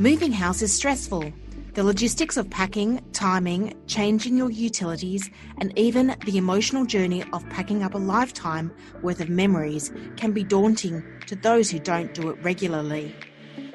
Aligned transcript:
Moving 0.00 0.32
house 0.32 0.62
is 0.62 0.72
stressful. 0.72 1.30
The 1.74 1.84
logistics 1.84 2.38
of 2.38 2.48
packing, 2.48 3.04
timing, 3.12 3.74
changing 3.86 4.34
your 4.34 4.50
utilities, 4.50 5.28
and 5.58 5.78
even 5.78 6.16
the 6.24 6.38
emotional 6.38 6.86
journey 6.86 7.22
of 7.34 7.46
packing 7.50 7.82
up 7.82 7.92
a 7.92 7.98
lifetime 7.98 8.72
worth 9.02 9.20
of 9.20 9.28
memories 9.28 9.92
can 10.16 10.32
be 10.32 10.42
daunting 10.42 11.04
to 11.26 11.36
those 11.36 11.70
who 11.70 11.78
don't 11.78 12.14
do 12.14 12.30
it 12.30 12.42
regularly. 12.42 13.14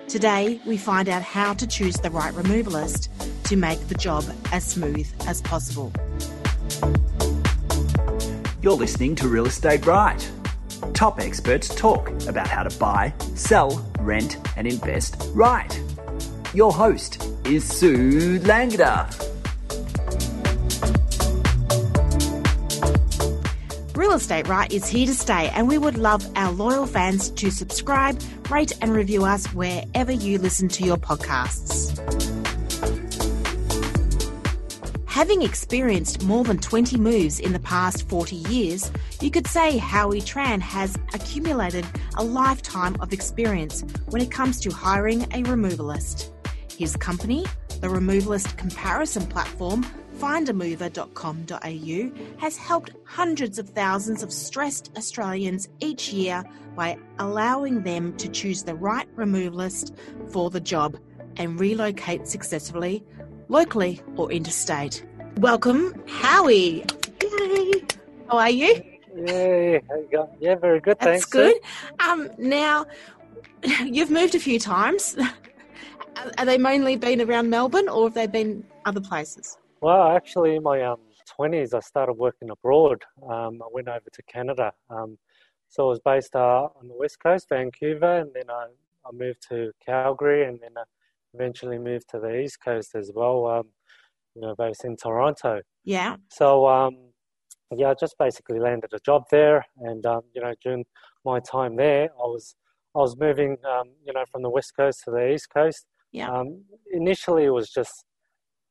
Today, 0.07 0.59
we 0.65 0.77
find 0.77 1.09
out 1.09 1.21
how 1.21 1.53
to 1.53 1.67
choose 1.67 1.97
the 1.97 2.09
right 2.09 2.33
removalist 2.33 3.07
to 3.43 3.55
make 3.55 3.87
the 3.87 3.93
job 3.93 4.23
as 4.51 4.65
smooth 4.65 5.07
as 5.27 5.43
possible. 5.43 5.93
You're 8.63 8.73
listening 8.73 9.13
to 9.17 9.27
Real 9.27 9.45
Estate 9.45 9.85
Right. 9.85 10.27
Top 10.95 11.19
experts 11.19 11.69
talk 11.75 12.09
about 12.27 12.47
how 12.47 12.63
to 12.63 12.75
buy, 12.79 13.13
sell, 13.35 13.87
rent, 13.99 14.37
and 14.57 14.65
invest 14.65 15.17
right. 15.35 15.84
Your 16.55 16.71
host 16.71 17.21
is 17.43 17.65
Sue 17.65 18.39
Langda. 18.39 19.11
Real 23.93 24.13
Estate 24.13 24.47
Right 24.47 24.71
is 24.71 24.87
here 24.87 25.05
to 25.05 25.13
stay, 25.13 25.49
and 25.49 25.67
we 25.67 25.77
would 25.77 25.97
love 25.97 26.25
our 26.37 26.53
loyal 26.53 26.85
fans 26.85 27.29
to 27.31 27.51
subscribe, 27.51 28.21
rate, 28.49 28.71
and 28.81 28.93
review 28.93 29.25
us 29.25 29.47
wherever 29.47 30.13
you 30.13 30.37
listen 30.37 30.69
to 30.69 30.85
your 30.85 30.95
podcasts. 30.95 31.91
Having 35.07 35.41
experienced 35.41 36.23
more 36.23 36.45
than 36.45 36.59
20 36.59 36.95
moves 36.95 37.41
in 37.41 37.51
the 37.51 37.59
past 37.59 38.07
40 38.07 38.37
years, 38.37 38.89
you 39.19 39.29
could 39.29 39.47
say 39.47 39.75
Howie 39.75 40.21
Tran 40.21 40.61
has 40.61 40.95
accumulated 41.13 41.85
a 42.15 42.23
lifetime 42.23 42.95
of 43.01 43.11
experience 43.11 43.83
when 44.07 44.21
it 44.21 44.31
comes 44.31 44.61
to 44.61 44.71
hiring 44.71 45.23
a 45.23 45.43
removalist. 45.43 46.31
His 46.77 46.97
company, 46.97 47.45
the 47.79 47.87
removalist 47.87 48.57
comparison 48.57 49.25
platform 49.27 49.85
findamover.com.au, 50.17 52.39
has 52.39 52.57
helped 52.57 52.91
hundreds 53.05 53.59
of 53.59 53.69
thousands 53.69 54.23
of 54.23 54.31
stressed 54.31 54.91
Australians 54.97 55.67
each 55.79 56.11
year 56.11 56.43
by 56.75 56.97
allowing 57.19 57.83
them 57.83 58.15
to 58.17 58.27
choose 58.29 58.63
the 58.63 58.75
right 58.75 59.07
removalist 59.15 59.95
for 60.31 60.49
the 60.49 60.59
job 60.59 60.97
and 61.37 61.59
relocate 61.59 62.27
successfully, 62.27 63.03
locally 63.49 64.01
or 64.15 64.31
interstate. 64.31 65.05
Welcome, 65.37 65.93
Howie. 66.07 66.85
Yay. 67.21 67.81
How 68.29 68.37
are 68.37 68.49
you? 68.49 68.81
Yay. 69.27 69.81
How 69.87 69.95
you 69.95 70.07
going? 70.11 70.29
Yeah, 70.39 70.55
very 70.55 70.79
good. 70.79 70.99
Thanks. 70.99 71.25
That's 71.25 71.33
Thanks. 71.33 71.59
good. 71.99 72.07
Um, 72.07 72.29
now, 72.37 72.85
you've 73.83 74.11
moved 74.11 74.35
a 74.35 74.39
few 74.39 74.59
times. 74.59 75.17
Are 76.37 76.45
they 76.45 76.57
mainly 76.57 76.95
been 76.95 77.21
around 77.21 77.49
Melbourne 77.49 77.89
or 77.89 78.05
have 78.07 78.13
they 78.13 78.27
been 78.27 78.63
other 78.85 79.01
places? 79.01 79.57
Well, 79.81 80.15
actually, 80.15 80.55
in 80.55 80.63
my 80.63 80.81
um, 80.81 80.99
20s, 81.39 81.73
I 81.73 81.79
started 81.79 82.13
working 82.13 82.49
abroad. 82.49 83.03
Um, 83.23 83.61
I 83.61 83.67
went 83.71 83.87
over 83.87 84.09
to 84.11 84.23
Canada. 84.23 84.71
Um, 84.89 85.17
so 85.69 85.85
I 85.85 85.89
was 85.89 85.99
based 85.99 86.35
uh, 86.35 86.69
on 86.79 86.87
the 86.87 86.95
west 86.95 87.19
coast, 87.21 87.47
Vancouver, 87.49 88.19
and 88.19 88.31
then 88.33 88.49
I, 88.49 88.67
I 89.05 89.11
moved 89.11 89.47
to 89.49 89.71
Calgary, 89.85 90.45
and 90.45 90.59
then 90.61 90.71
I 90.77 90.83
eventually 91.33 91.77
moved 91.77 92.09
to 92.11 92.19
the 92.19 92.39
east 92.39 92.59
coast 92.63 92.95
as 92.95 93.11
well. 93.13 93.45
Um, 93.45 93.67
you 94.35 94.41
know, 94.41 94.55
based 94.57 94.85
in 94.85 94.95
Toronto. 94.97 95.61
Yeah. 95.83 96.17
So 96.29 96.67
um, 96.67 96.97
yeah, 97.75 97.89
I 97.89 97.93
just 97.99 98.15
basically 98.17 98.59
landed 98.59 98.91
a 98.93 98.99
job 98.99 99.23
there, 99.31 99.65
and 99.77 100.05
um, 100.05 100.21
you 100.33 100.41
know, 100.41 100.53
during 100.63 100.85
my 101.23 101.39
time 101.39 101.75
there, 101.75 102.09
I 102.11 102.27
was 102.27 102.55
I 102.95 102.99
was 102.99 103.17
moving, 103.17 103.57
um, 103.69 103.89
you 104.05 104.13
know, 104.13 104.23
from 104.31 104.41
the 104.41 104.49
west 104.49 104.73
coast 104.77 105.01
to 105.05 105.11
the 105.11 105.33
east 105.33 105.49
coast. 105.53 105.85
Yeah. 106.15 106.29
Um, 106.31 106.63
initially, 106.93 107.43
it 107.43 107.49
was 107.49 107.69
just, 107.69 108.05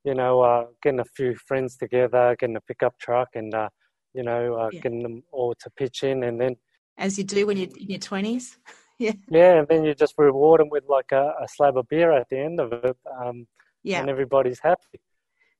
you 0.03 0.15
know, 0.15 0.41
uh, 0.41 0.65
getting 0.83 1.01
a 1.01 1.05
few 1.05 1.35
friends 1.47 1.77
together, 1.77 2.35
getting 2.41 2.57
a 2.57 2.61
pickup 2.63 2.99
truck, 2.99 3.29
and 3.35 3.55
uh, 3.55 3.69
you 4.15 4.23
know, 4.23 4.55
uh, 4.55 4.71
Yeah. 4.73 4.81
getting 4.81 5.03
them 5.03 5.23
all 5.31 5.55
to 5.63 5.71
pitch 5.77 6.05
in, 6.05 6.25
and 6.25 6.41
then 6.41 6.57
As 6.97 7.19
you 7.19 7.25
do 7.25 7.47
when 7.47 7.59
you're 7.59 7.77
in 7.77 7.91
your 7.91 7.99
20s. 7.99 8.57
yeah. 8.99 9.13
yeah, 9.29 9.59
and 9.59 9.69
then 9.69 9.85
you 9.85 9.95
just 9.95 10.15
reward 10.17 10.61
them 10.61 10.71
with 10.71 10.85
like 10.89 11.13
a, 11.13 11.35
a 11.45 11.47
slab 11.49 11.77
of 11.77 11.87
beer 11.89 12.13
at 12.13 12.29
the 12.31 12.39
end 12.39 12.61
of 12.61 12.73
it, 12.73 12.97
um, 13.21 13.47
Yeah. 13.83 14.01
and 14.01 14.09
everybody's 14.09 14.61
happy. 14.61 15.01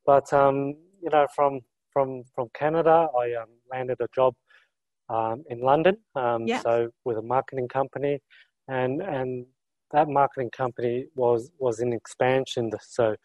But 0.07 0.33
um, 0.33 0.57
you 1.03 1.11
know, 1.13 1.27
from 1.37 1.61
from 1.93 2.23
from 2.35 2.49
Canada, 2.55 3.09
I 3.23 3.35
um, 3.43 3.51
landed 3.71 3.99
a 4.01 4.09
job 4.15 4.33
um, 5.11 5.45
in 5.51 5.61
London. 5.61 5.97
Um, 6.15 6.47
Yeah. 6.47 6.61
So 6.61 6.89
with 7.05 7.19
a 7.19 7.23
marketing 7.35 7.69
company, 7.69 8.21
and 8.69 9.03
and 9.03 9.47
that 9.93 10.09
marketing 10.09 10.51
company 10.51 11.07
was 11.15 11.51
was 11.59 11.81
in 11.81 11.93
expansion. 11.93 12.71
So 12.83 13.17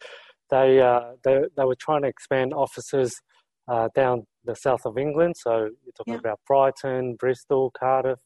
they 0.50 0.80
uh, 0.80 1.12
they 1.24 1.42
they 1.56 1.64
were 1.64 1.76
trying 1.76 2.02
to 2.02 2.08
expand 2.08 2.52
offices 2.54 3.20
uh, 3.68 3.88
down 3.94 4.26
the 4.44 4.54
south 4.54 4.80
of 4.84 4.98
England. 4.98 5.34
So 5.38 5.52
you're 5.84 5.92
talking 5.96 6.14
Yeah. 6.14 6.18
about 6.18 6.40
Brighton, 6.46 7.16
Bristol, 7.16 7.70
Cardiff, 7.78 8.18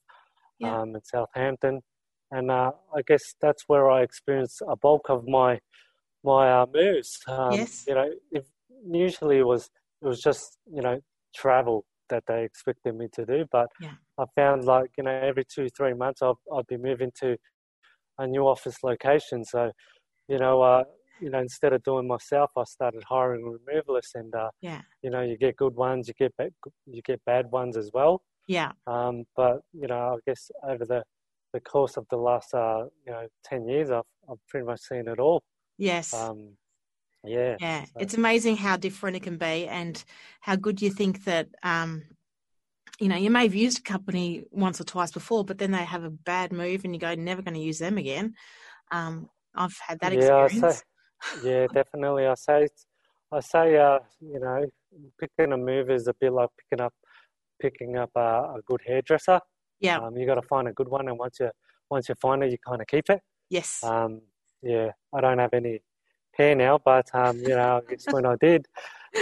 Yeah. 0.59 0.81
um, 0.81 0.95
and 0.95 1.05
Southampton. 1.05 1.83
And 2.31 2.51
uh, 2.51 2.73
I 2.95 3.03
guess 3.07 3.23
that's 3.41 3.65
where 3.67 3.91
I 3.91 4.03
experienced 4.03 4.63
a 4.67 4.77
bulk 4.77 5.09
of 5.11 5.27
my 5.27 5.61
my 6.25 6.51
uh, 6.51 6.67
moves. 6.73 7.19
Um, 7.29 7.53
Yes. 7.55 7.85
You 7.87 7.95
know, 7.95 8.11
if, 8.33 8.45
usually 8.87 9.39
it 9.39 9.47
was 9.47 9.71
it 10.03 10.07
was 10.09 10.21
just 10.21 10.59
you 10.71 10.83
know 10.83 11.01
travel 11.35 11.85
that 12.11 12.25
they 12.27 12.45
expected 12.45 12.95
me 12.97 13.09
to 13.15 13.25
do, 13.27 13.45
but 13.51 13.69
Yeah. 13.81 13.93
I 14.19 14.25
found 14.37 14.65
like 14.65 14.91
you 14.99 15.05
know 15.05 15.11
every 15.11 15.45
two 15.45 15.69
three 15.77 15.95
months 15.95 16.23
I'd 16.23 16.35
I'd 16.53 16.67
be 16.67 16.77
moving 16.77 17.13
to 17.21 17.37
a 18.19 18.27
new 18.27 18.47
office 18.47 18.77
location. 18.83 19.45
So 19.45 19.71
you 20.29 20.39
know 20.39 20.63
uh, 20.63 20.85
you 21.21 21.31
know 21.31 21.41
instead 21.41 21.73
of 21.73 21.83
doing 21.83 22.07
myself, 22.09 22.51
I 22.57 22.65
started 22.65 23.03
hiring 23.09 23.45
removalists, 23.45 24.15
and 24.15 24.35
uh, 24.35 24.51
Yeah. 24.61 24.83
you 25.03 25.11
know 25.11 25.23
you 25.23 25.37
get 25.39 25.57
good 25.57 25.75
ones, 25.75 26.09
you 26.09 26.15
get 26.19 26.35
ba- 26.39 26.51
you 26.87 27.03
get 27.03 27.21
bad 27.27 27.51
ones 27.51 27.77
as 27.77 27.91
well. 27.95 28.23
Yeah. 28.49 28.73
Um, 28.87 29.25
but 29.37 29.61
you 29.73 29.87
know, 29.89 30.17
I 30.17 30.19
guess 30.27 30.51
over 30.69 30.85
the 30.85 31.03
the 31.53 31.61
course 31.61 31.97
of 31.97 32.07
the 32.11 32.17
last 32.17 32.53
uh, 32.55 32.85
you 33.07 33.13
know 33.13 33.27
ten 33.45 33.69
years, 33.69 33.91
I've 33.91 34.03
I've 34.31 34.39
pretty 34.49 34.67
much 34.67 34.81
seen 34.81 35.09
it 35.09 35.19
all. 35.19 35.43
Yes. 35.79 36.13
Um, 36.15 36.57
yeah, 37.25 37.57
yeah. 37.61 37.85
so- 37.85 37.93
It's 38.01 38.15
amazing 38.15 38.57
how 38.59 38.77
different 38.77 39.17
it 39.17 39.23
can 39.23 39.39
be 39.39 39.67
and 39.67 40.03
how 40.41 40.57
good 40.57 40.83
you 40.83 40.91
think 40.91 41.25
that, 41.25 41.49
um, 41.63 42.05
you 43.01 43.09
know, 43.09 43.17
you 43.17 43.31
may 43.31 43.45
have 43.45 43.55
used 43.55 43.81
a 43.81 43.83
company 43.83 44.45
once 44.51 44.81
or 44.81 44.85
twice 44.85 45.11
before, 45.11 45.45
but 45.45 45.59
then 45.59 45.73
they 45.73 45.85
have 45.85 46.05
a 46.05 46.11
bad 46.11 46.53
move 46.53 46.85
and 46.85 46.95
you 46.95 47.01
go, 47.01 47.15
never 47.15 47.43
going 47.43 47.55
to 47.55 47.61
use 47.61 47.79
them 47.79 47.99
again. 47.99 48.35
Um, 48.93 49.29
I've 49.55 49.77
had 49.87 50.01
that 50.01 50.13
yeah, 50.13 50.45
experience. 50.45 50.79
say, 50.79 51.41
yeah, 51.45 51.67
definitely. 51.73 52.27
I 52.27 52.35
say, 52.35 52.69
I 53.33 53.41
say, 53.41 53.77
uh, 53.77 53.99
you 54.21 54.41
know, 54.41 54.67
picking 55.19 55.53
a 55.53 55.57
move 55.57 55.91
is 55.91 56.07
a 56.07 56.15
bit 56.21 56.33
like 56.33 56.51
picking 56.59 56.85
up 56.85 56.95
picking 57.61 57.97
up 57.97 58.11
a, 58.17 58.21
a 58.21 58.61
good 58.67 58.81
hairdresser. 58.87 59.41
Yeah. 59.81 59.99
Um, 59.99 60.17
you 60.17 60.27
got 60.27 60.37
to 60.37 60.43
find 60.43 60.69
a 60.69 60.73
good 60.73 60.89
one, 60.89 61.09
and 61.09 61.19
once 61.19 61.39
you 61.41 61.51
once 61.91 62.09
you 62.09 62.15
find 62.21 62.43
it, 62.43 62.51
you 62.51 62.59
kind 62.67 62.81
of 62.81 62.87
keep 62.87 63.09
it. 63.11 63.21
yes. 63.51 63.83
Um, 63.83 64.23
yeah, 64.63 64.91
I 65.15 65.21
don't 65.21 65.39
have 65.39 65.53
any 65.53 65.83
hair 66.37 66.55
now, 66.55 66.79
but 66.85 67.07
um, 67.15 67.39
you 67.39 67.49
know, 67.55 67.79
I 67.79 67.91
guess 67.91 68.07
when 68.11 68.27
I 68.27 68.37
did, 68.41 68.67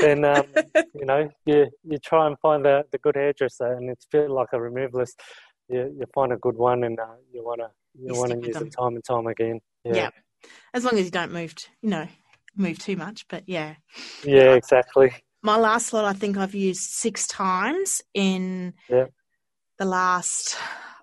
then 0.01 0.25
um, 0.25 0.45
you 0.95 1.05
know, 1.07 1.29
you 1.47 1.67
you 1.85 1.99
try 1.99 2.27
and 2.27 2.39
find 2.41 2.65
the, 2.65 2.85
the 2.93 2.99
good 2.99 3.17
hairdresser, 3.17 3.73
and 3.73 3.91
it's 3.91 4.05
a 4.07 4.09
bit 4.17 4.31
like 4.31 4.49
a 4.53 4.57
removalist. 4.57 5.15
You 5.69 5.95
you 5.99 6.07
find 6.15 6.33
a 6.33 6.37
good 6.37 6.57
one, 6.57 6.85
and 6.85 6.99
uh, 6.99 7.07
you 7.33 7.45
wanna 7.45 7.69
you, 7.95 8.09
You 8.15 8.21
wanna 8.21 8.37
use 8.37 8.55
them. 8.55 8.65
them 8.65 8.71
time 8.71 8.95
and 8.95 9.05
time 9.05 9.27
again. 9.27 9.61
yeah. 9.85 9.95
Yeah, 9.95 10.11
As 10.75 10.85
long 10.85 10.99
as 10.99 11.05
you 11.07 11.11
don't 11.11 11.33
move, 11.33 11.55
you 11.83 11.91
know, 11.91 12.09
move 12.57 12.79
too 12.79 12.97
much, 12.97 13.27
but 13.29 13.45
yeah. 13.47 13.75
yeah, 14.25 14.53
exactly. 14.53 15.13
My 15.43 15.57
last 15.57 15.93
lot, 15.93 16.05
I 16.05 16.13
think 16.13 16.37
I've 16.37 16.55
used 16.55 16.83
six 16.83 17.27
times 17.27 18.01
in 18.15 18.75
Yeah. 18.89 19.07
the 19.79 19.85
last. 19.85 20.57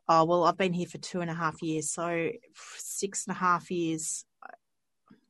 Oh 0.07 0.23
well, 0.25 0.45
I've 0.45 0.57
been 0.57 0.73
here 0.73 0.87
for 0.87 0.97
two 0.97 1.21
and 1.21 1.29
a 1.29 1.35
half 1.35 1.61
years, 1.61 1.91
so 1.91 2.29
six 2.77 3.27
and 3.27 3.35
a 3.35 3.39
half 3.39 3.69
years. 3.69 4.25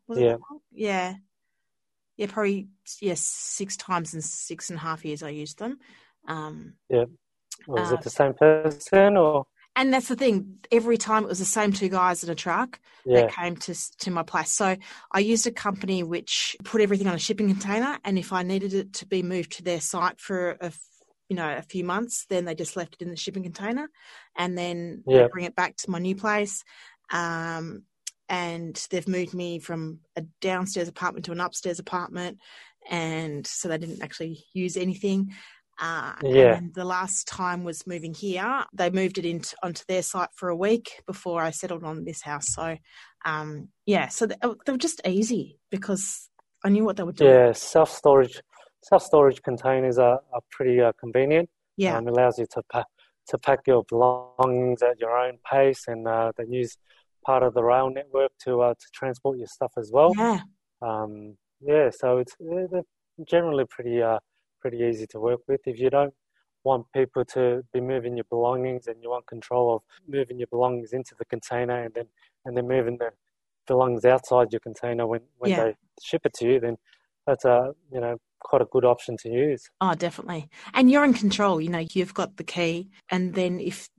Was 0.10 0.18
Yeah. 0.18 0.38
yeah, 0.72 1.14
yeah, 2.18 2.28
probably 2.28 2.68
yes, 3.00 3.22
six 3.22 3.78
times 3.78 4.14
in 4.14 4.22
six 4.22 4.70
and 4.70 4.78
a 4.78 4.82
half 4.82 5.06
years 5.06 5.24
I 5.24 5.30
used 5.30 5.60
them. 5.60 5.78
Um, 6.28 6.74
yeah. 6.90 7.06
Was 7.68 7.92
Uh, 7.92 7.94
it 7.94 8.02
the 8.02 8.10
same 8.10 8.34
person 8.34 9.16
or? 9.18 9.46
and 9.76 9.94
that's 9.94 10.08
the 10.08 10.16
thing. 10.16 10.58
Every 10.72 10.98
time 10.98 11.24
it 11.24 11.30
was 11.30 11.40
the 11.40 11.46
same 11.46 11.72
two 11.72 11.90
guys 11.90 12.24
in 12.24 12.30
a 12.30 12.36
truck 12.36 12.80
Yeah, 13.06 13.28
that 13.28 13.32
came 13.36 13.56
to 13.58 13.76
to 14.00 14.12
my 14.12 14.24
place. 14.24 14.52
So 14.52 14.76
I 15.12 15.20
used 15.20 15.46
a 15.48 15.52
company 15.52 16.02
which 16.04 16.58
put 16.64 16.82
everything 16.82 17.08
on 17.08 17.14
a 17.16 17.20
shipping 17.20 17.48
container, 17.48 18.00
and 18.04 18.18
if 18.18 18.34
I 18.34 18.44
needed 18.44 18.74
it 18.74 18.94
to 18.94 19.06
be 19.06 19.22
moved 19.24 19.52
to 19.54 19.64
their 19.64 19.80
site 19.80 20.20
for 20.20 20.58
a 20.60 20.72
you 21.30 21.36
know 21.36 21.56
a 21.56 21.62
few 21.62 21.84
months, 21.84 22.26
then 22.30 22.46
they 22.46 22.56
just 22.56 22.76
left 22.76 22.96
it 22.96 23.04
in 23.04 23.12
the 23.12 23.16
shipping 23.16 23.44
container, 23.44 23.90
and 24.36 24.58
then 24.58 25.04
Yeah. 25.08 25.28
bring 25.28 25.46
it 25.46 25.56
back 25.56 25.76
to 25.78 25.92
my 25.92 26.00
new 26.00 26.16
place. 26.16 26.64
Um, 27.12 27.84
and 28.30 28.88
they've 28.92 29.08
moved 29.08 29.34
me 29.34 29.60
from 29.60 30.00
a 30.16 30.22
downstairs 30.40 30.88
apartment 30.88 31.26
to 31.26 31.32
an 31.32 31.40
upstairs 31.42 31.80
apartment, 31.80 32.38
and 32.90 33.46
so 33.46 33.68
they 33.68 33.78
didn't 33.78 34.04
actually 34.04 34.46
use 34.54 34.78
anything. 34.78 35.34
Uh, 35.82 36.14
Yeah. 36.22 36.56
And 36.56 36.74
the 36.74 36.84
last 36.86 37.28
time 37.28 37.64
was 37.64 37.88
moving 37.88 38.14
here. 38.14 38.66
They 38.74 38.90
moved 38.90 39.18
it 39.18 39.26
into 39.26 39.56
onto 39.64 39.84
their 39.88 40.02
site 40.02 40.30
for 40.36 40.50
a 40.50 40.56
week 40.56 41.02
before 41.08 41.42
I 41.42 41.52
settled 41.52 41.84
on 41.84 42.04
this 42.04 42.22
house. 42.22 42.54
So, 42.54 42.78
um, 43.26 43.70
yeah, 43.86 44.10
so 44.10 44.26
they, 44.26 44.36
they 44.66 44.72
were 44.72 44.78
just 44.78 45.02
easy 45.08 45.58
because 45.72 46.30
I 46.66 46.70
knew 46.70 46.84
what 46.84 46.98
they 46.98 47.04
were 47.04 47.14
doing. 47.14 47.32
Yeah, 47.32 47.54
self 47.54 47.90
storage 47.90 48.42
self 48.84 49.04
storage 49.04 49.42
containers 49.42 49.98
are, 49.98 50.20
are 50.34 50.42
pretty 50.52 50.82
uh, 50.82 50.92
convenient. 51.00 51.50
Yeah. 51.78 51.98
Um, 51.98 52.08
allows 52.08 52.38
you 52.38 52.46
to 52.52 52.62
pack 52.72 52.86
to 53.30 53.38
pack 53.38 53.60
your 53.68 53.84
belongings 53.88 54.82
at 54.82 55.00
your 55.00 55.18
own 55.18 55.38
pace, 55.50 55.86
and 55.88 56.08
uh, 56.08 56.34
they 56.38 56.46
use 56.50 56.78
part 57.26 57.44
of 57.44 57.54
the 57.54 57.64
rail 57.64 57.90
network 57.90 58.32
to 58.46 58.62
uh, 58.62 58.74
to 58.74 58.86
transport 58.94 59.38
your 59.38 59.48
stuff 59.48 59.72
as 59.78 59.92
well. 59.94 60.14
yeah. 60.18 60.40
Um, 60.82 61.38
yeah, 61.62 61.90
so 61.90 62.18
it's 62.20 62.36
they're 62.40 62.84
generally 63.28 63.66
pretty 63.70 64.02
uh 64.02 64.20
pretty 64.62 64.78
easy 64.78 65.06
to 65.08 65.20
work 65.20 65.42
with. 65.48 65.62
If 65.66 65.80
you 65.80 65.90
don't 65.90 66.14
want 66.64 66.86
people 66.94 67.24
to 67.26 67.64
be 67.74 67.80
moving 67.82 68.18
your 68.18 68.26
belongings 68.30 68.88
and 68.88 68.98
you 69.02 69.10
want 69.10 69.26
control 69.28 69.76
of 69.76 69.82
moving 70.08 70.38
your 70.40 70.48
belongings 70.48 70.92
into 70.94 71.16
the 71.18 71.26
container 71.26 71.84
and 71.84 71.94
then 71.94 72.06
and 72.46 72.56
then 72.56 72.68
moving 72.68 72.98
the 72.98 73.12
belongings 73.68 74.06
outside 74.06 74.48
your 74.52 74.60
container 74.62 75.06
when 75.06 75.22
when 75.38 75.52
Yeah. 75.52 75.64
they 75.66 75.76
ship 76.02 76.22
it 76.26 76.34
to 76.36 76.46
you, 76.46 76.60
then 76.60 76.78
that's 77.28 77.46
a 77.46 77.74
you 77.92 78.00
know 78.00 78.18
quite 78.40 78.62
a 78.62 78.66
good 78.66 78.86
option 78.86 79.18
to 79.18 79.30
use. 79.30 79.70
Oh, 79.82 79.94
definitely. 79.96 80.50
And 80.74 80.90
you're 80.90 81.04
in 81.04 81.14
control. 81.14 81.60
You 81.60 81.70
know, 81.70 81.86
you've 81.94 82.14
got 82.14 82.38
the 82.38 82.44
key, 82.46 82.90
and 83.10 83.34
then 83.34 83.60
if 83.60 83.90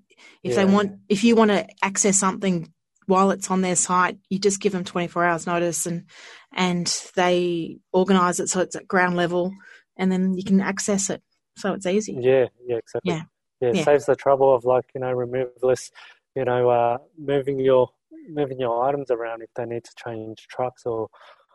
if 0.43 0.55
they 0.55 0.65
want, 0.65 0.93
if 1.09 1.25
you 1.25 1.37
want 1.37 1.51
to 1.51 1.67
access 1.83 2.19
something 2.19 2.73
while 3.11 3.33
it's 3.33 3.51
on 3.51 3.61
their 3.61 3.77
site, 3.77 4.19
you 4.31 4.39
just 4.39 4.61
give 4.61 4.73
them 4.73 4.85
24 4.85 5.25
hours 5.25 5.47
notice, 5.47 5.85
and 5.85 6.05
and 6.53 6.87
they 7.17 7.79
organise 7.93 8.41
it 8.41 8.49
so 8.49 8.61
it's 8.61 8.77
at 8.77 8.89
ground 8.89 9.17
level, 9.17 9.53
and 9.97 10.11
then 10.11 10.35
you 10.35 10.45
can 10.45 10.61
access 10.61 11.11
it. 11.11 11.23
So 11.57 11.75
it's 11.75 11.87
easy. 11.87 12.17
Yeah, 12.19 12.47
yeah, 12.67 12.77
exactly. 12.77 13.13
Yeah. 13.13 13.23
Yeah, 13.61 13.69
it 13.71 13.77
Yeah. 13.77 13.85
saves 13.85 14.07
the 14.07 14.17
trouble 14.17 14.55
of 14.55 14.65
like, 14.65 14.87
you 14.95 15.01
know, 15.01 15.15
removalists, 15.15 15.91
you 16.35 16.45
know, 16.45 16.71
uh, 16.71 16.99
moving 17.19 17.59
your 17.59 17.91
moving 18.29 18.61
your 18.61 18.85
items 18.85 19.11
around 19.11 19.43
if 19.43 19.51
they 19.57 19.65
need 19.67 19.83
to 19.85 19.91
change 20.03 20.47
trucks 20.49 20.87
or 20.87 21.09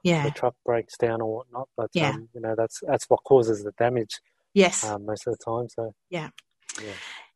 Yeah. 0.04 0.24
the 0.24 0.32
truck 0.32 0.56
breaks 0.66 0.98
down 0.98 1.22
or 1.22 1.38
whatnot. 1.38 1.70
But 1.78 1.90
Yeah. 1.94 2.10
um, 2.10 2.30
you 2.34 2.42
know, 2.42 2.54
that's 2.56 2.82
that's 2.86 3.06
what 3.06 3.24
causes 3.24 3.64
the 3.64 3.72
damage 3.72 4.20
Yes. 4.54 4.84
um, 4.84 5.06
most 5.06 5.26
of 5.26 5.38
the 5.38 5.44
time. 5.44 5.70
So 5.70 5.94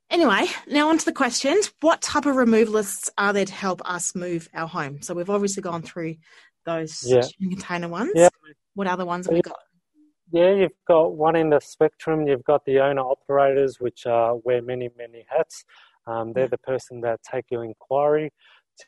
Anyway, 0.09 0.47
now 0.67 0.89
on 0.89 0.97
to 0.97 1.05
the 1.05 1.11
questions. 1.13 1.71
What 1.81 2.01
type 2.01 2.25
of 2.25 2.35
removalists 2.35 3.09
are 3.17 3.31
there 3.31 3.45
to 3.45 3.53
help 3.53 3.81
us 3.85 4.15
move 4.15 4.49
our 4.53 4.67
home? 4.67 5.01
So 5.01 5.13
we've 5.13 5.29
obviously 5.29 5.61
gone 5.61 5.83
through 5.83 6.15
those 6.65 7.03
Yeah. 7.05 7.21
container 7.39 7.87
ones. 7.87 8.13
Yeah. 8.15 8.29
What 8.73 8.87
other 8.87 9.05
ones 9.05 9.27
have 9.27 9.33
we 9.33 9.41
got? 9.41 9.59
yeah, 10.31 10.53
you've 10.53 10.71
got 10.87 11.13
one 11.13 11.35
in 11.35 11.49
the 11.49 11.59
spectrum. 11.59 12.27
You've 12.27 12.43
got 12.43 12.63
the 12.65 12.79
owner 12.79 13.01
operators, 13.01 13.79
which 13.79 14.05
uh, 14.05 14.35
wear 14.43 14.61
many 14.61 14.89
many 14.97 15.25
hats. 15.27 15.63
Um, 16.07 16.33
they're 16.33 16.47
the 16.47 16.57
person 16.59 17.01
that 17.01 17.19
take 17.23 17.45
your 17.51 17.63
inquiry 17.63 18.31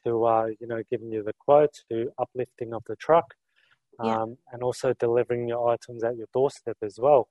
to 0.06 0.24
uh, 0.26 0.46
you 0.60 0.68
know 0.68 0.82
giving 0.90 1.12
you 1.12 1.24
the 1.24 1.34
quote 1.40 1.74
to 1.92 2.12
uplifting 2.20 2.74
of 2.74 2.84
the 2.88 2.96
truck. 2.96 3.34
Yeah. 4.04 4.22
Um, 4.22 4.38
and 4.52 4.64
also 4.64 4.94
delivering 4.94 5.48
your 5.48 5.70
items 5.70 6.04
at 6.04 6.16
your 6.16 6.28
doorstep 6.34 6.78
as 6.82 6.98
well. 7.00 7.28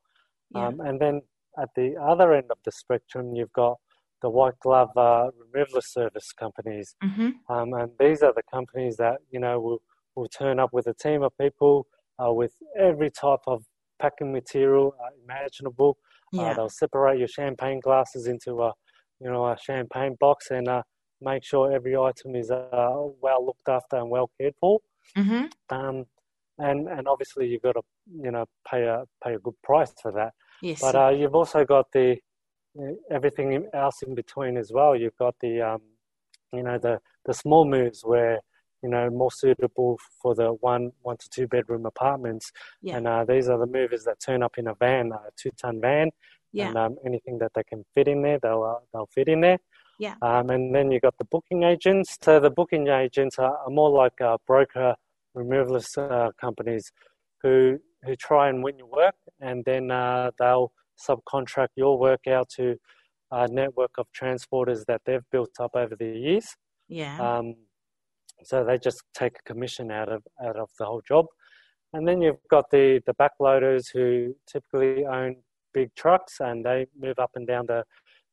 Yeah. 0.54 0.66
Um, 0.68 0.80
and 0.80 1.00
then 1.00 1.22
at 1.58 1.70
the 1.74 1.96
other 1.96 2.32
end 2.32 2.50
of 2.50 2.58
the 2.64 2.72
spectrum, 2.72 3.34
you've 3.34 3.52
got 3.52 3.78
the 4.22 4.30
white 4.30 4.58
glove 4.60 4.96
uh, 4.96 5.30
removal 5.38 5.80
service 5.80 6.32
companies. 6.32 6.94
hmm 7.02 7.30
Um, 7.48 7.72
and 7.74 7.90
these 7.98 8.22
are 8.22 8.32
the 8.34 8.42
companies 8.52 8.96
that, 8.96 9.18
you 9.30 9.40
know, 9.40 9.58
will, 9.60 9.82
will 10.14 10.28
turn 10.28 10.60
up 10.60 10.72
with 10.72 10.86
a 10.86 10.94
team 10.94 11.22
of 11.22 11.32
people 11.38 11.86
uh, 12.22 12.32
with 12.32 12.54
every 12.78 13.10
type 13.10 13.40
of 13.46 13.64
packing 13.98 14.32
material 14.32 14.94
uh, 15.02 15.10
imaginable. 15.24 15.96
Uh, 16.38 16.42
Yeah. 16.42 16.54
they'll 16.54 16.68
separate 16.68 17.18
your 17.18 17.28
champagne 17.28 17.80
glasses 17.80 18.26
into 18.26 18.62
a, 18.62 18.72
you 19.20 19.30
know, 19.30 19.46
a 19.46 19.56
champagne 19.58 20.16
box 20.20 20.50
and 20.50 20.68
uh, 20.68 20.82
make 21.20 21.42
sure 21.44 21.72
every 21.72 21.96
item 21.96 22.36
is 22.36 22.50
uh, 22.50 22.94
well 23.20 23.44
looked 23.44 23.68
after 23.68 23.96
and 23.96 24.10
well 24.10 24.30
cared 24.38 24.54
for. 24.60 24.80
hmm 25.16 25.46
Um, 25.70 26.06
and, 26.58 26.88
and 26.88 27.08
obviously 27.08 27.48
you've 27.48 27.62
got 27.62 27.72
to, 27.72 27.82
you 28.26 28.30
know, 28.30 28.44
pay 28.70 28.82
a, 28.84 29.04
pay 29.24 29.34
a 29.34 29.38
good 29.38 29.60
price 29.62 29.92
for 30.02 30.12
that. 30.12 30.32
Yes. 30.62 30.80
But 30.80 30.94
uh, 30.94 31.08
you've 31.10 31.34
also 31.34 31.64
got 31.64 31.90
the 31.92 32.18
uh, 32.80 32.92
everything 33.10 33.66
else 33.74 34.02
in 34.02 34.14
between 34.14 34.56
as 34.56 34.70
well. 34.72 34.94
You've 34.94 35.16
got 35.16 35.34
the 35.40 35.60
um, 35.60 35.82
you 36.52 36.62
know 36.62 36.78
the 36.78 37.00
the 37.24 37.34
small 37.34 37.64
moves 37.64 38.02
where 38.02 38.40
you 38.82 38.88
know 38.88 39.10
more 39.10 39.32
suitable 39.32 39.98
for 40.22 40.34
the 40.34 40.52
one 40.60 40.92
one 41.02 41.16
to 41.18 41.28
two 41.30 41.46
bedroom 41.46 41.86
apartments. 41.86 42.52
Yeah. 42.82 42.96
And 42.96 43.06
uh, 43.06 43.24
these 43.24 43.48
are 43.48 43.58
the 43.58 43.66
movers 43.66 44.04
that 44.04 44.20
turn 44.20 44.42
up 44.42 44.58
in 44.58 44.68
a 44.68 44.74
van, 44.74 45.12
a 45.12 45.30
two 45.36 45.50
ton 45.60 45.80
van, 45.80 46.10
yeah. 46.52 46.68
and 46.68 46.78
um, 46.78 46.96
anything 47.04 47.38
that 47.38 47.52
they 47.54 47.64
can 47.64 47.84
fit 47.94 48.08
in 48.08 48.22
there, 48.22 48.38
they'll 48.42 48.62
uh, 48.62 48.84
they'll 48.92 49.08
fit 49.14 49.28
in 49.28 49.40
there. 49.40 49.58
Yeah. 49.98 50.14
Um, 50.22 50.48
and 50.48 50.74
then 50.74 50.90
you've 50.90 51.02
got 51.02 51.18
the 51.18 51.26
booking 51.26 51.62
agents. 51.62 52.16
So 52.22 52.40
the 52.40 52.48
booking 52.48 52.88
agents 52.88 53.38
are, 53.38 53.58
are 53.58 53.70
more 53.70 53.90
like 53.90 54.18
uh, 54.20 54.38
broker 54.46 54.94
removalist 55.36 55.98
uh, 55.98 56.30
companies 56.40 56.90
who 57.42 57.78
who 58.04 58.16
try 58.16 58.48
and 58.48 58.62
win 58.62 58.78
your 58.78 58.88
work, 58.88 59.14
and 59.40 59.64
then 59.64 59.90
uh, 59.90 60.30
they'll 60.38 60.72
subcontract 61.08 61.68
your 61.76 61.98
work 61.98 62.26
out 62.26 62.48
to 62.56 62.76
a 63.30 63.46
network 63.48 63.92
of 63.98 64.06
transporters 64.18 64.84
that 64.86 65.02
they've 65.06 65.24
built 65.30 65.50
up 65.60 65.70
over 65.74 65.94
the 65.96 66.06
years. 66.06 66.56
yeah. 66.88 67.16
Um, 67.20 67.54
so 68.42 68.64
they 68.64 68.78
just 68.78 69.02
take 69.14 69.36
a 69.38 69.42
commission 69.42 69.90
out 69.90 70.08
of 70.10 70.22
out 70.44 70.56
of 70.56 70.70
the 70.78 70.86
whole 70.86 71.02
job, 71.06 71.26
and 71.92 72.06
then 72.08 72.20
you've 72.22 72.38
got 72.50 72.70
the 72.70 73.00
the 73.06 73.14
backloaders 73.14 73.86
who 73.92 74.34
typically 74.50 75.04
own 75.06 75.36
big 75.72 75.94
trucks 75.94 76.40
and 76.40 76.64
they 76.64 76.86
move 76.98 77.18
up 77.18 77.30
and 77.34 77.46
down 77.46 77.66
the 77.66 77.84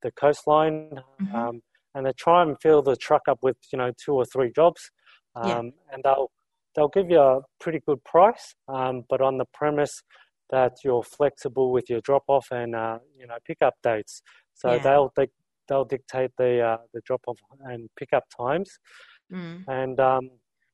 the 0.03 0.11
coastline, 0.11 1.01
Mhm. 1.21 1.33
um, 1.35 1.61
and 1.95 2.05
they 2.05 2.13
try 2.13 2.41
and 2.43 2.55
fill 2.61 2.81
the 2.81 2.95
truck 2.95 3.23
up 3.27 3.39
with 3.41 3.57
you 3.71 3.77
know 3.77 3.91
two 4.03 4.13
or 4.13 4.25
three 4.25 4.51
jobs, 4.51 4.91
um, 5.35 5.47
Yeah. 5.47 5.61
and 5.91 6.03
they'll 6.03 6.31
they'll 6.77 6.87
give 6.87 7.09
you 7.09 7.19
a 7.19 7.41
pretty 7.59 7.81
good 7.85 8.01
price, 8.05 8.53
um, 8.69 9.03
but 9.09 9.19
on 9.19 9.37
the 9.39 9.45
premise 9.53 10.03
that 10.51 10.73
you're 10.85 11.03
flexible 11.03 11.71
with 11.73 11.89
your 11.89 11.99
drop 12.01 12.23
off 12.29 12.47
and 12.51 12.73
uh, 12.75 12.99
you 13.19 13.27
know 13.27 13.35
pickup 13.45 13.73
dates. 13.83 14.21
So 14.53 14.75
Yeah. 14.75 14.83
they'll 14.83 15.11
they, 15.17 15.27
they'll 15.67 15.83
dictate 15.85 16.31
the 16.37 16.61
uh, 16.61 16.77
the 16.93 17.01
drop 17.05 17.21
off 17.27 17.37
and 17.65 17.89
pickup 17.99 18.23
times, 18.39 18.69
Mm. 19.33 19.65
and 19.67 19.99
um, 19.99 20.29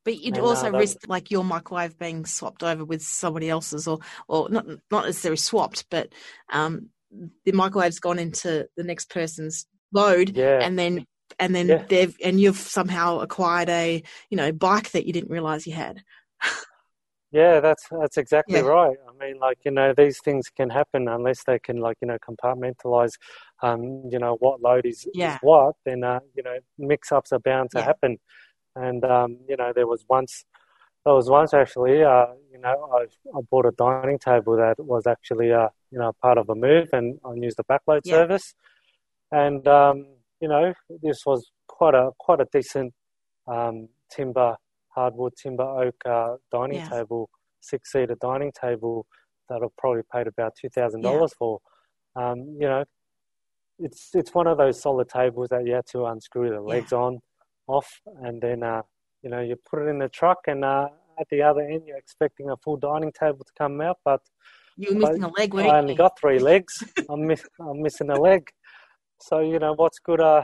But 0.06 0.18
you'd 0.18 0.36
And, 0.38 0.46
uh, 0.46 0.50
also 0.50 0.72
they- 0.72 0.78
risk 0.78 0.98
like 1.08 1.32
your 1.32 1.44
microwave 1.44 1.98
being 1.98 2.26
swapped 2.26 2.62
over 2.62 2.86
with 2.86 3.02
somebody 3.02 3.50
else's, 3.50 3.88
or 3.88 4.00
or 4.28 4.50
not 4.50 4.66
not 4.92 5.06
necessarily 5.06 5.38
swapped, 5.38 5.86
but 5.90 6.14
um, 6.52 6.90
the 7.46 7.52
microwave's 7.54 8.00
gone 8.00 8.20
into 8.20 8.68
the 8.78 8.84
next 8.84 9.10
person's 9.10 9.66
load, 9.94 10.36
yeah, 10.36 10.60
and 10.62 10.78
then 10.78 11.06
and 11.40 11.54
then 11.56 11.68
Yeah. 11.68 11.86
they've 11.90 12.16
and 12.24 12.40
you've 12.40 12.58
somehow 12.58 13.20
acquired 13.20 13.70
a 13.70 14.04
you 14.30 14.38
know 14.38 14.52
bike 14.52 14.92
that 14.92 15.06
you 15.06 15.14
didn't 15.14 15.32
realize 15.32 15.66
you 15.68 15.74
had. 15.74 16.04
yeah, 17.32 17.60
that's 17.60 17.88
that's 17.90 18.18
exactly 18.18 18.60
Yeah. 18.60 18.68
right. 18.68 18.98
I 19.08 19.26
mean, 19.26 19.40
like 19.40 19.60
you 19.66 19.72
know, 19.72 19.94
these 19.96 20.20
things 20.20 20.50
can 20.50 20.70
happen 20.70 21.08
unless 21.08 21.44
they 21.44 21.60
can 21.60 21.78
like 21.78 21.98
you 22.02 22.08
know 22.08 22.18
compartmentalize, 22.20 23.14
um, 23.62 24.04
you 24.10 24.20
know, 24.20 24.38
what 24.40 24.62
load 24.62 24.86
is, 24.86 25.08
Yeah. 25.14 25.34
is 25.36 25.40
what. 25.42 25.76
Then 25.86 26.04
uh, 26.04 26.20
you 26.36 26.44
know, 26.44 26.58
mix 26.78 27.12
ups 27.12 27.32
are 27.32 27.40
bound 27.40 27.72
to 27.72 27.82
happen, 27.82 28.20
and 28.76 29.04
um, 29.04 29.38
you 29.50 29.58
know, 29.58 29.72
there 29.76 29.88
was 29.88 30.06
once. 30.10 30.46
There 31.06 31.14
was 31.14 31.30
once 31.30 31.54
actually, 31.54 32.02
uh, 32.02 32.28
you 32.50 32.60
know, 32.60 32.90
I, 32.98 33.04
I 33.38 33.42
bought 33.52 33.66
a 33.66 33.72
dining 33.72 34.18
table 34.18 34.56
that 34.56 34.80
was 34.80 35.06
actually, 35.06 35.52
uh, 35.52 35.68
you 35.92 36.00
know, 36.00 36.14
part 36.22 36.38
of 36.38 36.50
a 36.50 36.56
move, 36.56 36.88
and 36.94 37.20
I 37.26 37.34
used 37.34 37.58
the 37.58 37.66
backload 37.66 38.06
service, 38.08 38.56
and 39.30 39.68
um, 39.68 40.06
you 40.44 40.50
know, 40.50 40.74
this 41.02 41.22
was 41.26 41.42
quite 41.70 41.96
a 41.96 42.12
quite 42.20 42.42
a 42.42 42.48
decent 42.52 42.94
um, 43.48 43.88
timber, 44.14 44.58
hardwood 44.94 45.32
timber 45.42 45.64
oak 45.64 45.96
uh, 46.06 46.36
dining 46.52 46.80
Yeah. 46.80 46.90
table, 46.98 47.30
six 47.62 47.94
seater 47.94 48.18
dining 48.22 48.52
table 48.52 49.06
that 49.48 49.62
I 49.64 49.68
probably 49.78 50.02
paid 50.14 50.28
about 50.28 50.52
two 50.60 50.70
thousand 50.70 51.02
Yeah. 51.02 51.12
dollars 51.12 51.34
for. 51.40 51.60
Um, 52.18 52.40
you 52.60 52.68
know, 52.68 52.84
it's 53.80 54.10
it's 54.14 54.34
one 54.34 54.48
of 54.48 54.58
those 54.58 54.82
solid 54.82 55.08
tables 55.08 55.48
that 55.50 55.66
you 55.66 55.74
had 55.76 55.86
to 55.94 56.06
unscrew 56.08 56.50
the 56.50 56.62
Yeah. 56.62 56.76
legs 56.76 56.92
on, 56.92 57.20
off, 57.68 57.90
and 58.24 58.42
then 58.42 58.64
uh, 58.64 58.82
you 59.24 59.30
know 59.30 59.40
you 59.40 59.56
put 59.70 59.82
it 59.84 59.88
in 59.88 60.00
the 60.00 60.10
truck, 60.10 60.40
and 60.48 60.66
uh, 60.66 60.90
at 61.22 61.28
the 61.30 61.42
other 61.42 61.62
end 61.62 61.84
you're 61.88 61.98
expecting 62.06 62.50
a 62.50 62.58
full 62.58 62.76
dining 62.76 63.14
table 63.18 63.46
to 63.46 63.54
come 63.58 63.80
out, 63.80 63.98
but 64.04 64.20
you're 64.76 64.94
missing 64.94 65.24
a 65.24 65.30
leg, 65.30 65.54
weren't 65.54 65.70
I 65.70 65.78
only 65.80 65.96
got 65.96 66.20
three 66.20 66.40
legs. 66.40 66.84
I'm, 67.10 67.26
miss, 67.28 67.44
I'm 67.60 67.82
missing 67.82 68.10
a 68.10 68.20
leg. 68.20 68.50
So 69.20 69.40
you 69.40 69.60
know 69.60 69.74
what's 69.74 70.00
good 70.00 70.20
uh, 70.20 70.44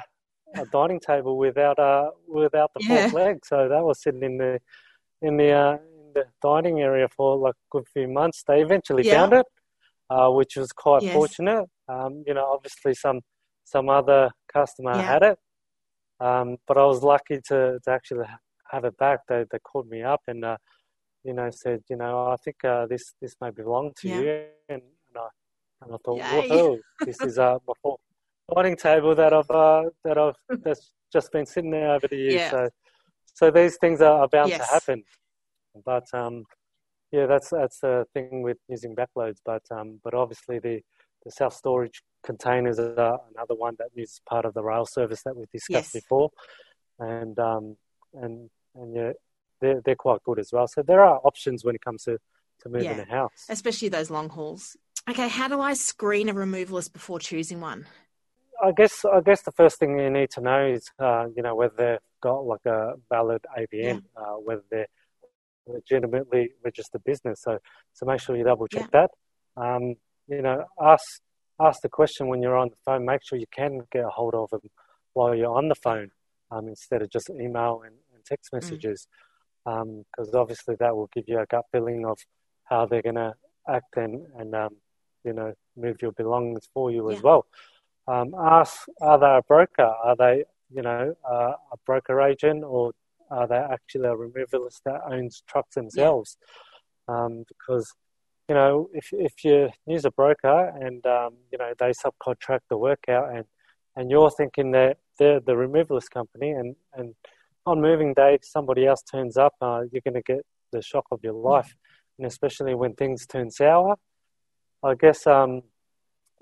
a 0.55 0.65
dining 0.65 0.99
table 0.99 1.37
without 1.37 1.77
uh 1.79 2.11
without 2.27 2.71
the 2.73 2.81
Yeah. 2.89 3.09
leg. 3.11 3.45
So 3.45 3.67
that 3.69 3.83
was 3.83 4.01
sitting 4.01 4.23
in 4.23 4.37
the 4.37 4.59
in 5.21 5.37
the 5.37 5.51
uh, 5.51 5.73
in 5.73 6.13
the 6.13 6.25
dining 6.41 6.81
area 6.81 7.07
for 7.15 7.37
like 7.37 7.55
a 7.55 7.67
good 7.71 7.87
few 7.93 8.07
months. 8.07 8.43
They 8.47 8.61
eventually 8.61 9.03
Yeah. 9.03 9.21
found 9.21 9.33
it, 9.33 9.45
uh, 10.09 10.29
which 10.31 10.55
was 10.55 10.71
quite 10.71 11.03
Yes. 11.03 11.13
fortunate. 11.13 11.65
Um, 11.87 12.23
you 12.25 12.33
know, 12.33 12.45
obviously 12.45 12.93
some 12.93 13.21
some 13.65 13.89
other 13.89 14.31
customer 14.51 14.95
Yeah. 14.95 15.11
had 15.13 15.23
it, 15.23 15.37
um, 16.19 16.57
but 16.67 16.77
I 16.77 16.85
was 16.85 17.03
lucky 17.03 17.39
to, 17.49 17.79
to 17.83 17.91
actually 17.91 18.25
have 18.71 18.85
it 18.85 18.97
back. 18.97 19.19
They 19.27 19.45
they 19.51 19.59
called 19.59 19.89
me 19.89 20.03
up 20.03 20.21
and 20.27 20.43
uh, 20.45 20.57
you 21.23 21.33
know 21.33 21.49
said 21.51 21.83
you 21.89 21.97
know 21.97 22.27
I 22.27 22.37
think 22.37 22.63
uh, 22.63 22.85
this 22.87 23.13
this 23.21 23.35
may 23.41 23.51
belong 23.51 23.93
to 24.01 24.09
Yeah. 24.09 24.15
you 24.21 24.29
and, 24.69 24.81
and 25.07 25.17
I 25.17 25.27
And 25.81 25.93
I 25.93 25.97
thought, 26.03 26.19
Yay. 26.19 26.47
whoa, 26.49 26.79
this 27.05 27.19
is 27.23 27.37
uh, 27.39 27.57
my 27.67 27.73
full 27.81 27.99
dining 28.55 28.75
table 28.75 29.15
that 29.15 29.33
I've 29.33 29.49
uh, 29.49 29.83
that 30.03 30.17
I've 30.17 30.35
that's 30.63 30.93
just 31.11 31.31
been 31.31 31.45
sitting 31.45 31.71
there 31.71 31.91
over 31.91 32.07
the 32.07 32.17
years. 32.17 32.35
Yeah. 32.35 32.49
So, 32.51 32.69
so 33.33 33.51
these 33.51 33.77
things 33.77 34.01
are, 34.01 34.21
are 34.21 34.27
bound 34.27 34.49
Yes. 34.49 34.67
to 34.67 34.73
happen. 34.73 35.03
But 35.85 36.05
um, 36.13 36.43
yeah, 37.11 37.25
that's 37.25 37.49
that's 37.49 37.79
the 37.79 38.05
thing 38.13 38.41
with 38.41 38.57
using 38.67 38.95
backloads. 38.95 39.37
But 39.45 39.63
um, 39.71 39.99
but 40.03 40.13
obviously 40.13 40.59
the 40.59 40.81
the 41.25 41.31
self 41.31 41.53
storage 41.53 42.01
containers 42.23 42.79
are 42.79 43.19
another 43.35 43.55
one 43.55 43.75
that 43.79 43.89
is 43.95 44.21
part 44.27 44.45
of 44.45 44.53
the 44.53 44.63
rail 44.63 44.85
service 44.85 45.23
that 45.23 45.35
we 45.35 45.45
discussed 45.51 45.93
Yes. 45.93 46.03
before, 46.03 46.29
and 46.99 47.37
um, 47.39 47.77
and 48.13 48.49
and 48.75 48.95
yeah, 48.95 49.11
they're 49.61 49.81
they're 49.83 49.95
quite 49.95 50.23
good 50.23 50.39
as 50.39 50.49
well. 50.51 50.67
So 50.67 50.81
there 50.83 51.03
are 51.03 51.19
options 51.23 51.63
when 51.63 51.75
it 51.75 51.81
comes 51.81 52.03
to 52.03 52.17
to 52.61 52.69
moving 52.69 52.97
Yeah. 52.97 53.05
a 53.07 53.11
house. 53.11 53.45
Especially 53.49 53.89
those 53.89 54.09
long 54.09 54.29
hauls. 54.29 54.75
Okay, 55.09 55.29
how 55.29 55.47
do 55.47 55.59
I 55.61 55.73
screen 55.73 56.29
a 56.29 56.33
removalist 56.33 56.93
before 56.93 57.19
choosing 57.19 57.61
one? 57.61 57.85
I 58.61 58.71
guess 58.71 59.05
I 59.05 59.21
guess 59.21 59.41
the 59.43 59.51
first 59.51 59.79
thing 59.79 59.97
you 59.99 60.09
need 60.09 60.31
to 60.31 60.41
know 60.41 60.65
is 60.65 60.89
uh, 60.99 61.27
you 61.35 61.43
know 61.43 61.55
whether 61.55 61.75
they've 61.77 61.97
got 62.21 62.45
like 62.45 62.65
a 62.65 62.93
valid 63.09 63.45
ABN, 63.57 64.03
uh, 64.17 64.33
whether 64.43 64.63
they're 64.69 64.87
legitimately 65.67 66.51
registered 66.63 67.03
business. 67.03 67.41
So 67.41 67.59
so 67.93 68.05
make 68.05 68.19
sure 68.19 68.35
you 68.35 68.43
double 68.43 68.67
check 68.67 68.91
that. 68.91 69.11
Um, 69.55 69.95
you 70.27 70.41
know, 70.41 70.65
ask 70.81 71.21
ask 71.59 71.81
the 71.81 71.89
question 71.89 72.27
when 72.27 72.41
you're 72.41 72.57
on 72.57 72.69
the 72.69 72.75
phone. 72.85 73.05
Make 73.05 73.21
sure 73.23 73.37
you 73.37 73.47
can 73.51 73.81
get 73.91 74.05
a 74.05 74.09
hold 74.09 74.35
of 74.35 74.49
them 74.49 74.61
while 75.13 75.35
you're 75.35 75.55
on 75.55 75.69
the 75.69 75.75
phone 75.75 76.11
um, 76.51 76.67
instead 76.67 77.01
of 77.01 77.09
just 77.09 77.29
email 77.29 77.81
and, 77.85 77.95
and 78.13 78.23
text 78.25 78.51
messages, 78.53 79.07
because 79.65 80.33
obviously 80.33 80.75
that 80.79 80.95
will 80.95 81.09
give 81.13 81.25
you 81.27 81.39
a 81.39 81.45
gut 81.45 81.65
feeling 81.71 82.05
of 82.05 82.17
how 82.63 82.85
they're 82.85 83.01
going 83.01 83.15
to 83.15 83.33
act 83.67 83.97
and 83.97 84.25
and 84.37 84.55
um, 84.55 84.75
you 85.23 85.33
know 85.33 85.53
move 85.75 86.01
your 86.01 86.11
belongings 86.13 86.67
for 86.73 86.91
you 86.91 87.09
as 87.11 87.21
well. 87.21 87.45
Um, 88.09 88.33
ask, 88.37 88.87
are 89.01 89.19
they 89.19 89.37
a 89.37 89.41
broker? 89.47 89.83
Are 89.83 90.15
they, 90.15 90.43
you 90.73 90.81
know, 90.81 91.13
uh, 91.29 91.53
a 91.71 91.77
broker 91.85 92.19
agent 92.21 92.63
or 92.63 92.91
are 93.29 93.47
they 93.47 93.55
actually 93.55 94.07
a 94.07 94.15
removalist 94.15 94.81
that 94.85 95.01
owns 95.11 95.43
trucks 95.47 95.75
themselves? 95.75 96.37
Um, 97.07 97.43
because, 97.47 97.93
you 98.47 98.55
know, 98.55 98.89
if, 98.93 99.09
if 99.11 99.43
you 99.43 99.69
use 99.85 100.05
a 100.05 100.11
broker 100.11 100.73
and, 100.81 101.05
um, 101.05 101.35
you 101.51 101.59
know, 101.59 101.73
they 101.77 101.91
subcontract 101.91 102.61
the 102.69 102.77
work 102.77 103.03
out 103.07 103.29
and, 103.35 103.45
and 103.95 104.09
you're 104.09 104.31
thinking 104.31 104.71
that 104.71 104.97
they're 105.19 105.39
the 105.39 105.51
removalist 105.51 106.09
company 106.09 106.49
and, 106.49 106.75
and 106.95 107.13
on 107.67 107.79
moving 107.79 108.15
day, 108.15 108.39
somebody 108.41 108.87
else 108.87 109.03
turns 109.03 109.37
up, 109.37 109.53
uh, 109.61 109.81
you're 109.91 110.01
going 110.01 110.15
to 110.15 110.23
get 110.23 110.43
the 110.71 110.81
shock 110.81 111.05
of 111.11 111.19
your 111.23 111.33
life. 111.33 111.75
And 112.17 112.25
especially 112.25 112.73
when 112.73 112.95
things 112.95 113.27
turn 113.27 113.51
sour, 113.51 113.97
I 114.83 114.95
guess, 114.95 115.27
um, 115.27 115.61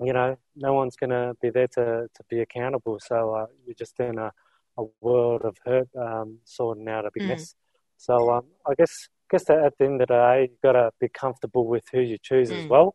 you 0.00 0.12
know, 0.12 0.36
no 0.56 0.74
one's 0.74 0.96
going 0.96 1.10
to 1.10 1.34
be 1.42 1.50
there 1.50 1.68
to, 1.68 2.08
to 2.14 2.24
be 2.28 2.40
accountable. 2.40 2.98
So 3.00 3.34
uh, 3.34 3.46
you're 3.66 3.74
just 3.74 3.98
in 4.00 4.18
a, 4.18 4.32
a 4.78 4.84
world 5.00 5.42
of 5.42 5.56
hurt, 5.64 5.88
um, 5.98 6.38
sorting 6.44 6.88
out 6.88 7.06
a 7.06 7.10
big 7.12 7.24
Mm. 7.24 7.28
mess. 7.28 7.54
So 7.96 8.30
um, 8.30 8.44
I 8.66 8.74
guess 8.74 9.08
guess 9.30 9.44
that 9.44 9.58
at 9.64 9.74
the 9.78 9.84
end 9.84 10.00
of 10.00 10.08
the 10.08 10.14
day, 10.14 10.48
you've 10.50 10.60
got 10.62 10.72
to 10.72 10.90
be 11.00 11.08
comfortable 11.08 11.66
with 11.66 11.84
who 11.92 12.00
you 12.00 12.16
choose 12.22 12.50
as 12.50 12.64
Mm. 12.64 12.68
well. 12.68 12.94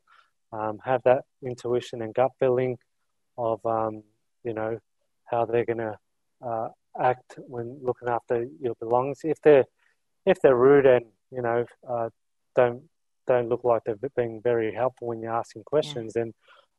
Um, 0.51 0.79
have 0.85 1.01
that 1.03 1.23
intuition 1.43 2.01
and 2.01 2.13
gut 2.13 2.31
feeling 2.39 2.77
of, 3.37 3.65
um, 3.65 4.03
you 4.43 4.53
know, 4.53 4.79
how 5.25 5.45
they're 5.45 5.65
going 5.65 5.79
to 5.79 5.97
uh, 6.45 6.69
act 7.01 7.35
when 7.37 7.79
looking 7.81 8.07
after 8.07 8.45
your 8.61 8.75
belongings. 8.79 9.21
If 9.23 9.41
they're 9.41 9.65
if 10.25 10.39
they're 10.41 10.55
rude 10.55 10.85
and 10.85 11.05
you 11.31 11.41
know 11.41 11.65
uh, 11.89 12.09
don't 12.55 12.83
don't 13.27 13.49
look 13.49 13.63
like 13.63 13.81
they're 13.85 13.97
being 14.15 14.41
very 14.41 14.73
helpful 14.73 15.07
when 15.07 15.21
you're 15.21 15.33
asking 15.33 15.63
questions, 15.63 16.13
then 16.13 16.33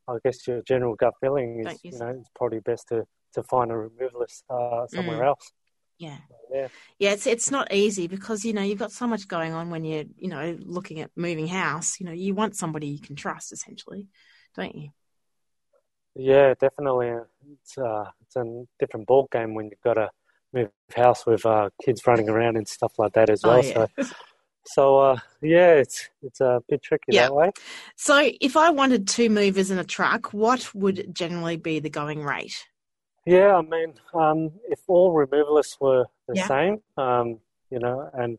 I 0.07 0.17
guess 0.23 0.47
your 0.47 0.61
general 0.61 0.95
gut 0.95 1.13
feeling 1.21 1.59
is 1.59 1.65
Don't 1.65 1.79
you 1.85 1.99
know 1.99 2.09
it's 2.19 2.29
probably 2.35 2.59
best 2.59 2.87
to, 2.89 3.05
to 3.33 3.43
find 3.43 3.71
a 3.71 3.75
removalist 3.75 4.43
uh, 4.49 4.87
somewhere 4.87 5.19
Mm. 5.21 5.27
else. 5.27 5.51
Yeah. 5.97 6.17
Yeah. 6.53 6.67
Yeah, 6.99 7.11
it's 7.11 7.27
it's 7.27 7.51
not 7.51 7.73
easy 7.73 8.07
because 8.07 8.45
you 8.45 8.53
know 8.53 8.61
you've 8.61 8.79
got 8.79 8.91
so 8.91 9.07
much 9.07 9.27
going 9.27 9.53
on 9.53 9.69
when 9.69 9.83
you're 9.83 10.05
you 10.17 10.29
know 10.29 10.57
looking 10.61 10.99
at 11.01 11.11
moving 11.15 11.47
house. 11.47 11.99
You 11.99 12.05
know 12.05 12.11
you 12.11 12.33
want 12.33 12.55
somebody 12.55 12.87
you 12.87 12.99
can 12.99 13.15
trust, 13.15 13.51
essentially, 13.51 14.07
don't 14.55 14.75
you? 14.75 14.89
Yeah, 16.15 16.53
definitely. 16.59 17.11
It's 17.51 17.77
uh, 17.77 18.05
it's 18.21 18.35
a 18.35 18.65
different 18.79 19.07
ball 19.07 19.27
game 19.31 19.53
when 19.53 19.65
you've 19.65 19.81
got 19.81 19.95
to 19.95 20.09
move 20.53 20.69
house 20.95 21.25
with 21.25 21.45
uh, 21.45 21.69
kids 21.83 22.05
running 22.07 22.29
around 22.29 22.55
and 22.55 22.67
stuff 22.67 22.93
like 22.97 23.13
that 23.13 23.29
as 23.29 23.41
Oh, 23.43 23.49
well. 23.49 23.61
yeah. 23.63 23.85
So, 23.99 24.15
so 24.67 24.97
uh, 24.99 25.17
yeah, 25.41 25.73
it's 25.73 26.09
it's 26.21 26.41
a 26.41 26.61
bit 26.67 26.81
tricky 26.81 27.11
Yeah. 27.11 27.23
that 27.23 27.35
way. 27.35 27.51
So 27.95 28.31
if 28.41 28.57
I 28.57 28.69
wanted 28.69 29.07
two 29.07 29.29
movers 29.29 29.71
in 29.71 29.77
a 29.77 29.83
truck, 29.83 30.33
what 30.33 30.73
would 30.73 31.13
generally 31.13 31.57
be 31.57 31.79
the 31.79 31.89
going 31.89 32.23
rate? 32.23 32.65
Yeah, 33.25 33.55
I 33.55 33.61
mean, 33.61 33.93
um, 34.13 34.51
if 34.69 34.81
all 34.87 35.13
removalists 35.13 35.77
were 35.81 36.05
the 36.27 36.35
Yeah. 36.35 36.47
same, 36.47 36.81
um, 36.97 37.39
you 37.71 37.79
know, 37.79 38.09
and 38.13 38.37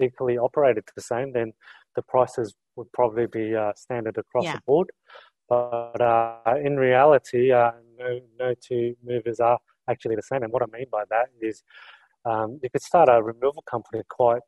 equally 0.00 0.36
operated 0.36 0.84
the 0.94 1.00
same, 1.00 1.32
then 1.32 1.52
the 1.96 2.02
prices 2.02 2.54
would 2.76 2.92
probably 2.92 3.26
be 3.26 3.56
uh, 3.56 3.72
standard 3.74 4.18
across 4.18 4.44
Yeah. 4.44 4.52
the 4.56 4.60
board. 4.66 4.90
But 5.48 6.00
uh, 6.00 6.54
in 6.62 6.76
reality, 6.76 7.52
uh, 7.52 7.72
no, 7.98 8.20
no 8.38 8.54
two 8.60 8.96
movers 9.02 9.40
are 9.40 9.58
actually 9.88 10.16
the 10.16 10.22
same. 10.22 10.42
And 10.42 10.52
what 10.52 10.62
I 10.62 10.66
mean 10.66 10.86
by 10.92 11.04
that 11.10 11.28
is 11.40 11.62
um, 12.26 12.60
you 12.62 12.68
could 12.70 12.82
start 12.82 13.08
a 13.08 13.22
removal 13.22 13.62
company 13.62 14.02
quite 14.10 14.42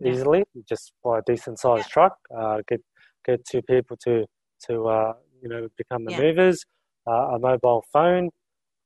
Yeah. 0.00 0.10
easily, 0.10 0.44
just 0.68 0.92
buy 1.02 1.18
a 1.18 1.22
decent 1.26 1.58
sized 1.58 1.88
truck, 1.88 2.18
uh, 2.36 2.62
get 2.68 2.80
get 3.24 3.44
two 3.44 3.62
people 3.62 3.96
to 4.04 4.26
to 4.68 4.86
uh, 4.88 5.14
you 5.42 5.48
know 5.48 5.68
become 5.76 6.04
the 6.04 6.12
Yeah. 6.12 6.20
movers, 6.22 6.64
uh, 7.06 7.34
a 7.34 7.38
mobile 7.38 7.84
phone, 7.92 8.30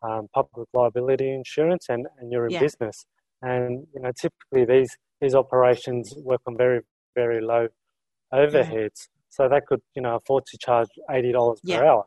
um, 0.02 0.28
public 0.34 0.68
liability 0.74 1.30
insurance, 1.32 1.86
and, 1.88 2.06
and 2.18 2.32
you're 2.32 2.46
in 2.46 2.52
Yeah. 2.52 2.60
business. 2.60 3.04
And 3.42 3.86
you 3.94 4.00
know 4.02 4.12
typically 4.20 4.64
these 4.64 4.96
these 5.20 5.34
operations 5.34 6.14
work 6.18 6.40
on 6.46 6.56
very 6.56 6.80
very 7.14 7.40
low 7.40 7.68
overheads, 8.32 9.08
so 9.28 9.48
they 9.48 9.60
could 9.66 9.80
you 9.94 10.02
know 10.02 10.16
afford 10.16 10.44
to 10.46 10.58
charge 10.58 10.88
eighty 11.10 11.32
dollars 11.32 11.60
per 11.68 11.84
hour. 11.84 12.04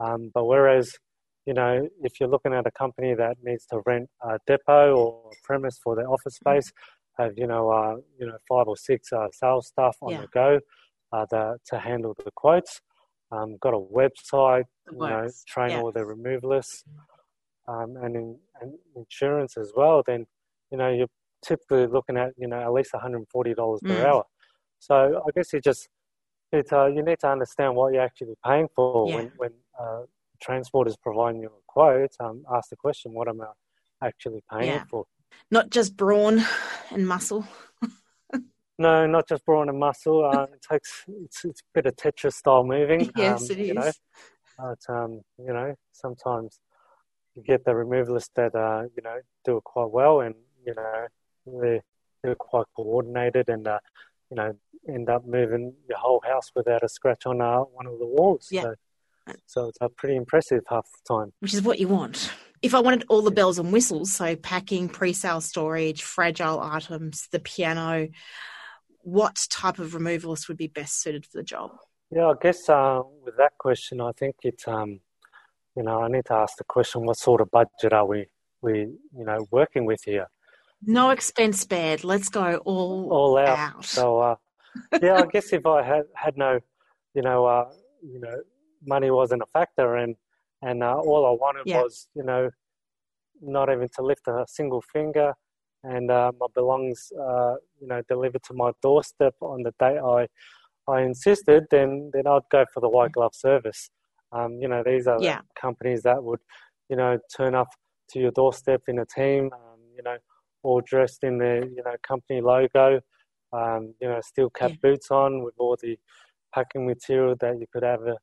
Um, 0.00 0.30
but 0.34 0.44
whereas 0.46 0.90
you 1.46 1.54
know 1.54 1.88
if 2.02 2.20
you're 2.20 2.28
looking 2.28 2.54
at 2.54 2.66
a 2.66 2.70
company 2.72 3.14
that 3.14 3.36
needs 3.42 3.66
to 3.66 3.80
rent 3.86 4.08
a 4.22 4.38
depot 4.46 4.94
or 4.96 5.32
a 5.32 5.36
premise 5.42 5.78
for 5.82 5.96
their 5.96 6.08
office 6.08 6.36
Mm-hmm. 6.46 6.60
space, 6.60 6.72
have 7.20 7.32
you 7.36 7.46
know 7.46 7.70
uh, 7.70 7.96
you 8.18 8.26
know 8.26 8.38
five 8.48 8.66
or 8.72 8.76
six 8.76 9.12
uh, 9.12 9.28
sales 9.32 9.68
staff 9.68 9.96
on 10.02 10.12
Yeah. 10.12 10.20
the 10.22 10.28
go 10.28 10.60
uh, 11.12 11.26
the, 11.30 11.58
to 11.66 11.78
handle 11.78 12.14
the 12.24 12.30
quotes. 12.42 12.80
Um, 13.32 13.58
got 13.60 13.74
a 13.74 13.78
website, 14.00 14.64
you 14.92 14.98
know, 14.98 15.28
train 15.46 15.70
Yeah. 15.70 15.78
all 15.78 15.92
the 15.92 16.00
removalists, 16.00 16.82
um, 17.68 17.96
and, 18.02 18.16
in, 18.16 18.38
and 18.60 18.74
insurance 18.96 19.56
as 19.56 19.72
well. 19.76 20.02
Then 20.04 20.26
you 20.70 20.78
know 20.78 20.90
you're 20.90 21.14
typically 21.44 21.86
looking 21.86 22.16
at 22.16 22.30
you 22.36 22.48
know 22.48 22.60
at 22.60 22.72
least 22.72 22.92
one 22.92 23.02
hundred 23.02 23.18
and 23.18 23.28
forty 23.28 23.54
dollars 23.54 23.80
per 23.86 23.94
Mm. 23.94 24.06
hour. 24.08 24.24
So 24.80 25.22
I 25.26 25.30
guess 25.34 25.52
you 25.52 25.60
just 25.60 25.88
it, 26.52 26.72
uh, 26.72 26.86
you 26.86 27.02
need 27.02 27.20
to 27.20 27.28
understand 27.28 27.76
what 27.76 27.92
you're 27.92 28.02
actually 28.02 28.34
paying 28.44 28.68
for 28.74 29.08
Yeah. 29.08 29.16
when 29.16 29.26
when 29.36 29.52
uh, 29.80 30.02
transport 30.42 30.88
is 30.88 30.96
providing 30.96 31.40
you 31.42 31.48
a 31.48 31.62
quote. 31.68 32.10
Um, 32.18 32.44
ask 32.52 32.70
the 32.70 32.76
question, 32.76 33.12
what 33.12 33.28
am 33.28 33.40
I 33.40 33.52
actually 34.06 34.42
paying 34.50 34.66
Yeah. 34.66 34.84
for? 34.90 35.04
Not 35.50 35.70
just 35.70 35.96
brawn 35.96 36.44
and 36.90 37.06
muscle. 37.06 37.46
No, 38.78 39.06
not 39.06 39.28
just 39.28 39.44
brawn 39.44 39.68
and 39.68 39.78
muscle. 39.78 40.24
Uh, 40.24 40.44
it 40.44 40.64
takes 40.70 41.04
it's, 41.22 41.44
it's 41.44 41.60
a 41.60 41.64
bit 41.74 41.86
of 41.86 41.96
Tetris 41.96 42.32
style 42.32 42.64
moving. 42.64 43.10
Yes, 43.16 43.42
um, 43.42 43.58
it 43.58 43.66
You 43.66 43.74
know, 43.74 43.92
but 44.56 44.78
um, 44.88 45.20
you 45.38 45.52
know, 45.52 45.74
sometimes 45.92 46.60
you 47.36 47.42
get 47.42 47.64
the 47.66 47.72
removalists 47.72 48.30
that 48.36 48.54
uh, 48.54 48.84
you 48.96 49.02
know 49.02 49.18
do 49.44 49.58
it 49.58 49.64
quite 49.64 49.90
well, 49.90 50.20
and 50.20 50.34
you 50.64 50.74
know 50.74 51.06
they're, 51.60 51.82
they're 52.22 52.34
quite 52.34 52.66
coordinated, 52.74 53.50
and 53.50 53.68
uh, 53.68 53.80
you 54.30 54.36
know 54.36 54.52
end 54.88 55.10
up 55.10 55.26
moving 55.26 55.74
your 55.86 55.98
whole 55.98 56.22
house 56.26 56.50
without 56.54 56.82
a 56.82 56.88
scratch 56.88 57.26
on 57.26 57.42
uh, 57.42 57.58
one 57.58 57.86
of 57.86 57.98
the 57.98 58.06
walls. 58.06 58.48
Yeah. 58.50 58.62
So, 58.62 58.74
so 59.46 59.68
it's 59.68 59.78
uh, 59.82 59.88
pretty 59.88 60.16
impressive 60.16 60.62
half 60.68 60.88
the 60.90 61.14
time. 61.14 61.32
which 61.40 61.52
is 61.52 61.60
what 61.62 61.78
you 61.78 61.88
want. 61.88 62.32
If 62.62 62.74
I 62.74 62.80
wanted 62.80 63.04
all 63.08 63.22
the 63.22 63.30
bells 63.30 63.58
and 63.58 63.72
whistles, 63.72 64.12
so 64.12 64.36
packing, 64.36 64.88
pre-sale 64.88 65.40
storage, 65.40 66.02
fragile 66.02 66.60
items, 66.60 67.26
the 67.32 67.40
piano, 67.40 68.08
what 69.02 69.46
type 69.50 69.78
of 69.78 69.92
removalist 69.92 70.48
would 70.48 70.58
be 70.58 70.66
best 70.66 71.00
suited 71.00 71.24
for 71.24 71.38
the 71.38 71.42
job? 71.42 71.70
Yeah, 72.10 72.28
I 72.28 72.34
guess 72.40 72.68
uh, 72.68 73.02
with 73.24 73.36
that 73.36 73.56
question, 73.58 74.00
I 74.00 74.12
think 74.12 74.36
it's 74.42 74.66
um, 74.66 75.00
you 75.76 75.82
know 75.82 76.02
I 76.02 76.08
need 76.08 76.24
to 76.26 76.34
ask 76.34 76.56
the 76.58 76.64
question: 76.64 77.04
What 77.06 77.18
sort 77.18 77.40
of 77.40 77.50
budget 77.50 77.92
are 77.92 78.04
we 78.04 78.26
we 78.60 78.80
you 78.80 79.24
know 79.24 79.46
working 79.50 79.84
with 79.84 80.02
here? 80.04 80.26
No 80.84 81.10
expense 81.10 81.60
spared. 81.60 82.04
Let's 82.04 82.28
go 82.28 82.56
all, 82.64 83.12
all 83.12 83.38
out. 83.38 83.58
out. 83.58 83.84
So 83.84 84.18
uh, 84.18 84.36
yeah, 85.00 85.14
I 85.16 85.26
guess 85.26 85.52
if 85.52 85.66
I 85.66 85.82
had 85.82 86.04
had 86.14 86.36
no, 86.36 86.58
you 87.14 87.22
know, 87.22 87.46
uh, 87.46 87.70
you 88.02 88.18
know, 88.18 88.42
money 88.84 89.10
wasn't 89.10 89.42
a 89.42 89.46
factor, 89.52 89.96
and 89.96 90.16
and 90.62 90.82
uh, 90.82 90.96
all 90.98 91.26
I 91.26 91.32
wanted 91.32 91.64
Yeah. 91.64 91.82
was 91.82 92.08
you 92.14 92.22
know, 92.24 92.50
not 93.40 93.70
even 93.70 93.88
to 93.96 94.02
lift 94.02 94.28
a 94.28 94.44
single 94.48 94.82
finger, 94.82 95.34
and 95.84 96.10
uh, 96.10 96.32
my 96.38 96.46
belongings, 96.54 97.10
uh, 97.18 97.56
you 97.80 97.86
know, 97.88 98.02
delivered 98.08 98.42
to 98.44 98.54
my 98.54 98.72
doorstep 98.82 99.34
on 99.40 99.62
the 99.62 99.72
day 99.80 99.98
I 99.98 100.28
I 100.88 101.02
insisted, 101.02 101.64
then 101.70 102.10
then 102.12 102.26
I'd 102.26 102.48
go 102.50 102.64
for 102.72 102.80
the 102.80 102.88
white 102.88 103.12
glove 103.12 103.34
service. 103.34 103.90
Um, 104.32 104.58
you 104.60 104.68
know, 104.68 104.82
these 104.84 105.06
are 105.06 105.22
the 105.22 105.26
Yeah. 105.26 105.42
companies 105.60 106.02
that 106.04 106.22
would, 106.24 106.40
you 106.88 106.96
know, 106.96 107.18
turn 107.36 107.54
up 107.54 107.68
to 108.10 108.20
your 108.20 108.30
doorstep 108.32 108.82
in 108.88 108.98
a 108.98 109.06
team, 109.06 109.50
um, 109.52 109.80
you 109.96 110.02
know, 110.02 110.18
all 110.62 110.80
dressed 110.82 111.24
in 111.24 111.38
their, 111.38 111.64
you 111.66 111.82
know, 111.84 111.96
company 112.02 112.40
logo, 112.40 113.00
um, 113.52 113.94
you 114.00 114.08
know, 114.08 114.20
steel 114.22 114.50
cap 114.50 114.72
Yeah. 114.72 114.76
boots 114.82 115.10
on 115.10 115.42
with 115.44 115.54
all 115.58 115.76
the 115.82 115.98
packing 116.54 116.86
material 116.86 117.36
that 117.40 117.58
you 117.60 117.66
could 117.72 117.84
ever 117.84 118.16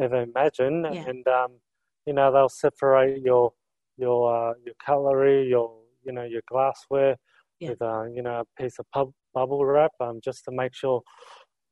ever 0.00 0.22
imagine, 0.22 0.86
Yeah. 0.88 1.06
and 1.06 1.26
um, 1.28 1.60
you 2.06 2.12
know, 2.12 2.32
they'll 2.32 2.48
separate 2.48 3.22
your 3.22 3.52
your 3.96 4.50
uh, 4.50 4.54
your 4.64 4.74
cutlery, 4.84 5.48
your 5.48 5.74
you 6.04 6.12
know, 6.12 6.24
your 6.24 6.42
glassware 6.48 7.16
Yeah. 7.60 7.70
with 7.70 7.82
uh, 7.82 8.04
you 8.04 8.22
know, 8.22 8.40
a 8.44 8.62
piece 8.62 8.78
of 8.78 8.86
pub- 8.92 9.12
bubble 9.32 9.64
wrap, 9.64 9.92
um, 10.00 10.20
just 10.22 10.44
to 10.46 10.52
make 10.52 10.74
sure 10.74 11.02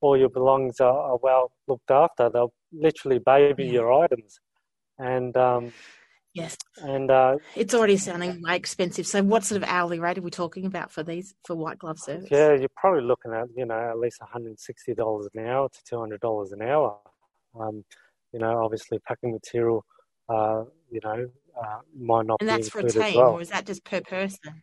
all 0.01 0.17
your 0.17 0.31
belongings 0.31 0.81
are, 0.81 0.99
are 0.99 1.19
well 1.23 1.53
looked 1.69 1.91
after. 1.91 2.31
They'll 2.31 2.53
literally 2.73 3.19
baby 3.25 3.65
Yeah. 3.67 3.73
your 3.73 3.93
items, 4.05 4.39
and 4.99 5.37
um, 5.37 5.73
Yes. 6.35 6.57
and 6.79 7.11
uh, 7.11 7.37
It's 7.57 7.75
already 7.75 7.99
sounding 7.99 8.41
way 8.43 8.57
expensive. 8.57 9.07
So, 9.07 9.23
what 9.23 9.45
sort 9.45 9.63
of 9.63 9.69
hourly 9.69 9.99
rate 10.01 10.17
are 10.17 10.23
we 10.23 10.31
talking 10.31 10.65
about 10.65 10.91
for 10.91 11.03
these 11.03 11.35
for 11.45 11.55
white 11.55 11.79
glove 11.79 11.99
service? 11.99 12.29
yeah, 12.31 12.55
you're 12.55 12.71
probably 12.77 13.03
looking 13.03 13.33
at 13.35 13.49
you 13.55 13.67
know 13.67 13.75
at 13.91 13.99
least 13.99 14.21
one 14.21 14.31
hundred 14.31 14.49
and 14.49 14.61
sixty 14.61 14.95
dollars 14.95 15.29
an 15.35 15.47
hour 15.47 15.69
to 15.69 15.79
two 15.85 15.99
hundred 15.99 16.21
dollars 16.21 16.53
an 16.53 16.63
hour. 16.63 16.99
Um, 17.59 17.85
you 18.33 18.39
know, 18.41 18.65
obviously 18.65 18.99
packing 19.07 19.33
material, 19.33 19.85
uh, 20.29 20.65
you 20.91 21.01
know, 21.05 21.29
uh, 21.61 21.79
might 21.97 22.27
not 22.27 22.41
And 22.41 22.49
be 22.49 22.53
that's 22.53 22.69
for 22.69 22.81
a 22.81 22.89
team, 22.91 23.17
well. 23.17 23.35
or 23.35 23.41
is 23.41 23.49
that 23.51 23.67
just 23.67 23.85
per 23.85 24.01
person? 24.01 24.63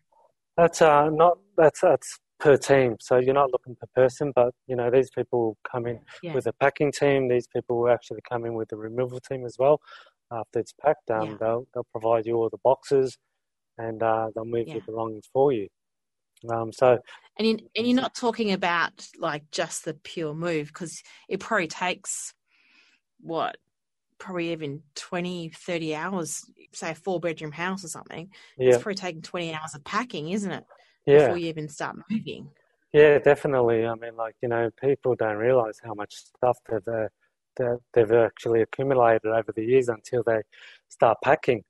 That's 0.58 0.82
uh, 0.82 1.10
not 1.10 1.38
that's 1.58 1.82
that's 1.82 2.20
per 2.40 2.58
team. 2.58 2.96
So 3.00 3.18
you're 3.18 3.34
not 3.34 3.52
looking 3.52 3.76
per 3.76 3.88
person, 3.96 4.32
but 4.36 4.54
you 4.68 4.76
know 4.76 4.90
these 4.90 5.10
people 5.10 5.58
come 5.70 5.88
in 5.88 6.00
Yeah. 6.24 6.34
with 6.34 6.48
a 6.48 6.54
packing 6.54 6.92
team. 6.92 7.28
These 7.28 7.48
people 7.48 7.80
will 7.80 7.90
actually 7.90 8.22
come 8.30 8.46
in 8.46 8.54
with 8.56 8.70
the 8.70 8.78
removal 8.78 9.20
team 9.20 9.46
as 9.46 9.56
well. 9.58 9.80
After 10.32 10.60
it's 10.60 10.74
packed, 10.74 11.10
um, 11.12 11.32
Yeah. 11.32 11.38
they'll 11.40 11.68
they'll 11.74 11.88
provide 11.92 12.26
you 12.26 12.36
all 12.36 12.50
the 12.50 12.58
boxes, 12.64 13.18
and 13.78 14.04
uh, 14.04 14.30
they'll 14.36 14.46
move 14.46 14.68
Yeah. 14.68 14.76
your 14.76 14.84
belongings 14.86 15.30
for 15.32 15.52
you. 15.52 15.68
Um, 16.50 16.72
so 16.72 17.00
And 17.38 17.48
you, 17.48 17.58
and 17.76 17.88
you're 17.88 17.96
not 17.96 18.16
talking 18.16 18.52
about 18.52 19.08
like 19.18 19.50
just 19.52 19.86
the 19.86 19.94
pure 19.94 20.34
move 20.34 20.68
because 20.68 21.02
it 21.28 21.40
probably 21.40 21.68
takes 21.68 22.34
what 23.22 23.58
probably 24.20 24.52
even 24.52 24.82
20 24.96 25.50
30 25.50 25.96
hours 25.96 26.44
say 26.74 26.92
a 26.92 26.96
four 26.96 27.20
bedroom 27.20 27.52
house 27.52 27.84
or 27.84 27.88
something 27.88 28.30
yeah, 28.58 28.74
it's 28.74 28.84
probably 28.84 28.96
taking 28.96 29.22
20 29.22 29.54
hours 29.54 29.74
of 29.76 29.84
packing 29.84 30.30
isn't 30.30 30.52
it 30.52 30.64
yeah, 31.06 31.20
before 31.20 31.38
you 31.38 31.48
even 31.48 31.68
start 31.68 31.96
moving 32.10 32.50
yeah, 32.92 33.20
definitely. 33.20 33.86
I 33.86 33.94
mean, 33.94 34.16
like 34.16 34.36
you 34.42 34.50
know, 34.50 34.70
people 34.82 35.16
don't 35.16 35.38
realize 35.38 35.80
how 35.84 35.94
much 35.94 36.16
stuff 36.16 36.58
they've 36.68 36.88
uh, 36.88 37.08
that 37.58 37.80
they've 37.94 38.12
actually 38.12 38.62
accumulated 38.62 39.28
over 39.28 39.52
the 39.56 39.64
years 39.64 39.90
until 39.90 40.24
they 40.26 40.42
start 40.90 41.18
packing. 41.24 41.64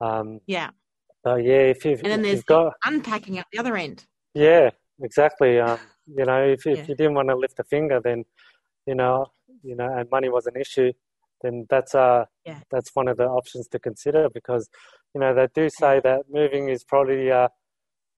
Um, 0.00 0.40
yeah 0.46 0.70
so 1.24 1.34
yeah, 1.36 1.52
if 1.74 1.84
you've, 1.84 2.02
and 2.02 2.12
then 2.12 2.22
there's 2.22 2.36
you've 2.36 2.46
got 2.46 2.72
unpacking 2.84 3.38
at 3.38 3.46
the 3.52 3.58
other 3.58 3.76
end 3.76 4.06
Yeah, 4.34 4.70
exactly. 5.02 5.58
Um, 5.58 5.78
you 6.06 6.24
know, 6.24 6.44
if 6.44 6.66
if 6.66 6.78
Yeah. 6.78 6.86
you 6.88 6.94
didn't 6.94 7.14
want 7.14 7.28
to 7.28 7.36
lift 7.36 7.58
a 7.58 7.64
finger, 7.64 8.00
then 8.02 8.24
you 8.86 8.94
know, 8.94 9.26
you 9.62 9.76
know, 9.76 9.92
and 9.92 10.08
money 10.10 10.28
was 10.28 10.46
an 10.46 10.56
issue, 10.56 10.92
then 11.42 11.66
that's 11.68 11.94
uh 11.94 12.24
Yeah. 12.44 12.60
that's 12.70 12.90
one 12.94 13.08
of 13.08 13.16
the 13.16 13.26
options 13.26 13.68
to 13.68 13.78
consider 13.78 14.28
because 14.32 14.68
you 15.14 15.20
know 15.20 15.34
they 15.34 15.48
do 15.54 15.68
say 15.70 16.00
that 16.04 16.22
moving 16.30 16.68
is 16.68 16.84
probably 16.84 17.30
uh 17.30 17.48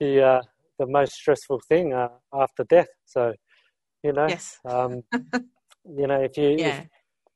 the 0.01 0.23
uh 0.23 0.43
the 0.79 0.87
most 0.87 1.13
stressful 1.13 1.61
thing 1.69 1.93
uh, 1.93 2.09
after 2.33 2.65
death. 2.65 2.89
So 3.05 3.35
you 4.03 4.13
know, 4.13 4.29
yes 4.29 4.59
um, 4.69 5.03
you 5.85 6.07
know, 6.07 6.21
if 6.21 6.37
you 6.37 6.49
yeah 6.59 6.85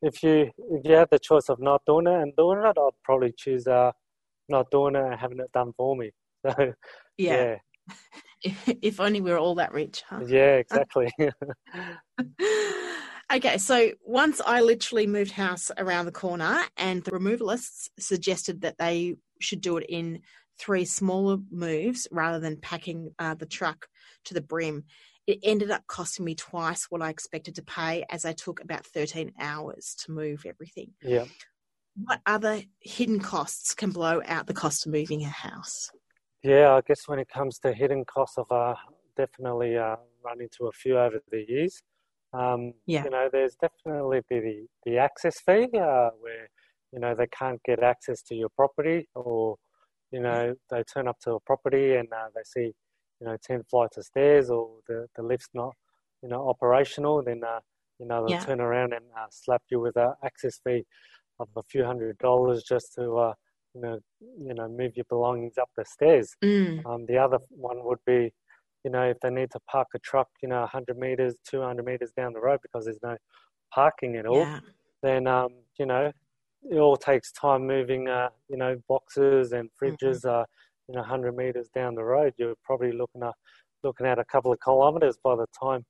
if, 0.02 0.14
if 0.14 0.22
you 0.22 0.50
if 0.70 0.84
you 0.84 0.94
have 0.94 1.08
the 1.10 1.18
choice 1.18 1.48
of 1.48 1.60
not 1.60 1.82
doing 1.86 2.06
it 2.06 2.22
and 2.22 2.34
doing 2.36 2.58
it, 2.58 2.76
I'd 2.78 2.90
probably 3.04 3.32
choose 3.36 3.66
uh 3.66 3.92
not 4.48 4.70
doing 4.70 4.96
it 4.96 5.04
and 5.04 5.14
having 5.18 5.40
it 5.40 5.52
done 5.52 5.72
for 5.76 5.96
me. 5.96 6.10
So 6.46 6.72
yeah, 7.18 7.56
yeah, 8.44 8.54
if 8.82 9.00
only 9.00 9.20
we 9.20 9.30
were 9.30 9.38
all 9.38 9.56
that 9.56 9.72
rich 9.72 10.02
huh 10.08 10.20
yeah, 10.28 10.56
exactly. 10.56 11.10
Okay, 13.32 13.58
so 13.58 13.90
once 14.04 14.40
I 14.44 14.60
literally 14.60 15.06
moved 15.06 15.32
house 15.32 15.70
around 15.76 16.06
the 16.06 16.12
corner, 16.12 16.62
and 16.76 17.02
the 17.04 17.12
removalists 17.12 17.88
suggested 17.98 18.60
that 18.62 18.78
they 18.78 19.16
should 19.40 19.60
do 19.60 19.76
it 19.76 19.86
in 19.88 20.20
three 20.58 20.84
smaller 20.84 21.38
moves 21.50 22.08
rather 22.10 22.40
than 22.40 22.56
packing 22.56 23.10
uh, 23.18 23.34
the 23.34 23.46
truck 23.46 23.88
to 24.24 24.34
the 24.34 24.40
brim. 24.40 24.84
It 25.26 25.40
ended 25.42 25.70
up 25.70 25.86
costing 25.86 26.24
me 26.24 26.34
twice 26.34 26.86
what 26.88 27.02
I 27.02 27.10
expected 27.10 27.56
to 27.56 27.62
pay, 27.62 28.04
as 28.10 28.24
I 28.24 28.32
took 28.32 28.62
about 28.62 28.86
13 28.86 29.32
hours 29.40 29.96
to 30.04 30.12
move 30.12 30.44
everything. 30.46 30.92
yeah. 31.02 31.24
What 31.98 32.20
other 32.26 32.60
hidden 32.80 33.20
costs 33.20 33.74
can 33.74 33.88
blow 33.88 34.20
out 34.26 34.46
the 34.46 34.52
cost 34.52 34.84
of 34.84 34.92
moving 34.92 35.22
a 35.22 35.28
house? 35.28 35.90
Yeah, 36.42 36.74
I 36.74 36.82
guess 36.86 37.08
when 37.08 37.18
it 37.18 37.28
comes 37.28 37.58
to 37.60 37.72
hidden 37.72 38.04
costs, 38.04 38.36
I've 38.38 38.54
uh, 38.54 38.74
definitely 39.16 39.78
uh, 39.78 39.96
run 40.22 40.42
into 40.42 40.66
a 40.66 40.72
few 40.72 40.98
over 40.98 41.18
the 41.30 41.44
years. 41.48 41.82
Um, 42.32 42.74
Yeah. 42.86 43.06
You 43.06 43.10
know, 43.10 43.28
there's 43.30 43.56
definitely 43.56 44.22
the, 44.30 44.66
the 44.84 44.98
access 44.98 45.40
fee 45.40 45.68
uh, 45.78 46.10
where, 46.22 46.48
you 46.92 46.98
know, 47.00 47.14
they 47.14 47.26
can't 47.28 47.62
get 47.64 47.82
access 47.82 48.22
to 48.24 48.34
your 48.34 48.48
property 48.50 49.08
or, 49.14 49.56
you 50.10 50.20
know, 50.20 50.54
they 50.70 50.82
turn 50.84 51.08
up 51.08 51.18
to 51.20 51.32
a 51.34 51.40
property 51.40 51.94
and 51.96 52.12
uh, 52.12 52.28
they 52.34 52.42
see, 52.44 52.74
you 53.20 53.26
know, 53.26 53.36
10 53.42 53.62
flights 53.70 53.96
of 53.98 54.04
stairs 54.04 54.50
or 54.50 54.80
the, 54.88 55.08
the 55.16 55.22
lift's 55.22 55.48
not, 55.54 55.74
you 56.22 56.28
know, 56.28 56.48
operational, 56.48 57.22
then, 57.22 57.42
uh, 57.44 57.60
you 57.98 58.06
know, 58.06 58.22
they'll 58.24 58.34
Yeah. 58.34 58.46
turn 58.48 58.60
around 58.60 58.92
and 58.92 59.06
uh, 59.18 59.26
slap 59.30 59.62
you 59.70 59.80
with 59.80 59.96
an 59.96 60.14
access 60.24 60.58
fee 60.64 60.84
of 61.38 61.48
a 61.56 61.62
few 61.62 61.84
hundred 61.84 62.18
dollars 62.18 62.62
just 62.64 62.94
to, 62.94 63.16
uh, 63.16 63.34
you 63.74 63.80
know, 63.80 64.00
you 64.20 64.54
know, 64.54 64.68
move 64.68 64.92
your 64.96 65.06
belongings 65.08 65.58
up 65.58 65.70
the 65.76 65.84
stairs. 65.84 66.34
Mm, 66.42 66.86
Um, 66.86 67.06
the 67.06 67.18
other 67.18 67.38
one 67.50 67.84
would 67.84 67.98
be, 68.06 68.32
you 68.86 68.92
know, 68.92 69.02
if 69.02 69.18
they 69.18 69.30
need 69.30 69.50
to 69.50 69.58
park 69.68 69.88
a 69.96 69.98
truck, 69.98 70.28
you 70.40 70.48
know, 70.48 70.60
100 70.60 70.96
meters, 70.96 71.34
200 71.44 71.84
meters 71.84 72.12
down 72.16 72.32
the 72.32 72.40
road 72.40 72.60
because 72.62 72.84
there's 72.84 73.02
no 73.02 73.16
parking 73.74 74.14
at 74.14 74.26
all, 74.26 74.36
yeah, 74.36 74.60
then, 75.02 75.26
um, 75.26 75.48
you 75.76 75.86
know, 75.86 76.12
it 76.70 76.78
all 76.78 76.96
takes 76.96 77.32
time 77.32 77.66
moving, 77.66 78.06
uh, 78.06 78.28
you 78.48 78.56
know, 78.56 78.76
boxes 78.88 79.50
and 79.50 79.68
fridges, 79.82 80.24
uh, 80.24 80.44
you 80.88 80.94
know, 80.94 81.00
100 81.00 81.36
meters 81.36 81.68
down 81.74 81.96
the 81.96 82.04
road. 82.04 82.32
You're 82.38 82.54
probably 82.62 82.92
looking 82.92 83.24
at, 83.24 83.34
looking 83.82 84.06
at 84.06 84.20
a 84.20 84.24
couple 84.24 84.52
of 84.52 84.60
kilometers 84.60 85.16
by 85.20 85.34
the 85.34 85.46
time 85.60 85.84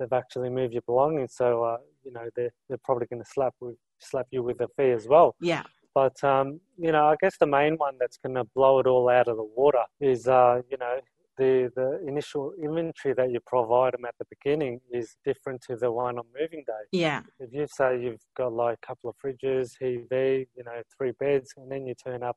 they've 0.00 0.12
actually 0.12 0.50
moved 0.50 0.72
your 0.72 0.82
belongings. 0.82 1.36
So, 1.36 1.62
uh, 1.62 1.78
you 2.04 2.10
know, 2.10 2.28
they're, 2.34 2.50
they're 2.68 2.78
probably 2.84 3.06
going 3.06 3.22
to 3.22 3.30
slap 3.30 3.54
with, 3.60 3.76
slap 4.00 4.26
you 4.32 4.42
with 4.42 4.60
a 4.60 4.66
fee 4.76 4.90
as 4.90 5.06
well. 5.06 5.36
yeah, 5.40 5.62
But 5.94 6.22
um, 6.24 6.60
you 6.76 6.90
know, 6.90 7.06
I 7.06 7.14
guess 7.20 7.36
the 7.38 7.46
main 7.46 7.74
one 7.74 7.94
that's 8.00 8.18
going 8.18 8.34
to 8.34 8.44
blow 8.56 8.80
it 8.80 8.88
all 8.88 9.08
out 9.08 9.28
of 9.28 9.36
the 9.36 9.48
water 9.56 9.84
is, 10.00 10.26
uh, 10.26 10.62
you 10.68 10.78
know, 10.78 10.98
the 11.42 11.52
the 11.78 11.88
initial 12.12 12.44
inventory 12.66 13.14
that 13.20 13.28
you 13.34 13.40
provide 13.54 13.92
them 13.94 14.04
at 14.10 14.16
the 14.20 14.26
beginning 14.34 14.74
is 14.98 15.06
different 15.28 15.60
to 15.68 15.72
the 15.82 15.90
one 16.04 16.16
on 16.20 16.26
moving 16.38 16.62
day. 16.72 16.84
yeah, 17.04 17.22
If 17.44 17.50
you 17.58 17.66
say 17.78 17.88
you've 18.04 18.24
got 18.40 18.52
like 18.64 18.78
a 18.82 18.86
couple 18.88 19.06
of 19.10 19.16
fridges, 19.22 19.66
TV, 19.80 20.46
you 20.56 20.64
know, 20.66 20.78
three 20.96 21.12
beds, 21.22 21.48
and 21.56 21.66
then 21.72 21.82
you 21.88 21.94
turn 22.06 22.22
up, 22.30 22.36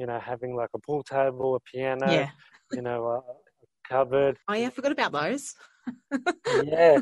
you 0.00 0.06
know, 0.08 0.18
having 0.32 0.52
like 0.62 0.70
a 0.74 0.80
pool 0.86 1.02
table, 1.02 1.50
a 1.56 1.60
piano, 1.72 2.10
yeah. 2.12 2.30
you 2.76 2.82
know, 2.82 3.00
a, 3.14 3.16
a 3.18 3.66
cupboard, 3.88 4.36
Oh, 4.48 4.54
yeah, 4.54 4.68
I 4.68 4.70
forgot 4.70 4.92
about 4.98 5.12
those. 5.12 5.54
yeah. 6.64 6.98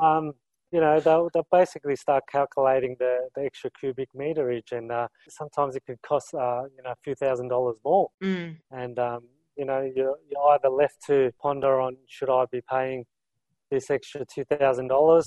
um, 0.00 0.32
you 0.70 0.80
know, 0.80 1.00
they'll, 1.00 1.30
they'll 1.32 1.46
basically 1.50 1.96
start 1.96 2.24
calculating 2.30 2.94
the, 2.98 3.14
the 3.34 3.42
extra 3.42 3.70
cubic 3.80 4.08
meterage, 4.14 4.72
and 4.72 4.92
uh, 4.92 5.08
sometimes 5.28 5.76
it 5.76 5.82
could 5.86 6.00
cost, 6.02 6.34
uh, 6.34 6.64
you 6.76 6.82
know, 6.84 6.90
a 6.90 6.96
few 7.02 7.14
thousand 7.14 7.48
dollars 7.48 7.76
more. 7.84 8.08
Mm, 8.22 8.56
And, 8.70 8.98
um, 8.98 9.22
you 9.58 9.64
know, 9.64 9.80
you're, 9.94 10.16
you're 10.30 10.48
either 10.52 10.68
left 10.68 11.04
to 11.08 11.32
ponder 11.42 11.80
on 11.80 11.96
should 12.06 12.30
I 12.30 12.44
be 12.50 12.62
paying 12.70 13.04
this 13.70 13.90
extra 13.90 14.24
$2,000 14.24 15.22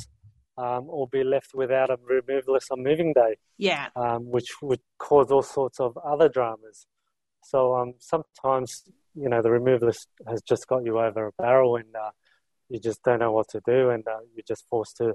um, 0.58 0.86
or 0.90 1.08
be 1.08 1.24
left 1.24 1.52
without 1.54 1.90
a 1.90 1.98
removalist 1.98 2.72
on 2.72 2.82
moving 2.82 3.14
day, 3.14 3.36
yeah, 3.58 3.90
um, 3.96 4.32
which 4.32 4.50
would 4.62 4.80
cause 4.98 5.32
all 5.32 5.42
sorts 5.44 5.80
of 5.80 5.98
other 5.98 6.30
dramas. 6.30 6.88
So 7.44 7.76
um, 7.76 7.94
sometimes, 8.00 8.84
you 9.16 9.30
know, 9.30 9.42
the 9.42 9.50
removalist 9.50 10.08
has 10.28 10.42
just 10.42 10.68
got 10.68 10.86
you 10.86 11.00
over 11.00 11.28
a 11.28 11.32
barrel 11.38 11.76
and 11.76 11.94
uh, 11.96 12.12
you 12.70 12.80
just 12.80 13.04
don't 13.04 13.20
know 13.20 13.32
what 13.32 13.50
to 13.50 13.62
do 13.66 13.90
and 13.90 14.08
uh, 14.08 14.20
you're 14.34 14.46
just 14.48 14.66
forced 14.70 14.98
to, 14.98 15.14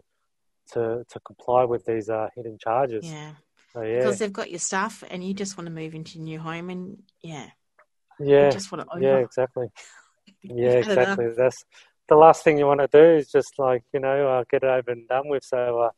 to, 0.72 1.04
to 1.08 1.20
comply 1.20 1.64
with 1.64 1.84
these 1.86 2.08
uh, 2.10 2.28
hidden 2.36 2.58
charges. 2.60 3.04
yeah. 3.06 3.32
So, 3.72 3.82
yeah, 3.82 3.98
Because 3.98 4.18
they've 4.18 4.32
got 4.32 4.50
your 4.50 4.58
stuff 4.58 5.04
and 5.10 5.22
you 5.22 5.34
just 5.34 5.58
want 5.58 5.66
to 5.66 5.72
move 5.72 5.94
into 5.94 6.18
your 6.18 6.24
new 6.24 6.38
home 6.38 6.70
and 6.70 7.02
yeah, 7.22 7.50
yeah, 8.20 8.46
you 8.46 8.52
just 8.52 8.70
want 8.72 8.88
to 8.88 9.00
yeah, 9.00 9.14
over. 9.16 9.20
exactly. 9.20 9.68
Yeah, 10.42 10.52
You've 10.52 10.88
enough. 10.88 10.98
exactly. 11.18 11.26
That's 11.36 11.64
the 12.08 12.14
last 12.16 12.44
thing 12.44 12.56
you 12.58 12.66
want 12.66 12.80
to 12.80 12.88
do 12.88 13.16
is 13.16 13.30
just 13.30 13.58
like 13.58 13.82
you 13.92 14.00
know 14.00 14.28
uh, 14.28 14.44
get 14.50 14.62
it 14.62 14.68
over 14.68 14.90
and 14.92 15.06
done 15.08 15.28
with. 15.28 15.44
So 15.44 15.80
uh, 15.80 15.90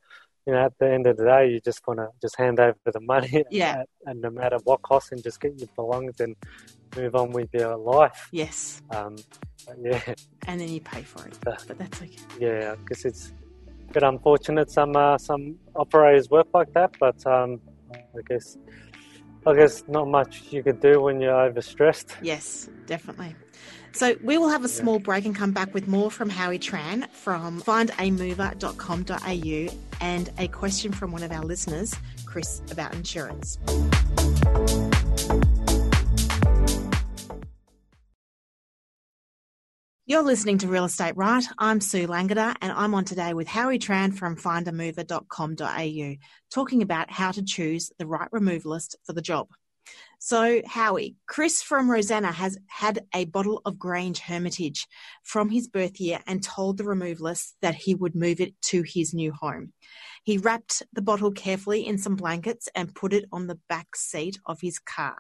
you 0.46 0.52
know, 0.54 0.64
at 0.64 0.72
the 0.78 0.90
end 0.90 1.06
of 1.06 1.16
the 1.18 1.24
day, 1.24 1.50
you 1.50 1.60
just 1.60 1.86
want 1.86 1.98
to 2.00 2.08
just 2.22 2.36
hand 2.38 2.58
over 2.60 2.76
the 2.92 3.00
money, 3.00 3.44
Yeah. 3.50 3.80
at, 3.80 3.88
and 4.06 4.20
no 4.22 4.30
matter 4.30 4.58
what 4.64 4.80
cost, 4.82 5.12
and 5.12 5.22
just 5.22 5.40
get 5.40 5.58
your 5.58 5.68
belongings 5.76 6.20
and 6.20 6.34
move 6.96 7.14
on 7.14 7.32
with 7.32 7.50
your 7.52 7.76
life. 7.76 8.28
Yes, 8.32 8.80
Um, 8.90 9.16
yeah, 9.82 10.00
and 10.46 10.58
then 10.60 10.68
you 10.70 10.80
pay 10.80 11.02
for 11.02 11.26
it, 11.26 11.36
Uh, 11.46 11.54
but 11.66 11.76
that's 11.78 12.00
okay. 12.00 12.16
yeah, 12.40 12.74
because 12.76 13.04
it's 13.04 13.32
a 13.90 13.92
bit 13.92 14.02
unfortunate. 14.02 14.70
Some 14.70 14.96
uh, 14.96 15.18
some 15.18 15.58
operators 15.76 16.30
work 16.30 16.46
like 16.54 16.72
that, 16.72 16.90
but 16.98 17.16
um, 17.26 17.60
I 17.92 18.20
guess 18.28 18.56
I 19.46 19.54
guess 19.54 19.84
not 19.88 20.08
much 20.08 20.42
you 20.50 20.62
could 20.62 20.80
do 20.80 21.00
when 21.00 21.20
you're 21.20 21.32
overstressed. 21.32 22.16
Yes, 22.22 22.68
definitely. 22.86 23.34
So 23.92 24.16
we 24.22 24.38
will 24.38 24.50
have 24.50 24.64
a 24.64 24.68
small 24.68 24.98
break 24.98 25.24
and 25.24 25.34
come 25.34 25.52
back 25.52 25.72
with 25.74 25.88
more 25.88 26.10
from 26.10 26.28
Howie 26.28 26.58
Tran 26.58 27.08
from 27.10 27.62
findamover.com.au 27.62 29.78
and 30.00 30.30
a 30.38 30.48
question 30.48 30.92
from 30.92 31.12
one 31.12 31.22
of 31.22 31.32
our 31.32 31.42
listeners, 31.42 31.94
Chris, 32.26 32.60
about 32.70 32.94
insurance. 32.94 33.58
You're 40.08 40.22
listening 40.22 40.56
to 40.58 40.68
Real 40.68 40.86
Estate 40.86 41.18
Right. 41.18 41.44
I'm 41.58 41.82
Sue 41.82 42.08
Langada 42.08 42.56
and 42.62 42.72
I'm 42.72 42.94
on 42.94 43.04
today 43.04 43.34
with 43.34 43.46
Howie 43.46 43.78
Tran 43.78 44.14
from 44.14 44.36
findamover.com.au 44.36 46.16
talking 46.50 46.80
about 46.80 47.10
how 47.10 47.30
to 47.30 47.44
choose 47.44 47.92
the 47.98 48.06
right 48.06 48.30
removalist 48.30 48.94
for 49.04 49.12
the 49.12 49.20
job. 49.20 49.48
So, 50.18 50.62
Howie, 50.66 51.16
Chris 51.26 51.60
from 51.60 51.90
Rosanna 51.90 52.32
has 52.32 52.56
had 52.68 53.04
a 53.14 53.26
bottle 53.26 53.60
of 53.66 53.78
Grange 53.78 54.20
Hermitage 54.20 54.86
from 55.24 55.50
his 55.50 55.68
birth 55.68 56.00
year 56.00 56.20
and 56.26 56.42
told 56.42 56.78
the 56.78 56.84
removalist 56.84 57.52
that 57.60 57.74
he 57.74 57.94
would 57.94 58.14
move 58.14 58.40
it 58.40 58.54
to 58.62 58.82
his 58.82 59.12
new 59.12 59.30
home. 59.30 59.74
He 60.24 60.38
wrapped 60.38 60.84
the 60.90 61.02
bottle 61.02 61.32
carefully 61.32 61.86
in 61.86 61.98
some 61.98 62.16
blankets 62.16 62.66
and 62.74 62.94
put 62.94 63.12
it 63.12 63.26
on 63.30 63.46
the 63.46 63.60
back 63.68 63.94
seat 63.94 64.38
of 64.46 64.62
his 64.62 64.78
car. 64.78 65.18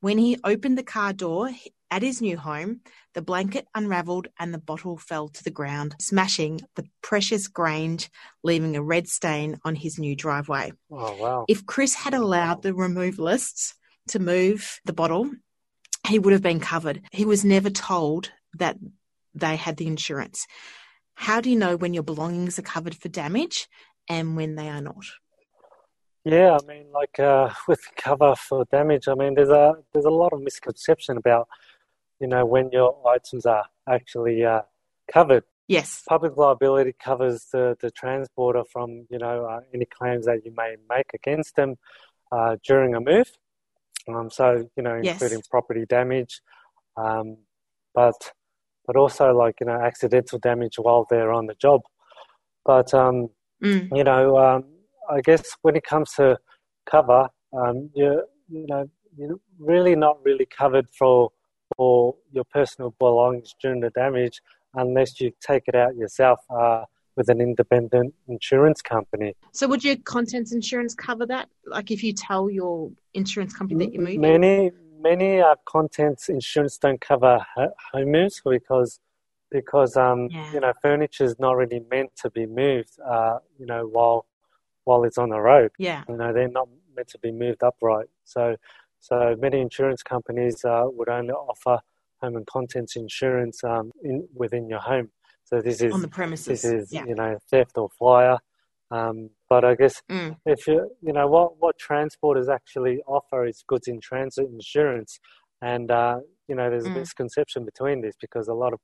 When 0.00 0.16
he 0.16 0.38
opened 0.44 0.78
the 0.78 0.82
car 0.82 1.12
door 1.12 1.50
at 1.94 2.02
his 2.02 2.20
new 2.20 2.36
home, 2.36 2.80
the 3.14 3.22
blanket 3.22 3.68
unraveled 3.72 4.26
and 4.40 4.52
the 4.52 4.58
bottle 4.58 4.98
fell 4.98 5.28
to 5.28 5.44
the 5.44 5.50
ground, 5.50 5.94
smashing 6.00 6.60
the 6.74 6.84
precious 7.02 7.46
Grange, 7.46 8.10
leaving 8.42 8.74
a 8.74 8.82
red 8.82 9.06
stain 9.06 9.60
on 9.64 9.76
his 9.76 9.96
new 9.96 10.16
driveway. 10.16 10.72
Oh 10.90 11.16
wow! 11.16 11.44
If 11.48 11.64
Chris 11.66 11.94
had 11.94 12.12
allowed 12.12 12.62
the 12.62 12.72
removalists 12.72 13.74
to 14.08 14.18
move 14.18 14.80
the 14.84 14.92
bottle, 14.92 15.30
he 16.08 16.18
would 16.18 16.32
have 16.32 16.42
been 16.42 16.58
covered. 16.58 17.00
He 17.12 17.24
was 17.24 17.44
never 17.44 17.70
told 17.70 18.32
that 18.58 18.76
they 19.32 19.54
had 19.54 19.76
the 19.76 19.86
insurance. 19.86 20.48
How 21.14 21.40
do 21.40 21.48
you 21.48 21.56
know 21.56 21.76
when 21.76 21.94
your 21.94 22.02
belongings 22.02 22.58
are 22.58 22.62
covered 22.62 22.96
for 22.96 23.08
damage 23.08 23.68
and 24.08 24.34
when 24.34 24.56
they 24.56 24.68
are 24.68 24.80
not? 24.82 25.04
Yeah, 26.24 26.56
I 26.58 26.66
mean, 26.66 26.86
like 26.90 27.20
uh, 27.20 27.50
with 27.68 27.82
cover 27.96 28.34
for 28.34 28.64
damage, 28.72 29.08
I 29.08 29.14
mean, 29.14 29.34
there's 29.34 29.50
a 29.50 29.74
there's 29.92 30.06
a 30.06 30.10
lot 30.10 30.32
of 30.32 30.40
misconception 30.40 31.18
about, 31.18 31.46
you 32.24 32.28
know, 32.28 32.46
when 32.46 32.70
your 32.72 32.90
items 33.06 33.44
are 33.44 33.66
actually 33.86 34.46
uh, 34.46 34.62
covered. 35.12 35.44
Yes. 35.68 36.02
Public 36.08 36.38
liability 36.38 36.94
covers 37.08 37.48
the, 37.52 37.76
the 37.82 37.90
transporter 37.90 38.64
from, 38.72 39.06
you 39.10 39.18
know, 39.18 39.44
uh, 39.44 39.60
any 39.74 39.84
claims 39.84 40.24
that 40.24 40.40
you 40.42 40.52
may 40.56 40.76
make 40.88 41.10
against 41.12 41.54
them 41.56 41.76
uh, 42.32 42.56
during 42.66 42.94
a 42.94 43.00
move. 43.00 43.30
Um, 44.08 44.30
so, 44.30 44.66
you 44.74 44.82
know, 44.82 44.94
Yes. 45.02 45.20
including 45.20 45.42
property 45.50 45.84
damage, 45.86 46.40
um, 46.96 47.36
but 47.94 48.18
but 48.86 48.96
also 48.96 49.34
like, 49.34 49.56
you 49.60 49.66
know, 49.66 49.78
accidental 49.90 50.38
damage 50.38 50.76
while 50.78 51.06
they're 51.10 51.32
on 51.32 51.44
the 51.44 51.54
job. 51.66 51.82
But 52.64 52.94
um, 52.94 53.28
Mm. 53.62 53.96
you 53.98 54.04
know, 54.04 54.38
um, 54.38 54.64
I 55.10 55.20
guess 55.20 55.42
when 55.62 55.76
it 55.76 55.84
comes 55.84 56.12
to 56.14 56.38
cover, 56.90 57.28
um, 57.52 57.90
you're, 57.94 58.24
you 58.48 58.66
know, 58.70 58.88
you're 59.16 59.38
really 59.58 59.94
not 59.94 60.16
really 60.24 60.46
covered 60.46 60.88
for 60.98 61.30
for 61.76 62.14
your 62.32 62.44
personal 62.44 62.94
belongings 62.98 63.54
during 63.60 63.80
the 63.80 63.90
damage 63.90 64.40
unless 64.74 65.20
you 65.20 65.32
take 65.40 65.64
it 65.66 65.74
out 65.74 65.94
yourself 65.96 66.40
uh, 66.50 66.84
with 67.16 67.28
an 67.28 67.40
independent 67.40 68.12
insurance 68.28 68.82
company. 68.82 69.34
So 69.52 69.68
would 69.68 69.84
your 69.84 69.96
contents 70.04 70.52
insurance 70.52 70.94
cover 70.94 71.26
that? 71.26 71.48
Like 71.66 71.90
if 71.90 72.02
you 72.02 72.12
tell 72.12 72.50
your 72.50 72.90
insurance 73.14 73.54
company 73.54 73.84
that 73.84 73.92
you're 73.92 74.02
moving? 74.02 74.20
Many 74.20 74.72
many 75.00 75.40
uh, 75.40 75.54
contents 75.66 76.28
insurance 76.28 76.78
don't 76.78 77.00
cover 77.00 77.38
ho- 77.54 77.74
home 77.92 78.10
moves 78.12 78.40
because 78.44 78.98
because 79.50 79.96
um, 79.96 80.28
Yeah. 80.30 80.52
you 80.52 80.60
know 80.60 80.72
furniture 80.82 81.24
is 81.24 81.38
not 81.38 81.56
really 81.56 81.80
meant 81.90 82.10
to 82.22 82.30
be 82.30 82.46
moved. 82.46 82.98
Uh, 83.04 83.38
you 83.58 83.66
know 83.66 83.86
while 83.86 84.26
while 84.84 85.04
it's 85.04 85.18
on 85.18 85.28
the 85.30 85.40
road. 85.40 85.70
Yeah. 85.78 86.02
you 86.08 86.16
know 86.16 86.32
they're 86.32 86.48
not 86.48 86.68
meant 86.96 87.08
to 87.08 87.18
be 87.18 87.32
moved 87.32 87.62
upright 87.64 88.06
so 88.22 88.54
so 89.08 89.36
many 89.38 89.58
insurance 89.60 90.02
companies 90.02 90.64
uh, 90.64 90.84
would 90.96 91.10
only 91.18 91.34
offer 91.50 91.76
home 92.22 92.36
and 92.36 92.46
contents 92.46 92.96
insurance 92.96 93.62
um, 93.72 93.92
in, 94.02 94.16
within 94.34 94.64
your 94.72 94.80
home 94.80 95.08
so 95.48 95.60
this 95.60 95.80
is 95.82 95.92
On 95.92 96.00
the 96.02 96.08
premises. 96.08 96.46
this 96.62 96.64
is 96.64 96.92
yeah. 96.92 97.04
you 97.08 97.14
know 97.14 97.36
theft 97.50 97.76
or 97.76 97.88
fire 97.98 98.38
um, 98.90 99.16
but 99.48 99.62
I 99.64 99.74
guess 99.74 99.96
Mm. 100.10 100.36
if 100.46 100.66
you 100.66 100.78
you 101.06 101.12
know 101.16 101.26
what 101.34 101.48
what 101.62 101.76
transporters 101.88 102.48
actually 102.58 102.96
offer 103.16 103.40
is 103.46 103.62
goods 103.72 103.88
in 103.88 103.98
transit 104.00 104.46
insurance 104.58 105.12
and 105.72 105.90
uh, 105.90 106.18
you 106.48 106.54
know 106.54 106.66
there's 106.70 106.86
a 106.86 106.90
Mm. 106.90 107.00
misconception 107.00 107.64
between 107.70 108.00
this 108.04 108.16
because 108.24 108.48
a 108.48 108.54
lot 108.62 108.72
of 108.76 108.80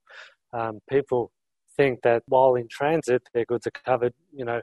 um, 0.58 0.80
people 0.94 1.22
think 1.76 2.00
that 2.02 2.22
while 2.26 2.54
in 2.56 2.68
transit 2.78 3.22
their 3.32 3.46
goods 3.50 3.66
are 3.66 3.76
covered 3.90 4.14
you 4.40 4.44
know 4.44 4.60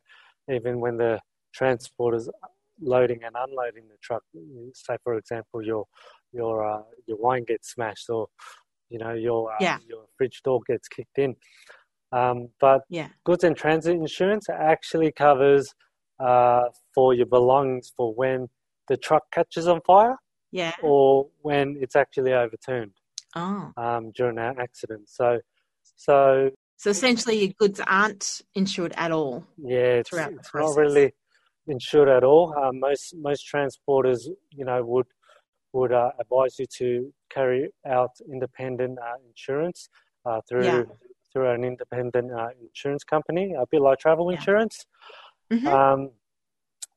even 0.57 0.79
when 0.83 0.97
the 0.97 1.19
transporters 1.59 2.27
loading 2.81 3.23
and 3.23 3.35
unloading 3.35 3.87
the 3.89 3.97
truck 4.01 4.23
say 4.73 4.97
for 5.03 5.17
example 5.17 5.63
your 5.63 5.85
your 6.31 6.65
uh, 6.65 6.81
your 7.07 7.17
wine 7.17 7.43
gets 7.47 7.73
smashed 7.73 8.09
or 8.09 8.27
you 8.89 8.99
know 8.99 9.13
your 9.13 9.51
uh, 9.51 9.55
Yeah. 9.61 9.79
your 9.87 10.05
fridge 10.17 10.41
door 10.43 10.59
gets 10.67 10.87
kicked 10.87 11.17
in 11.17 11.35
um, 12.11 12.49
but 12.59 12.81
Yeah. 12.89 13.09
goods 13.25 13.43
and 13.43 13.55
transit 13.55 13.95
insurance 13.95 14.47
actually 14.49 15.11
covers 15.11 15.73
uh, 16.19 16.63
for 16.93 17.13
your 17.13 17.25
belongings 17.25 17.91
for 17.95 18.13
when 18.13 18.47
the 18.87 18.97
truck 18.97 19.23
catches 19.31 19.67
on 19.67 19.81
fire 19.85 20.17
Yeah. 20.51 20.73
or 20.81 21.27
when 21.41 21.77
it's 21.81 21.95
actually 21.95 22.33
overturned 22.33 22.93
Oh. 23.35 23.71
um, 23.77 24.11
during 24.15 24.37
an 24.37 24.55
accident. 24.59 25.09
So, 25.09 25.39
so 25.83 26.51
So 26.77 26.89
essentially 26.89 27.43
your 27.43 27.53
goods 27.57 27.81
aren't 27.85 28.41
insured 28.55 28.93
at 28.95 29.11
all. 29.11 29.45
yeah, 29.57 29.99
it's, 29.99 30.09
Throughout 30.09 30.31
the 30.33 30.39
it's 30.39 30.53
not 30.55 30.75
really 30.75 31.13
insured 31.67 32.09
at 32.09 32.23
all. 32.23 32.53
Um, 32.57 32.79
most 32.79 33.15
most 33.15 33.45
transporters, 33.53 34.27
you 34.51 34.65
know, 34.65 34.83
would 34.83 35.07
would 35.73 35.91
uh, 35.91 36.11
advise 36.19 36.57
you 36.59 36.65
to 36.77 37.13
carry 37.29 37.69
out 37.85 38.11
independent 38.31 38.99
uh, 38.99 39.15
insurance 39.27 39.89
uh, 40.25 40.41
through 40.47 40.63
Yeah. 40.65 40.83
through 41.33 41.49
an 41.51 41.63
independent 41.63 42.31
uh, 42.31 42.49
insurance 42.61 43.03
company, 43.03 43.53
a 43.53 43.65
bit 43.69 43.81
like 43.81 43.99
travel 43.99 44.31
Yeah. 44.31 44.37
insurance. 44.37 44.85
Mhm. 45.51 45.67
Um, 45.67 46.11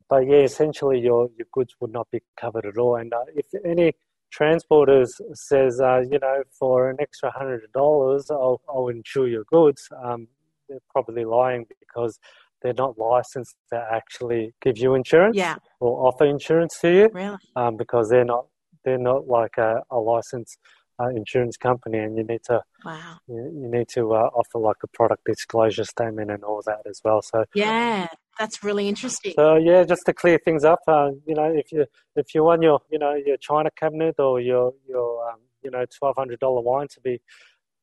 but 0.08 0.26
yeah, 0.26 0.38
essentially 0.38 0.98
your, 1.00 1.28
your 1.36 1.46
goods 1.52 1.74
would 1.80 1.92
not 1.92 2.10
be 2.10 2.20
covered 2.36 2.66
at 2.66 2.78
all. 2.78 2.96
And 2.96 3.12
uh, 3.12 3.24
if 3.34 3.46
any 3.64 3.92
transporters 4.36 5.20
says, 5.34 5.80
uh, 5.80 6.02
you 6.10 6.18
know, 6.18 6.42
for 6.58 6.90
an 6.90 6.96
extra 7.00 7.30
hundred 7.30 7.70
dollars, 7.72 8.30
I'll, 8.30 8.60
I'll 8.68 8.88
insure 8.88 9.28
your 9.28 9.44
goods, 9.44 9.88
um, 10.02 10.28
they're 10.68 10.78
probably 10.90 11.24
lying 11.24 11.66
because 11.80 12.18
they're 12.62 12.72
not 12.74 12.98
licensed 12.98 13.56
to 13.72 13.76
actually 13.92 14.52
give 14.62 14.76
you 14.78 14.94
insurance 14.94 15.36
Yeah. 15.36 15.56
or 15.80 16.06
offer 16.06 16.24
insurance 16.24 16.78
to 16.80 16.88
you 16.90 17.08
Really? 17.12 17.38
um, 17.56 17.76
because 17.76 18.08
they're 18.10 18.24
not 18.24 18.46
they're 18.84 18.98
not 18.98 19.26
like 19.28 19.58
a, 19.58 19.82
a 19.90 19.98
licensed 19.98 20.58
uh, 20.98 21.08
insurance 21.08 21.56
company, 21.56 21.98
and 21.98 22.16
you 22.16 22.24
need 22.24 22.42
to 22.44 22.62
Wow. 22.84 23.18
you, 23.26 23.36
you 23.60 23.68
need 23.70 23.88
to 23.88 24.12
uh, 24.14 24.28
offer 24.34 24.58
like 24.58 24.76
a 24.82 24.88
product 24.88 25.24
disclosure 25.26 25.84
statement 25.84 26.30
and 26.30 26.42
all 26.44 26.62
that 26.66 26.80
as 26.86 27.00
well. 27.04 27.20
So 27.22 27.44
Yeah. 27.54 28.08
That's 28.38 28.64
really 28.64 28.88
interesting. 28.88 29.34
so 29.36 29.56
yeah, 29.56 29.84
just 29.84 30.02
to 30.06 30.14
clear 30.14 30.38
things 30.42 30.64
up, 30.64 30.80
uh, 30.88 31.10
you 31.26 31.34
know, 31.34 31.52
if 31.54 31.70
you 31.72 31.84
if 32.16 32.34
you 32.34 32.42
want 32.44 32.62
your 32.62 32.80
you 32.90 32.98
know 32.98 33.14
your 33.14 33.36
china 33.36 33.70
cabinet 33.76 34.14
or 34.18 34.40
your 34.40 34.72
your 34.88 35.28
um, 35.28 35.40
you 35.62 35.70
know 35.70 35.84
twelve 35.98 36.16
hundred 36.16 36.40
dollar 36.40 36.62
wine 36.62 36.88
to 36.94 37.00
be 37.02 37.20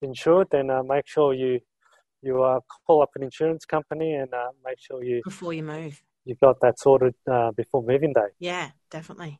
insured, 0.01 0.47
then 0.51 0.69
uh, 0.71 0.81
make 0.83 1.07
sure 1.07 1.33
you 1.33 1.59
you 2.21 2.43
uh, 2.43 2.59
call 2.85 3.01
up 3.01 3.09
an 3.15 3.23
insurance 3.23 3.65
company 3.65 4.13
and 4.13 4.33
uh, 4.33 4.49
make 4.65 4.79
sure 4.79 5.03
you 5.03 5.21
Before 5.23 5.53
you 5.53 5.63
move. 5.63 6.01
you've 6.25 6.39
got 6.39 6.59
that 6.61 6.79
sorted 6.79 7.15
uh, 7.31 7.51
before 7.51 7.83
moving 7.83 8.13
day. 8.13 8.29
Yeah, 8.39 8.71
definitely. 8.91 9.39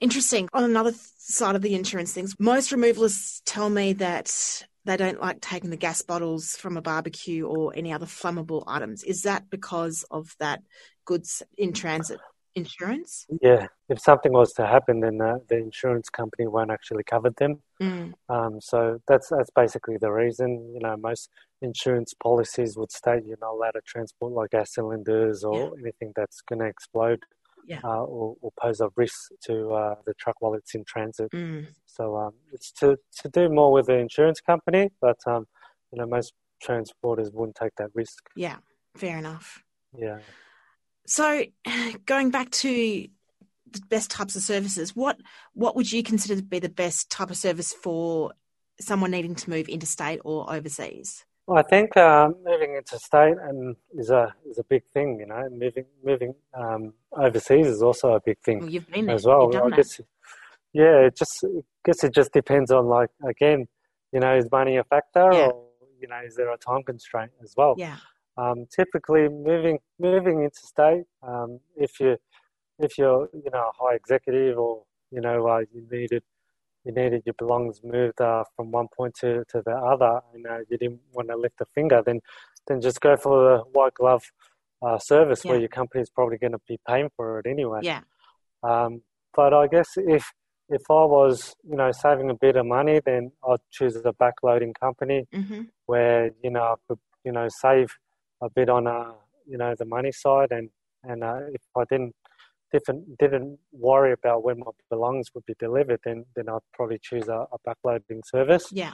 Interesting. 0.00 0.48
On 0.52 0.64
another 0.64 0.92
side 1.18 1.56
of 1.56 1.62
the 1.62 1.74
insurance 1.74 2.12
things, 2.12 2.34
most 2.38 2.70
removalists 2.70 3.42
tell 3.44 3.68
me 3.68 3.92
that 3.94 4.64
they 4.84 4.96
don't 4.96 5.20
like 5.20 5.40
taking 5.40 5.70
the 5.70 5.76
gas 5.76 6.00
bottles 6.02 6.56
from 6.56 6.76
a 6.76 6.82
barbecue 6.82 7.46
or 7.46 7.72
any 7.76 7.92
other 7.92 8.06
flammable 8.06 8.64
items. 8.66 9.02
Is 9.04 9.22
that 9.22 9.50
because 9.50 10.04
of 10.10 10.34
that 10.40 10.62
goods 11.04 11.42
in 11.58 11.72
transit 11.72 12.18
insurance? 12.54 13.26
Yeah, 13.40 13.66
if 13.88 14.00
something 14.00 14.32
was 14.32 14.52
to 14.54 14.66
happen, 14.66 15.00
then 15.00 15.20
uh, 15.20 15.38
the 15.48 15.56
insurance 15.56 16.08
company 16.08 16.46
won't 16.46 16.70
actually 16.70 17.04
cover 17.04 17.30
them. 17.30 17.62
Mm. 17.80 18.12
Um, 18.28 18.60
so 18.60 19.00
that's 19.06 19.28
that's 19.28 19.50
basically 19.54 19.96
the 19.98 20.10
reason. 20.10 20.72
You 20.74 20.80
know, 20.80 20.96
most 20.96 21.30
insurance 21.62 22.14
policies 22.22 22.76
would 22.76 22.90
state 22.90 23.24
you're 23.26 23.36
not 23.40 23.52
allowed 23.52 23.72
to 23.72 23.80
transport 23.86 24.32
like 24.32 24.50
gas 24.50 24.74
cylinders 24.74 25.44
or 25.44 25.78
anything 25.78 26.12
that's 26.16 26.40
going 26.42 26.60
to 26.60 26.66
explode 26.66 27.22
Yeah. 27.66 27.80
uh, 27.84 28.02
or, 28.04 28.36
or 28.40 28.50
pose 28.60 28.80
a 28.80 28.88
risk 28.96 29.30
to 29.46 29.72
uh, 29.72 29.94
the 30.06 30.14
truck 30.14 30.36
while 30.40 30.54
it's 30.54 30.74
in 30.74 30.84
transit. 30.84 31.30
Mm. 31.32 31.66
So 31.86 32.16
um, 32.16 32.32
it's 32.52 32.72
to, 32.80 32.96
to 33.20 33.28
do 33.28 33.48
more 33.50 33.72
with 33.72 33.86
the 33.86 33.98
insurance 33.98 34.40
company, 34.40 34.90
but 35.00 35.18
um, 35.26 35.46
you 35.92 35.98
know 35.98 36.06
most 36.06 36.32
transporters 36.66 37.32
wouldn't 37.32 37.56
take 37.56 37.74
that 37.76 37.90
risk. 37.94 38.28
Yeah. 38.34 38.56
Fair 38.96 39.18
enough. 39.18 39.62
Yeah. 39.96 40.18
So, 41.10 41.44
going 42.06 42.30
back 42.30 42.50
to 42.50 43.08
the 43.72 43.80
best 43.88 44.10
types 44.10 44.36
of 44.36 44.42
services, 44.42 44.94
what 44.94 45.18
what 45.52 45.76
would 45.76 45.90
you 45.90 46.02
consider 46.02 46.36
to 46.36 46.42
be 46.42 46.60
the 46.60 46.68
best 46.68 47.10
type 47.10 47.30
of 47.30 47.36
service 47.36 47.72
for 47.72 48.32
someone 48.80 49.10
needing 49.10 49.34
to 49.34 49.50
move 49.50 49.68
interstate 49.68 50.20
or 50.24 50.50
overseas? 50.52 51.24
Well, 51.46 51.58
I 51.58 51.62
think 51.62 51.96
um, 51.96 52.36
moving 52.44 52.76
interstate 52.76 53.36
and 53.42 53.74
is 53.94 54.10
a 54.10 54.32
is 54.48 54.58
a 54.58 54.64
big 54.64 54.84
thing. 54.94 55.18
You 55.18 55.26
know, 55.26 55.48
moving 55.50 55.86
moving 56.04 56.34
um, 56.54 56.94
overseas 57.12 57.66
is 57.66 57.82
also 57.82 58.14
a 58.14 58.20
big 58.20 58.38
thing 58.38 58.60
Well, 58.60 58.70
you've 58.70 58.88
been 58.88 59.06
there 59.06 59.16
as 59.16 59.26
well. 59.26 59.42
You've 59.42 59.52
done 59.52 59.72
I 59.72 59.76
guess, 59.76 60.00
yeah, 60.72 61.06
it 61.06 61.16
just 61.16 61.44
I 61.44 61.62
guess 61.84 62.04
it 62.04 62.14
just 62.14 62.32
depends 62.32 62.70
on 62.70 62.86
like 62.86 63.10
again, 63.28 63.66
you 64.12 64.20
know, 64.20 64.36
is 64.36 64.48
money 64.52 64.76
a 64.76 64.84
factor 64.84 65.28
Yeah. 65.32 65.48
or 65.48 65.66
you 66.00 66.06
know, 66.06 66.20
is 66.24 66.36
there 66.36 66.50
a 66.52 66.56
time 66.56 66.84
constraint 66.84 67.32
as 67.42 67.52
well? 67.56 67.74
Yeah. 67.76 67.96
Um, 68.36 68.66
typically, 68.74 69.28
moving 69.28 69.78
moving 69.98 70.42
interstate, 70.42 71.04
um, 71.22 71.60
if 71.76 72.00
you 72.00 72.16
if 72.78 72.96
you're 72.98 73.28
you 73.32 73.50
know 73.52 73.70
a 73.70 73.84
high 73.84 73.94
executive 73.94 74.58
or 74.58 74.84
you 75.10 75.20
know 75.20 75.46
uh, 75.46 75.60
you 75.72 75.86
needed 75.90 76.22
you 76.84 76.92
needed 76.92 77.22
your 77.26 77.34
belongings 77.34 77.80
moved 77.84 78.20
uh, 78.20 78.44
from 78.56 78.70
one 78.70 78.88
point 78.88 79.14
to, 79.16 79.44
to 79.48 79.62
the 79.64 79.72
other, 79.72 80.20
and 80.34 80.46
uh, 80.46 80.58
you 80.70 80.78
didn't 80.78 81.00
want 81.12 81.28
to 81.28 81.36
lift 81.36 81.60
a 81.60 81.66
finger, 81.74 82.02
then 82.04 82.20
then 82.66 82.80
just 82.80 83.00
go 83.00 83.16
for 83.16 83.42
the 83.42 83.58
white 83.72 83.94
glove 83.94 84.22
uh, 84.82 84.98
service 84.98 85.44
where 85.44 85.56
Yeah. 85.56 85.60
your 85.62 85.68
company's 85.68 86.10
probably 86.10 86.38
going 86.38 86.52
to 86.52 86.60
be 86.66 86.78
paying 86.88 87.10
for 87.16 87.38
it 87.40 87.46
anyway. 87.46 87.80
Yeah. 87.82 88.00
Um, 88.62 89.02
but 89.34 89.52
I 89.52 89.66
guess 89.66 89.90
if 89.96 90.32
if 90.68 90.82
I 90.90 91.04
was 91.04 91.54
you 91.68 91.76
know 91.76 91.92
saving 91.92 92.30
a 92.30 92.34
bit 92.34 92.56
of 92.56 92.66
money, 92.66 93.00
then 93.04 93.32
I'd 93.46 93.58
choose 93.70 93.96
a 93.96 94.12
backloading 94.12 94.74
company 94.78 95.26
hmm 95.32 95.62
where 95.86 96.30
you 96.42 96.50
know 96.50 96.62
I 96.62 96.74
could 96.88 96.98
you 97.24 97.32
know 97.32 97.48
save 97.48 97.90
a 98.42 98.48
bit 98.50 98.68
on 98.68 98.86
uh 98.86 99.12
you 99.46 99.58
know 99.58 99.74
the 99.78 99.84
money 99.84 100.12
side 100.12 100.50
and 100.52 100.68
and 101.04 101.24
uh, 101.24 101.40
if 101.52 101.62
I 101.76 101.84
didn't 101.90 102.14
didn't 102.72 103.18
didn't 103.18 103.58
worry 103.72 104.12
about 104.12 104.44
when 104.44 104.58
my 104.60 104.70
belongings 104.90 105.28
would 105.34 105.44
be 105.46 105.54
delivered 105.58 106.00
then 106.04 106.24
then 106.36 106.48
I'd 106.48 106.60
probably 106.74 106.98
choose 107.02 107.28
a, 107.28 107.46
a 107.52 107.58
backloading 107.66 108.20
service. 108.24 108.66
Yeah. 108.72 108.92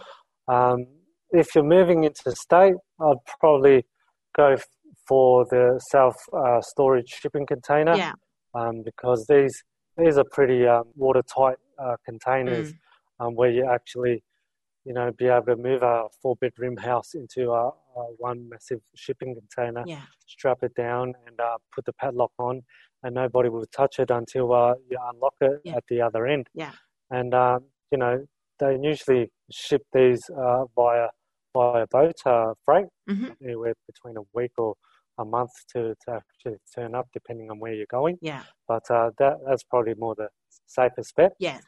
Um, 0.48 0.86
if 1.30 1.54
you're 1.54 1.64
moving 1.64 2.04
into 2.04 2.30
state, 2.32 2.74
I'd 3.00 3.16
probably 3.40 3.84
go 4.36 4.56
for 5.08 5.44
the 5.50 5.80
self 5.90 6.14
uh, 6.32 6.60
storage 6.62 7.08
shipping 7.08 7.46
container 7.46 7.96
Yeah. 7.96 8.12
um, 8.54 8.82
because 8.84 9.26
these 9.28 9.62
these 9.98 10.18
are 10.18 10.24
pretty 10.30 10.66
um, 10.66 10.84
watertight 10.94 11.56
uh, 11.78 11.96
containers 12.04 12.72
Mm. 12.72 12.78
um, 13.26 13.34
where 13.34 13.50
you 13.50 13.66
actually, 13.68 14.22
you 14.86 14.92
know, 14.94 15.10
be 15.18 15.26
able 15.26 15.46
to 15.46 15.56
move 15.56 15.82
a 15.82 16.04
four 16.22 16.36
bedroom 16.36 16.76
house 16.76 17.14
into 17.14 17.50
a, 17.50 17.68
a 17.68 18.02
one 18.18 18.48
massive 18.48 18.80
shipping 18.94 19.34
container, 19.34 19.82
Yeah. 19.84 20.02
strap 20.26 20.58
it 20.62 20.74
down, 20.74 21.14
and 21.26 21.40
uh, 21.40 21.58
put 21.74 21.84
the 21.84 21.92
padlock 21.94 22.30
on, 22.38 22.62
and 23.02 23.14
nobody 23.16 23.48
will 23.48 23.66
touch 23.66 23.98
it 23.98 24.10
until 24.12 24.52
uh, 24.54 24.74
you 24.88 24.96
unlock 25.12 25.34
it 25.40 25.60
Yeah. 25.64 25.76
at 25.76 25.84
the 25.88 26.00
other 26.00 26.26
end. 26.28 26.46
Yeah. 26.54 26.72
And 27.10 27.34
um, 27.34 27.64
you 27.90 27.98
know, 27.98 28.24
they 28.60 28.78
usually 28.80 29.30
ship 29.50 29.82
these 29.92 30.22
uh, 30.30 30.64
via 30.76 31.08
via 31.52 31.86
boat 31.90 32.14
uh, 32.24 32.54
freight, 32.64 32.86
hmm 33.08 33.30
anywhere 33.42 33.74
between 33.88 34.16
a 34.16 34.22
week 34.34 34.52
or 34.56 34.74
a 35.18 35.24
month 35.24 35.50
to, 35.72 35.94
to 36.04 36.12
actually 36.20 36.58
turn 36.74 36.94
up, 36.94 37.06
depending 37.12 37.50
on 37.50 37.58
where 37.58 37.72
you're 37.72 37.86
going. 37.90 38.18
Yeah. 38.20 38.42
But 38.68 38.88
uh, 38.90 39.10
that 39.18 39.34
that's 39.48 39.64
probably 39.64 39.94
more 39.94 40.14
the 40.14 40.28
safest 40.66 41.16
bet. 41.16 41.32
Yeah. 41.40 41.58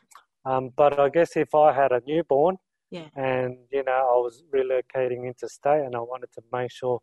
Um, 0.44 0.70
but 0.76 1.00
I 1.00 1.08
guess 1.08 1.36
if 1.36 1.52
I 1.54 1.72
had 1.72 1.90
a 1.90 2.00
newborn 2.06 2.56
Yeah. 2.90 3.08
and 3.16 3.56
you 3.70 3.82
know 3.84 3.92
I 3.92 4.16
was 4.26 4.42
relocating 4.54 5.26
interstate 5.26 5.82
and 5.86 5.94
I 5.94 6.00
wanted 6.00 6.30
to 6.34 6.42
make 6.52 6.70
sure 6.70 7.00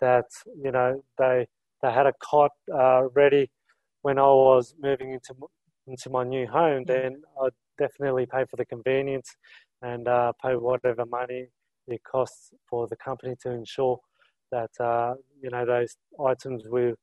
that 0.00 0.26
you 0.64 0.70
know 0.72 1.02
they 1.18 1.46
they 1.82 1.90
had 1.92 2.06
a 2.06 2.12
cot 2.22 2.50
uh, 2.72 3.08
ready 3.14 3.50
when 4.02 4.18
I 4.18 4.26
was 4.26 4.74
moving 4.80 5.12
into 5.12 5.34
into 5.86 6.10
my 6.10 6.24
new 6.24 6.46
home, 6.46 6.84
Yeah. 6.86 6.94
then 6.94 7.22
I'd 7.42 7.50
definitely 7.78 8.26
pay 8.26 8.44
for 8.50 8.56
the 8.56 8.64
convenience 8.66 9.28
and 9.82 10.06
uh, 10.06 10.32
pay 10.42 10.54
whatever 10.54 11.04
money 11.06 11.48
it 11.88 12.02
costs 12.04 12.52
for 12.70 12.86
the 12.86 12.96
company 12.96 13.34
to 13.42 13.50
ensure 13.50 13.98
that 14.52 14.70
uh, 14.78 15.14
you 15.42 15.50
know 15.50 15.64
those 15.66 15.96
items 16.24 16.62
will 16.68 16.94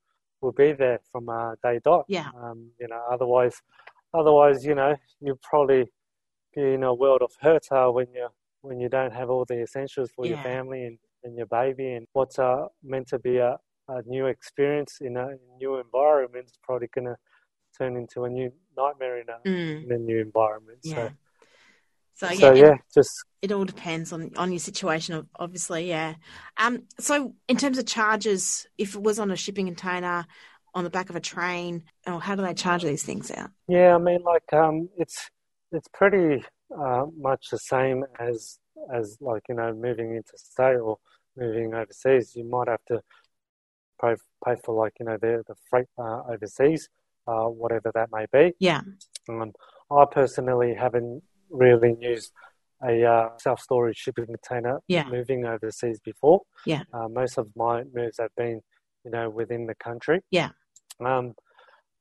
will 0.42 0.54
be 0.54 0.72
there 0.72 1.00
from 1.12 1.28
uh, 1.30 1.56
day 1.64 1.80
dot. 1.84 2.06
Yeah. 2.08 2.30
Um, 2.42 2.72
you 2.80 2.88
know, 2.88 3.02
otherwise, 3.12 3.56
otherwise, 4.14 4.66
you 4.66 4.76
know, 4.76 4.96
you 5.20 5.38
probably 5.44 5.86
be 6.56 6.74
in 6.74 6.84
a 6.84 6.94
world 6.94 7.22
of 7.22 7.32
hurt 7.42 7.68
when 7.94 8.08
you 8.14 8.28
when 8.62 8.80
you 8.80 8.90
don't 8.90 9.14
have 9.14 9.30
all 9.30 9.46
the 9.46 9.62
essentials 9.62 10.12
for 10.12 10.26
your 10.26 10.38
family 10.44 10.84
and, 10.84 10.98
and 11.24 11.38
your 11.38 11.46
baby 11.46 11.94
and 11.94 12.06
what's 12.14 12.38
uh, 12.38 12.68
meant 12.84 13.08
to 13.08 13.18
be 13.18 13.38
a, 13.38 13.58
a 13.88 14.02
new 14.06 14.26
experience 14.26 14.98
in 15.00 15.16
a 15.16 15.30
new 15.58 15.78
environment 15.78 16.46
is 16.46 16.58
probably 16.62 16.90
going 16.94 17.06
to 17.06 17.16
turn 17.78 17.96
into 17.96 18.26
a 18.26 18.30
new 18.30 18.52
nightmare 18.76 19.20
in 19.22 19.28
a, 19.30 19.48
Mm. 19.48 19.84
in 19.86 19.92
a 19.94 19.98
new 19.98 20.20
environment. 20.20 20.80
Yeah. 20.84 20.94
So, 20.96 22.28
So, 22.28 22.32
yeah, 22.32 22.38
so 22.38 22.54
it- 22.74 22.82
just 22.94 23.12
it 23.42 23.52
all 23.54 23.64
depends 23.64 24.12
on 24.12 24.32
on 24.36 24.52
your 24.52 24.60
situation 24.60 25.26
obviously 25.38 25.88
yeah 25.88 26.16
um 26.58 26.84
so 27.00 27.34
in 27.48 27.56
terms 27.56 27.78
of 27.78 27.86
charges 27.86 28.68
if 28.78 28.96
it 28.96 29.02
was 29.02 29.18
on 29.18 29.32
a 29.32 29.36
shipping 29.38 29.66
container 29.68 30.26
on 30.76 30.84
the 30.84 30.90
back 30.90 31.10
of 31.10 31.16
a 31.16 31.22
train 31.22 31.84
or 32.06 32.20
how 32.20 32.36
do 32.36 32.42
they 32.44 32.54
charge 32.54 32.84
these 32.84 33.04
things 33.04 33.32
out 33.32 33.50
Yeah, 33.70 33.96
I 33.96 33.98
mean, 33.98 34.24
like, 34.24 34.52
um, 34.52 34.90
it's 34.98 35.30
it's 35.72 35.88
pretty 35.94 36.44
uh, 36.78 37.06
much 37.18 37.50
the 37.52 37.58
same 37.58 38.04
as 38.20 38.60
as 38.94 39.18
like 39.22 39.44
you 39.50 39.56
know 39.56 39.74
moving 39.74 40.16
interstate 40.16 40.80
or 40.80 40.98
moving 41.38 41.74
overseas. 41.74 42.36
You 42.36 42.46
might 42.46 42.68
have 42.68 42.84
to 42.88 43.02
pay 44.02 44.16
pay 44.46 44.56
for 44.64 44.76
like 44.76 44.94
you 45.00 45.06
know 45.06 45.18
the 45.18 45.44
the 45.48 45.56
freight 45.70 45.88
uh, 45.98 46.22
overseas, 46.30 46.90
uh, 47.28 47.46
whatever 47.46 47.92
that 47.94 48.10
may 48.12 48.26
be. 48.32 48.54
yeah 48.60 48.82
Um, 49.28 49.52
I 49.92 50.06
personally 50.12 50.74
haven't 50.76 51.24
really 51.50 51.96
used 52.00 52.32
a 52.84 53.04
uh, 53.06 53.30
self 53.38 53.60
storage 53.60 53.98
shipping 53.98 54.26
container 54.26 54.80
Yeah. 54.88 55.08
moving 55.10 55.46
overseas 55.46 56.00
before. 56.00 56.42
Yeah. 56.66 56.84
Uh, 56.94 57.08
most 57.10 57.38
of 57.38 57.48
my 57.56 57.84
moves 57.94 58.18
have 58.20 58.34
been, 58.36 58.62
you 59.04 59.12
know, 59.12 59.30
within 59.30 59.66
the 59.66 59.76
country. 59.76 60.22
Yeah. 60.32 60.52
Um, 61.00 61.36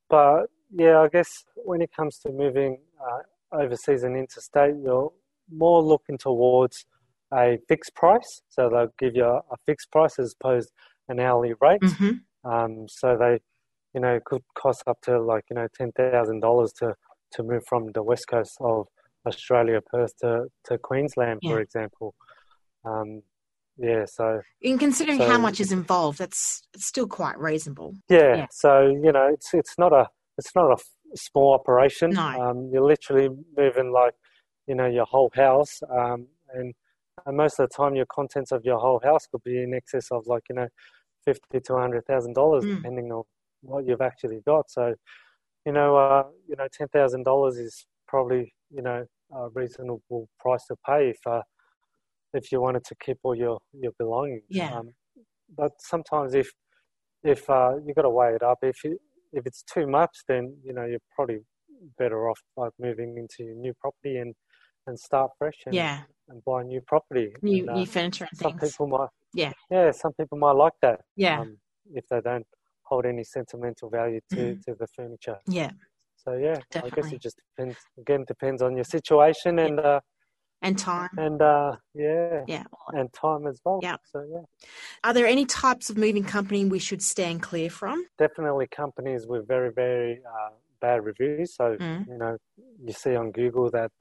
but 0.08 0.46
yeah, 0.70 1.00
I 1.00 1.08
guess 1.08 1.44
when 1.56 1.82
it 1.82 1.90
comes 1.92 2.18
to 2.20 2.30
moving 2.30 2.78
uh, 3.00 3.20
overseas 3.52 4.02
and 4.02 4.16
interstate, 4.16 4.74
you're 4.82 5.12
more 5.52 5.82
looking 5.82 6.18
towards 6.18 6.84
a 7.32 7.58
fixed 7.68 7.94
price. 7.94 8.42
So 8.48 8.68
they'll 8.68 8.92
give 8.98 9.16
you 9.16 9.24
a, 9.24 9.36
a 9.38 9.56
fixed 9.66 9.90
price 9.90 10.18
as 10.18 10.34
opposed 10.40 10.70
an 11.08 11.20
hourly 11.20 11.54
rate. 11.60 11.80
hmm 11.82 12.10
Um, 12.44 12.86
so 12.88 13.16
they, 13.18 13.40
you 13.94 14.00
know, 14.00 14.20
could 14.24 14.42
cost 14.56 14.82
up 14.86 15.00
to 15.02 15.20
like 15.20 15.44
you 15.50 15.56
know 15.56 15.68
ten 15.76 15.92
thousand 15.92 16.40
dollars 16.40 16.72
to 16.80 16.94
to 17.32 17.42
move 17.42 17.62
from 17.68 17.92
the 17.92 18.02
west 18.02 18.26
coast 18.28 18.56
of 18.60 18.86
Australia, 19.26 19.80
Perth 19.90 20.16
to 20.22 20.46
to 20.66 20.78
Queensland, 20.78 21.40
for 21.42 21.60
example. 21.60 22.14
Um, 22.84 23.22
yeah, 23.76 24.04
so 24.06 24.40
in 24.60 24.78
considering 24.78 25.18
So- 25.18 25.28
how 25.28 25.38
much 25.38 25.60
is 25.60 25.70
involved 25.72 26.18
that's 26.18 26.62
it's 26.74 26.86
still 26.86 27.06
quite 27.06 27.38
reasonable 27.38 27.94
yeah, 28.08 28.34
Yeah. 28.36 28.46
so 28.50 28.86
you 29.04 29.12
know, 29.12 29.28
it's 29.32 29.54
it's 29.54 29.74
not 29.78 29.92
a 29.92 30.08
it's 30.36 30.52
not 30.54 30.72
a 30.72 30.76
small 31.14 31.54
operation. 31.54 32.10
No. 32.10 32.26
Um, 32.40 32.70
you're 32.72 32.84
literally 32.84 33.28
moving 33.56 33.92
like 33.92 34.14
you 34.66 34.74
know 34.74 34.86
your 34.86 35.06
whole 35.06 35.30
house, 35.34 35.80
um, 35.90 36.26
and 36.54 36.74
and 37.26 37.36
most 37.36 37.58
of 37.58 37.68
the 37.68 37.74
time 37.74 37.96
your 37.96 38.06
contents 38.06 38.52
of 38.52 38.64
your 38.64 38.78
whole 38.78 39.00
house 39.02 39.26
could 39.26 39.42
be 39.44 39.62
in 39.62 39.74
excess 39.74 40.08
of 40.10 40.26
like 40.26 40.44
you 40.48 40.56
know 40.56 40.68
fifty 41.24 41.60
to 41.60 41.76
hundred 41.76 42.04
thousand 42.06 42.34
dollars, 42.34 42.64
Mm. 42.64 42.76
depending 42.76 43.12
on 43.12 43.24
what 43.62 43.86
you've 43.86 44.00
actually 44.00 44.40
got. 44.46 44.70
So, 44.70 44.94
you 45.66 45.72
know, 45.72 45.96
uh, 45.96 46.24
you 46.48 46.56
know, 46.56 46.68
ten 46.72 46.88
thousand 46.88 47.24
dollars 47.24 47.56
is 47.56 47.86
probably 48.06 48.54
you 48.70 48.82
know 48.82 49.04
a 49.32 49.48
reasonable 49.50 50.28
price 50.38 50.64
to 50.66 50.76
pay 50.86 51.10
if 51.10 51.18
uh, 51.26 51.42
if 52.34 52.52
you 52.52 52.60
wanted 52.60 52.84
to 52.84 52.94
keep 53.04 53.18
all 53.22 53.34
your 53.34 53.58
your 53.72 53.92
belongings. 53.98 54.44
Yeah. 54.48 54.76
Um, 54.78 54.90
but 55.56 55.72
sometimes 55.80 56.34
if 56.34 56.50
if 57.24 57.48
uh, 57.50 57.76
you 57.84 57.94
got 57.94 58.02
to 58.02 58.10
weigh 58.10 58.34
it 58.34 58.42
up, 58.42 58.58
if 58.62 58.84
you, 58.84 58.98
if 59.32 59.46
it's 59.46 59.62
too 59.62 59.86
much, 59.86 60.16
then 60.28 60.56
you 60.64 60.72
know 60.72 60.84
you're 60.84 61.00
probably 61.14 61.40
better 61.98 62.28
off 62.28 62.40
like 62.56 62.72
moving 62.78 63.16
into 63.18 63.44
your 63.44 63.54
new 63.54 63.72
property 63.80 64.16
and 64.18 64.34
and 64.86 64.98
start 64.98 65.30
fresh 65.38 65.58
and, 65.66 65.74
yeah 65.76 66.00
and 66.28 66.42
buy 66.44 66.62
a 66.62 66.64
new 66.64 66.80
property. 66.86 67.32
new 67.42 67.60
And, 67.60 67.70
uh, 67.70 67.74
new 67.74 67.86
furniture 67.86 68.26
and 68.30 68.38
some 68.38 68.52
things 68.58 68.72
people 68.72 68.86
might 68.88 69.08
Yeah. 69.34 69.52
yeah 69.70 69.90
some 69.92 70.12
people 70.14 70.38
might 70.38 70.52
like 70.52 70.72
that 70.82 71.00
yeah 71.16 71.40
um, 71.40 71.58
if 71.94 72.04
they 72.10 72.20
don't 72.20 72.46
hold 72.84 73.04
any 73.04 73.22
sentimental 73.24 73.90
value 73.90 74.20
to, 74.30 74.40
Mhm. 74.40 74.62
to 74.64 74.74
the 74.80 74.86
furniture. 74.96 75.38
yeah 75.46 75.70
So 76.16 76.32
yeah, 76.34 76.58
I 76.82 76.88
guess 76.90 77.12
it 77.12 77.22
just 77.22 77.38
depends. 77.56 77.76
Again, 77.98 78.24
depends 78.26 78.60
on 78.62 78.74
your 78.74 78.84
situation 78.84 79.58
and 79.60 79.78
uh, 79.80 80.00
and 80.62 80.78
time 80.78 81.10
and 81.16 81.40
uh, 81.40 81.76
yeah, 81.94 82.44
yeah 82.46 82.64
and 82.92 83.12
time 83.12 83.46
as 83.46 83.60
well. 83.64 83.80
Yeah. 83.82 83.96
So 84.04 84.24
yeah, 84.30 84.68
are 85.04 85.14
there 85.14 85.26
any 85.26 85.46
types 85.46 85.90
of 85.90 85.96
moving 85.96 86.24
company 86.24 86.64
we 86.64 86.78
should 86.78 87.02
stand 87.02 87.42
clear 87.42 87.70
from 87.70 88.06
definitely 88.18 88.66
companies 88.68 89.26
with 89.26 89.46
very 89.46 89.72
very 89.72 90.20
uh, 90.26 90.50
bad 90.80 91.04
reviews. 91.04 91.54
So 91.54 91.76
Mm. 91.80 92.06
you 92.08 92.18
know, 92.18 92.36
you 92.84 92.92
see 92.92 93.14
on 93.16 93.30
Google 93.32 93.70
that 93.70 93.92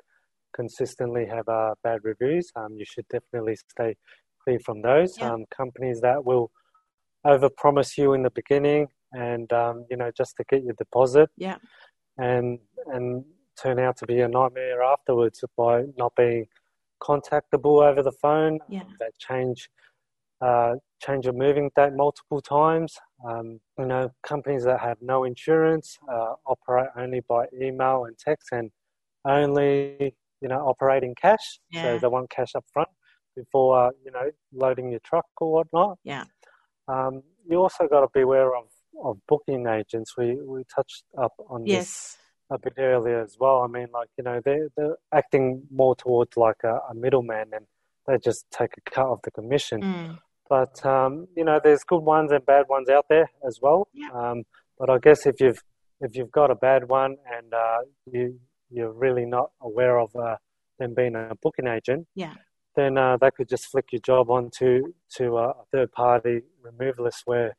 consistently 0.55 1.25
have 1.25 1.47
uh, 1.47 1.75
bad 1.83 1.99
reviews. 2.03 2.51
Um, 2.55 2.75
you 2.75 2.85
should 2.85 3.07
definitely 3.09 3.57
stay 3.69 3.95
clear 4.43 4.59
from 4.59 4.81
those. 4.81 5.17
Yeah. 5.19 5.33
Um, 5.33 5.45
companies 5.55 6.01
that 6.01 6.23
will 6.25 6.51
overpromise 7.25 7.97
you 7.97 8.13
in 8.13 8.23
the 8.23 8.31
beginning, 8.31 8.87
and 9.13 9.51
um, 9.53 9.85
you 9.89 9.97
know 9.97 10.11
just 10.15 10.35
to 10.37 10.43
get 10.49 10.63
your 10.63 10.75
deposit. 10.77 11.29
Yeah. 11.37 11.57
And 12.17 12.59
and 12.87 13.23
turn 13.61 13.79
out 13.79 13.97
to 13.97 14.05
be 14.05 14.19
a 14.21 14.27
nightmare 14.27 14.83
afterwards 14.83 15.43
by 15.57 15.83
not 15.97 16.15
being 16.15 16.45
contactable 17.01 17.83
over 17.87 18.01
the 18.01 18.11
phone. 18.11 18.59
Yeah. 18.69 18.83
They 18.99 19.09
change 19.19 19.69
uh, 20.39 20.75
change 21.01 21.25
your 21.25 21.33
moving 21.33 21.71
date 21.75 21.93
multiple 21.93 22.41
times. 22.41 22.93
Um, 23.27 23.59
you 23.79 23.85
know, 23.85 24.11
companies 24.23 24.63
that 24.65 24.79
have 24.79 24.97
no 25.01 25.23
insurance 25.23 25.97
uh, 26.11 26.33
operate 26.45 26.89
only 26.95 27.21
by 27.27 27.45
email 27.59 28.05
and 28.05 28.17
text, 28.17 28.49
and 28.51 28.69
only 29.25 30.15
you 30.41 30.47
know 30.47 30.59
operating 30.59 31.15
cash. 31.15 31.59
Yeah. 31.71 31.83
So 31.83 31.99
they 31.99 32.07
want 32.07 32.29
cash 32.29 32.55
up 32.55 32.65
front 32.71 32.89
before 33.35 33.87
uh, 33.87 33.89
you 34.05 34.11
know 34.11 34.29
loading 34.53 34.91
your 34.91 35.01
truck 35.03 35.25
or 35.41 35.53
whatnot. 35.53 35.97
Yeah. 36.03 36.25
Um, 36.87 37.23
you 37.49 37.57
also 37.57 37.87
got 37.87 38.01
to 38.01 38.07
be 38.13 38.21
aware 38.21 38.55
of, 38.55 38.65
of 39.03 39.17
booking 39.27 39.67
agents. 39.67 40.15
We 40.17 40.37
we 40.45 40.63
touched 40.73 41.03
up 41.19 41.33
on 41.49 41.63
this 41.63 41.71
Yes. 41.71 42.17
A 42.49 42.57
bit 42.57 42.73
earlier 42.77 43.21
as 43.21 43.37
well. 43.39 43.61
I 43.61 43.67
mean, 43.67 43.87
like 43.93 44.09
you 44.17 44.23
know, 44.23 44.41
they're 44.43 44.69
they're 44.75 44.97
acting 45.13 45.63
more 45.71 45.95
towards 45.95 46.37
like 46.37 46.63
a, 46.63 46.79
a 46.89 46.93
middleman, 46.95 47.47
and 47.53 47.65
they 48.07 48.17
just 48.17 48.45
take 48.51 48.71
a 48.77 48.89
cut 48.89 49.07
of 49.07 49.19
the 49.23 49.31
commission. 49.31 49.81
Mm. 49.81 50.19
But 50.49 50.85
um, 50.85 51.27
you 51.35 51.43
know, 51.43 51.59
there's 51.63 51.83
good 51.83 52.03
ones 52.03 52.31
and 52.31 52.45
bad 52.45 52.65
ones 52.69 52.89
out 52.89 53.05
there 53.09 53.29
as 53.45 53.59
well. 53.61 53.87
Yeah. 53.93 54.09
Um, 54.13 54.43
but 54.79 54.89
I 54.89 54.97
guess 54.99 55.25
if 55.25 55.41
you've 55.41 55.61
if 56.01 56.15
you've 56.15 56.31
got 56.31 56.51
a 56.51 56.55
bad 56.55 56.87
one 56.87 57.17
and 57.35 57.53
uh, 57.53 57.79
you 58.11 58.39
you're 58.69 58.91
really 58.91 59.25
not 59.25 59.51
aware 59.61 59.99
of 59.99 60.15
uh, 60.15 60.35
them 60.79 60.93
being 60.95 61.15
a 61.15 61.31
booking 61.41 61.67
agent, 61.67 62.05
Yeah. 62.15 62.33
then 62.75 62.97
uh, 62.97 63.17
they 63.17 63.31
could 63.31 63.47
just 63.47 63.65
flick 63.71 63.91
your 63.91 64.01
job 64.01 64.29
onto 64.29 64.93
to 65.15 65.37
a 65.37 65.53
third 65.71 65.91
party 65.93 66.41
removalist 66.63 67.21
where 67.25 67.55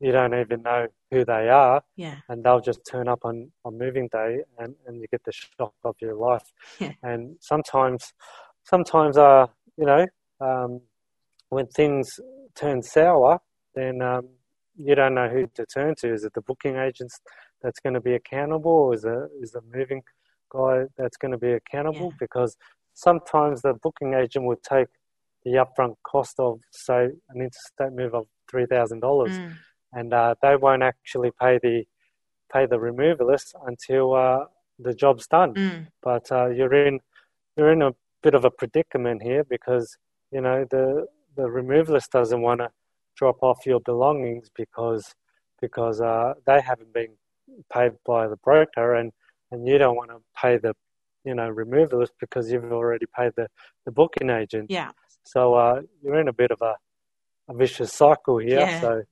you 0.00 0.12
don't 0.12 0.34
even 0.34 0.62
know 0.62 0.86
who 1.10 1.24
they 1.24 1.48
are 1.48 1.82
Yeah. 1.96 2.16
and 2.28 2.44
they'll 2.44 2.60
just 2.60 2.80
turn 2.90 3.08
up 3.08 3.20
on, 3.24 3.50
on 3.64 3.78
moving 3.78 4.08
day 4.12 4.40
and, 4.58 4.74
and 4.86 5.00
you 5.00 5.06
get 5.10 5.24
the 5.24 5.32
shock 5.32 5.74
of 5.84 5.96
your 6.00 6.14
life. 6.14 6.52
Yeah. 6.78 6.92
And 7.02 7.36
sometimes, 7.40 8.12
sometimes, 8.64 9.16
uh, 9.16 9.46
you 9.76 9.86
know, 9.86 10.06
um, 10.40 10.80
when 11.48 11.66
things 11.68 12.20
turn 12.54 12.82
sour, 12.82 13.40
then 13.74 14.02
um, 14.02 14.28
you 14.76 14.94
don't 14.94 15.14
know 15.14 15.28
who 15.28 15.46
to 15.54 15.64
turn 15.66 15.94
to. 16.00 16.12
Is 16.12 16.24
it 16.24 16.34
the 16.34 16.42
booking 16.42 16.76
agents 16.76 17.20
that's 17.62 17.80
going 17.80 17.94
to 17.94 18.00
be 18.00 18.14
accountable, 18.14 18.70
or 18.70 18.94
is 18.94 19.04
it 19.04 19.30
is 19.40 19.52
the 19.52 19.62
moving 19.74 20.02
guy 20.50 20.84
that's 20.98 21.16
going 21.16 21.32
to 21.32 21.38
be 21.38 21.52
accountable? 21.52 22.08
Yeah. 22.10 22.16
Because 22.20 22.56
sometimes 22.94 23.62
the 23.62 23.74
booking 23.74 24.14
agent 24.14 24.44
would 24.44 24.62
take 24.62 24.88
the 25.44 25.52
upfront 25.52 25.94
cost 26.02 26.38
of, 26.38 26.60
say, 26.70 27.04
an 27.30 27.40
interstate 27.40 27.92
move 27.92 28.14
of 28.14 28.26
three 28.50 28.66
thousand 28.66 29.00
dollars 29.00 29.38
Mm. 29.38 29.52
And 29.96 30.12
uh, 30.12 30.34
they 30.42 30.54
won't 30.56 30.82
actually 30.82 31.30
pay 31.40 31.58
the 31.62 31.84
pay 32.52 32.66
the 32.66 32.76
removalist 32.76 33.54
until 33.66 34.14
uh, 34.14 34.44
the 34.78 34.94
job's 34.94 35.26
done. 35.26 35.54
Mm. 35.54 35.86
But 36.02 36.30
uh, 36.30 36.48
you're 36.50 36.74
in 36.74 37.00
you're 37.56 37.72
in 37.72 37.82
a 37.82 37.92
bit 38.22 38.34
of 38.34 38.44
a 38.44 38.50
predicament 38.50 39.22
here 39.22 39.42
because 39.42 39.96
you 40.30 40.40
know 40.40 40.66
the 40.70 41.06
the 41.34 41.48
removalist 41.58 42.10
doesn't 42.10 42.42
want 42.42 42.60
to 42.60 42.70
drop 43.16 43.42
off 43.42 43.64
your 43.64 43.80
belongings 43.80 44.50
because 44.54 45.14
because 45.60 46.00
uh, 46.00 46.34
they 46.46 46.60
haven't 46.60 46.92
been 46.92 47.14
paid 47.72 47.92
by 48.04 48.28
the 48.28 48.36
broker 48.36 48.94
and 48.94 49.12
and 49.50 49.66
you 49.66 49.78
don't 49.78 49.96
want 49.96 50.10
to 50.10 50.18
pay 50.40 50.58
the 50.58 50.74
you 51.24 51.34
know 51.34 51.50
removalist 51.50 52.10
because 52.20 52.52
you've 52.52 52.70
already 52.70 53.06
paid 53.18 53.32
the 53.36 53.48
the 53.86 53.92
booking 53.92 54.28
agent. 54.28 54.70
Yeah. 54.70 54.90
So 55.24 55.54
uh, 55.54 55.80
you're 56.02 56.20
in 56.20 56.28
a 56.28 56.32
bit 56.32 56.50
of 56.50 56.60
a, 56.60 56.74
a 57.48 57.54
vicious 57.54 57.92
cycle 57.92 58.38
here. 58.38 58.60
Yeah. 58.60 58.80
So 58.80 59.02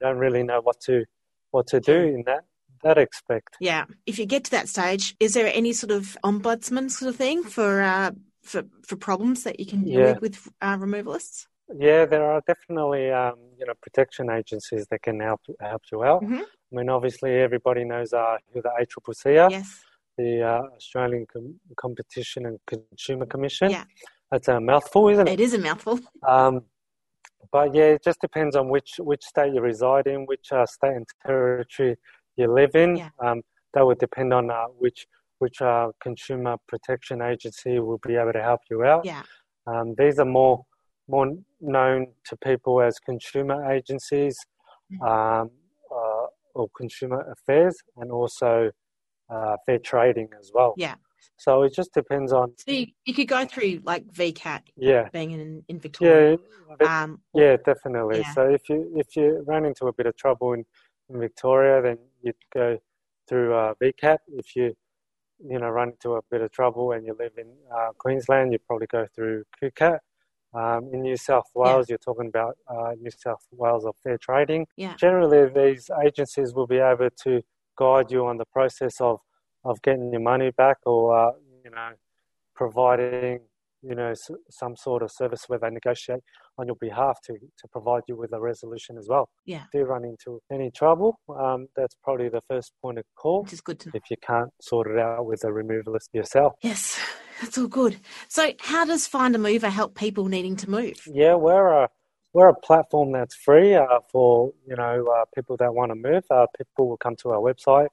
don't 0.00 0.18
really 0.18 0.42
know 0.42 0.60
what 0.60 0.80
to 0.82 1.04
what 1.50 1.66
to 1.68 1.80
do 1.80 1.96
in 1.96 2.22
that 2.26 2.44
that 2.82 2.98
aspect. 2.98 3.56
Yeah. 3.60 3.84
If 4.06 4.18
you 4.18 4.26
get 4.26 4.44
to 4.44 4.50
that 4.52 4.68
stage, 4.68 5.14
is 5.18 5.32
there 5.34 5.50
any 5.52 5.72
sort 5.72 5.90
of 5.90 6.16
ombudsman 6.24 6.90
sort 6.90 7.08
of 7.08 7.16
thing 7.16 7.42
for 7.42 7.82
uh, 7.82 8.10
for 8.42 8.64
for 8.86 8.96
problems 8.96 9.44
that 9.44 9.58
you 9.60 9.66
can 9.66 9.82
deal 9.84 10.00
Yeah. 10.00 10.12
with 10.12 10.20
with 10.20 10.48
uh, 10.60 10.76
removalists? 10.76 11.46
Yeah, 11.78 12.04
there 12.06 12.24
are 12.30 12.42
definitely 12.46 13.10
um, 13.10 13.34
you 13.58 13.66
know 13.66 13.74
protection 13.82 14.30
agencies 14.30 14.86
that 14.90 15.02
can 15.02 15.20
help 15.20 15.40
help 15.60 15.82
you 15.90 16.04
out. 16.04 16.22
Mhm. 16.22 16.42
I 16.42 16.74
mean, 16.76 16.88
obviously 16.88 17.30
everybody 17.48 17.84
knows 17.84 18.12
uh, 18.12 18.36
who 18.52 18.60
the 18.60 18.70
ACCC 18.80 19.42
are, 19.44 19.50
Yes. 19.50 19.80
the 20.18 20.42
uh, 20.42 20.62
Australian 20.76 21.24
Com- 21.32 21.60
Competition 21.76 22.44
and 22.46 22.58
Consumer 22.66 23.26
Commission. 23.26 23.70
Yeah. 23.70 23.84
That's 24.30 24.48
a 24.48 24.60
mouthful, 24.60 25.08
isn't 25.08 25.28
it? 25.28 25.34
It 25.34 25.40
is 25.40 25.54
a 25.54 25.58
mouthful. 25.58 26.00
Um, 26.26 26.62
but 27.56 27.74
yeah, 27.74 27.90
it 27.96 28.02
just 28.08 28.20
depends 28.20 28.54
on 28.60 28.68
which 28.74 28.92
which 29.10 29.24
state 29.32 29.52
you 29.54 29.60
reside 29.72 30.06
in, 30.06 30.18
which 30.32 30.46
uh, 30.52 30.66
state 30.66 30.96
and 30.98 31.06
territory 31.26 31.96
you 32.36 32.46
live 32.60 32.74
in. 32.84 32.90
Yeah. 32.96 33.10
Um, 33.24 33.38
that 33.72 33.84
would 33.86 34.00
depend 34.06 34.30
on 34.38 34.44
uh, 34.50 34.68
which 34.82 35.00
which 35.38 35.58
uh, 35.62 35.88
consumer 36.06 36.54
protection 36.70 37.22
agency 37.32 37.78
will 37.86 38.02
be 38.08 38.14
able 38.16 38.34
to 38.40 38.42
help 38.50 38.60
you 38.70 38.84
out. 38.92 39.04
Yeah. 39.12 39.22
Um, 39.70 39.94
these 40.00 40.18
are 40.22 40.30
more 40.40 40.56
more 41.08 41.26
known 41.60 41.98
to 42.28 42.36
people 42.48 42.74
as 42.88 42.94
consumer 43.10 43.58
agencies 43.76 44.36
Mm. 44.92 45.02
um, 45.12 45.50
uh, 45.90 46.26
or 46.54 46.68
consumer 46.76 47.20
affairs, 47.34 47.74
and 47.96 48.08
also 48.12 48.70
uh, 49.34 49.56
fair 49.66 49.80
trading 49.80 50.28
as 50.40 50.52
well. 50.54 50.72
Yeah. 50.76 50.94
So 51.36 51.62
it 51.62 51.74
just 51.74 51.92
depends 51.92 52.32
on 52.32 52.52
So 52.58 52.72
you, 52.72 52.86
you 53.04 53.14
could 53.14 53.28
go 53.28 53.44
through 53.44 53.80
like 53.84 54.06
VCAT 54.12 54.62
yeah 54.76 55.08
being 55.12 55.32
in 55.32 55.62
in 55.68 55.78
Victoria. 55.78 56.38
yeah. 56.80 57.02
Um, 57.02 57.20
Yeah, 57.34 57.56
definitely. 57.64 58.20
Yeah. 58.20 58.32
So 58.32 58.42
if 58.48 58.68
you 58.68 58.92
if 58.96 59.16
you 59.16 59.44
run 59.46 59.64
into 59.64 59.86
a 59.86 59.92
bit 59.92 60.06
of 60.06 60.16
trouble 60.16 60.52
in, 60.54 60.64
in 61.08 61.20
Victoria, 61.20 61.82
then 61.82 61.98
you'd 62.22 62.34
go 62.52 62.78
through 63.28 63.54
uh, 63.54 63.74
VCAT. 63.82 64.18
If 64.28 64.56
you 64.56 64.74
you 65.50 65.58
know 65.58 65.68
run 65.68 65.90
into 65.90 66.14
a 66.14 66.20
bit 66.30 66.40
of 66.40 66.50
trouble 66.52 66.92
and 66.92 67.04
you 67.06 67.14
live 67.18 67.32
in 67.36 67.48
uh, 67.74 67.90
Queensland, 67.98 68.52
you'd 68.52 68.66
probably 68.66 68.86
go 68.86 69.06
through 69.14 69.44
QCAT. 69.62 69.98
Um, 70.54 70.88
in 70.92 71.02
New 71.02 71.16
South 71.18 71.50
Wales, 71.54 71.90
you're 71.90 71.98
talking 71.98 72.28
about 72.28 72.56
uh, 72.66 72.92
New 72.98 73.10
South 73.10 73.44
Wales 73.50 73.84
of 73.84 73.94
Fair 74.02 74.16
Trading. 74.16 74.66
Yeah. 74.76 74.94
Generally, 74.98 75.50
these 75.54 75.90
agencies 76.02 76.54
will 76.54 76.66
be 76.66 76.78
able 76.78 77.10
to 77.24 77.42
guide 77.76 78.10
you 78.10 78.26
on 78.26 78.38
the 78.38 78.46
process 78.46 78.98
of, 79.00 79.20
of 79.68 79.80
getting 79.82 80.12
your 80.12 80.20
money 80.22 80.50
back 80.56 80.78
or 80.86 81.00
uh, 81.18 81.32
you 81.64 81.70
know 81.70 81.90
providing 82.54 83.40
you 83.82 83.94
know 83.94 84.10
s- 84.10 84.30
some 84.50 84.74
sort 84.76 85.02
of 85.02 85.10
service 85.10 85.44
where 85.48 85.58
they 85.58 85.70
negotiate 85.70 86.20
on 86.58 86.66
your 86.66 86.76
behalf 86.80 87.18
to, 87.26 87.34
to 87.34 87.68
provide 87.70 88.02
you 88.08 88.16
with 88.16 88.32
a 88.32 88.40
resolution 88.40 88.96
as 88.98 89.06
well. 89.08 89.28
Yeah. 89.44 89.64
If 89.72 89.74
you 89.74 89.84
run 89.84 90.04
into 90.04 90.40
any 90.50 90.70
trouble, 90.70 91.18
um, 91.38 91.66
that's 91.76 91.94
probably 92.02 92.28
the 92.30 92.40
first 92.48 92.72
point 92.82 92.98
of 92.98 93.04
call 93.16 93.42
which 93.42 93.52
is 93.52 93.60
good 93.60 93.78
to 93.80 93.88
know. 93.88 93.92
if 93.94 94.04
you 94.10 94.16
can't 94.26 94.50
sort 94.60 94.86
it 94.90 94.98
out 94.98 95.26
with 95.26 95.44
a 95.44 95.48
removalist 95.48 96.08
yourself. 96.12 96.54
Yes, 96.62 96.98
that's 97.40 97.58
all 97.58 97.68
good. 97.68 97.98
So, 98.28 98.52
how 98.60 98.84
does 98.86 99.06
Find 99.06 99.34
a 99.34 99.38
Mover 99.38 99.68
help 99.68 99.94
people 99.94 100.26
needing 100.26 100.56
to 100.56 100.70
move? 100.70 100.96
Yeah, 101.12 101.34
we're 101.34 101.72
a 101.84 101.88
we're 102.32 102.48
a 102.48 102.54
platform 102.68 103.12
that's 103.12 103.34
free 103.34 103.74
uh, 103.74 104.00
for 104.10 104.52
you 104.66 104.76
know 104.76 105.06
uh, 105.16 105.24
people 105.34 105.56
that 105.58 105.74
want 105.74 105.90
to 105.90 105.94
move. 105.96 106.24
Uh, 106.30 106.46
people 106.56 106.88
will 106.88 106.96
come 106.98 107.16
to 107.22 107.30
our 107.30 107.40
website, 107.40 107.88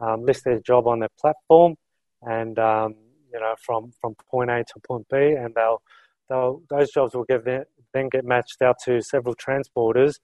um, 0.00 0.24
list 0.24 0.44
their 0.44 0.60
job 0.60 0.86
on 0.86 1.00
their 1.00 1.14
platform, 1.20 1.74
and 2.22 2.58
um, 2.58 2.94
you 3.32 3.40
know 3.40 3.54
from 3.64 3.92
from 4.00 4.14
point 4.30 4.50
A 4.50 4.64
to 4.64 4.80
point 4.86 5.06
B, 5.10 5.16
and 5.16 5.54
they'll 5.54 5.82
they'll 6.28 6.62
those 6.70 6.90
jobs 6.90 7.14
will 7.14 7.24
get 7.24 7.44
then 7.44 7.64
then 7.94 8.08
get 8.08 8.24
matched 8.24 8.62
out 8.62 8.76
to 8.84 9.00
several 9.02 9.34
transporters 9.34 10.14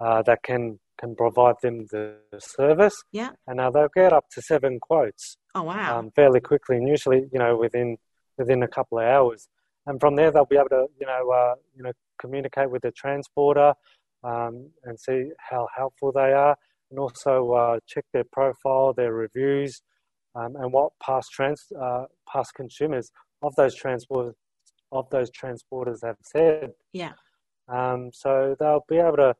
uh, 0.00 0.22
that 0.22 0.42
can 0.42 0.78
can 0.98 1.14
provide 1.14 1.56
them 1.62 1.86
the 1.90 2.16
service, 2.38 2.96
Yeah. 3.12 3.30
and 3.46 3.60
uh, 3.60 3.70
they'll 3.70 3.88
get 3.94 4.12
up 4.12 4.24
to 4.30 4.40
seven 4.42 4.80
quotes 4.80 5.36
Oh 5.54 5.62
wow. 5.62 5.98
um, 5.98 6.10
fairly 6.16 6.40
quickly, 6.40 6.76
and 6.76 6.88
usually, 6.88 7.24
you 7.32 7.38
know, 7.38 7.56
within 7.56 7.98
within 8.38 8.62
a 8.62 8.68
couple 8.68 8.98
of 8.98 9.04
hours. 9.04 9.48
And 9.86 10.00
from 10.00 10.16
there, 10.16 10.30
they'll 10.30 10.44
be 10.46 10.56
able 10.56 10.68
to, 10.70 10.86
you 11.00 11.06
know, 11.06 11.30
uh, 11.30 11.54
you 11.76 11.82
know, 11.82 11.92
communicate 12.18 12.70
with 12.70 12.82
the 12.82 12.90
transporter 12.90 13.72
um, 14.24 14.70
and 14.84 14.98
see 14.98 15.30
how 15.38 15.68
helpful 15.76 16.12
they 16.12 16.32
are, 16.32 16.56
and 16.90 16.98
also 16.98 17.52
uh, 17.52 17.78
check 17.86 18.04
their 18.12 18.24
profile, 18.32 18.92
their 18.92 19.12
reviews, 19.12 19.82
um, 20.34 20.54
and 20.56 20.72
what 20.72 20.92
past 21.02 21.30
trans 21.32 21.62
uh, 21.80 22.04
past 22.30 22.52
consumers 22.54 23.10
of 23.42 23.54
those 23.56 23.74
transport 23.74 24.34
of 24.92 25.08
those 25.10 25.30
transporters 25.30 25.98
have 26.04 26.16
said. 26.22 26.70
yeah. 26.92 27.12
Um, 27.68 28.10
so 28.12 28.54
they'll 28.58 28.84
be 28.88 28.98
able 28.98 29.16
to 29.16 29.34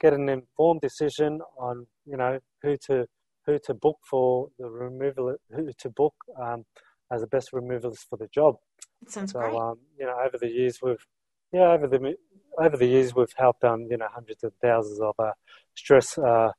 get 0.00 0.12
an 0.12 0.28
informed 0.28 0.80
decision 0.80 1.40
on, 1.58 1.86
you 2.06 2.16
know, 2.16 2.38
who 2.62 2.76
to 2.86 3.06
who 3.46 3.58
to 3.66 3.74
book 3.74 3.98
for 4.08 4.48
the 4.58 4.66
removal, 4.68 5.34
who 5.54 5.70
to 5.78 5.90
book 5.90 6.14
um, 6.40 6.64
as 7.10 7.22
the 7.22 7.26
best 7.26 7.50
removalist 7.52 8.06
for 8.08 8.16
the 8.16 8.28
job. 8.28 8.56
That 9.00 9.10
sounds 9.10 9.32
So 9.32 9.40
great. 9.40 9.54
um, 9.54 9.78
you 9.98 10.06
know, 10.06 10.16
over 10.24 10.38
the 10.38 10.48
years 10.48 10.78
we've 10.82 11.04
yeah 11.52 11.72
over 11.72 11.88
the 11.88 12.14
over 12.58 12.76
the 12.76 12.86
years 12.86 13.14
we've 13.14 13.34
helped 13.36 13.64
um, 13.64 13.88
you 13.90 13.96
know 13.96 14.08
hundreds 14.12 14.44
of 14.44 14.52
thousands 14.62 15.00
of 15.00 15.14
uh, 15.18 15.32
stress 15.74 16.16
uh, 16.18 16.52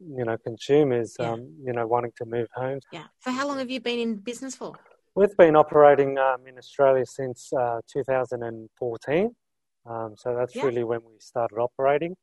you 0.00 0.24
know 0.24 0.36
consumers 0.38 1.16
Yeah. 1.18 1.32
um, 1.32 1.54
you 1.64 1.72
know 1.72 1.86
wanting 1.86 2.12
to 2.16 2.24
move 2.24 2.48
homes. 2.54 2.84
yeah. 2.92 3.04
So, 3.20 3.30
how 3.30 3.46
long 3.46 3.58
have 3.58 3.70
you 3.70 3.80
been 3.80 3.98
in 3.98 4.16
business 4.16 4.56
for? 4.56 4.74
We've 5.14 5.36
been 5.36 5.56
operating 5.56 6.18
um, 6.18 6.46
in 6.46 6.56
Australia 6.56 7.04
since 7.04 7.52
uh, 7.52 7.80
2014, 7.92 9.34
um, 9.86 10.14
so 10.16 10.34
that's 10.38 10.54
Yeah. 10.54 10.64
really 10.64 10.84
when 10.84 11.00
we 11.04 11.14
started 11.18 11.56
operating. 11.56 12.16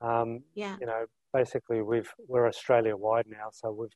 Um, 0.00 0.42
Yeah. 0.54 0.76
you 0.80 0.86
know, 0.86 1.04
basically 1.32 1.82
we've 1.82 2.10
we're 2.28 2.48
Australia 2.48 2.96
wide 2.96 3.26
now, 3.28 3.48
so 3.52 3.70
we've 3.70 3.90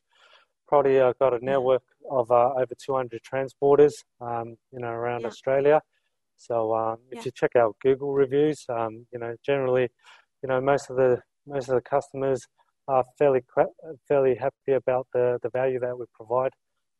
probably 0.67 0.99
uh, 0.99 1.13
got 1.19 1.33
a 1.33 1.43
network 1.43 1.83
of 2.09 2.31
uh, 2.31 2.51
over 2.53 2.73
200 2.77 3.21
transporters, 3.21 3.93
um, 4.21 4.55
you 4.71 4.79
know, 4.79 4.87
around 4.89 5.21
Yeah. 5.21 5.27
Australia. 5.27 5.81
So 6.37 6.75
um, 6.75 6.97
if 7.11 7.25
you 7.25 7.31
check 7.31 7.55
out 7.55 7.75
Google 7.81 8.11
reviews, 8.13 8.65
um, 8.69 9.05
you 9.11 9.19
know, 9.19 9.35
generally, 9.45 9.89
you 10.43 10.49
know, 10.49 10.59
most 10.61 10.89
of 10.89 10.97
the 10.97 11.21
most 11.47 11.69
of 11.69 11.75
the 11.75 11.81
customers 11.81 12.41
are 12.87 13.05
fairly 13.17 13.41
fairly 14.07 14.35
happy 14.35 14.73
about 14.73 15.07
the 15.13 15.39
the 15.43 15.49
value 15.49 15.79
that 15.79 15.97
we 15.97 16.05
provide, 16.13 16.53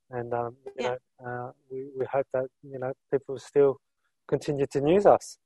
and 0.09 0.33
um, 0.33 0.55
you 0.65 0.83
Yeah. 0.83 0.95
know, 1.21 1.47
uh, 1.47 1.51
we 1.69 1.89
we 1.97 2.05
hope 2.05 2.27
that 2.33 2.47
you 2.63 2.79
know 2.79 2.93
people 3.11 3.37
still 3.39 3.77
continue 4.27 4.65
to 4.67 4.79
use 4.87 5.05
us. 5.05 5.37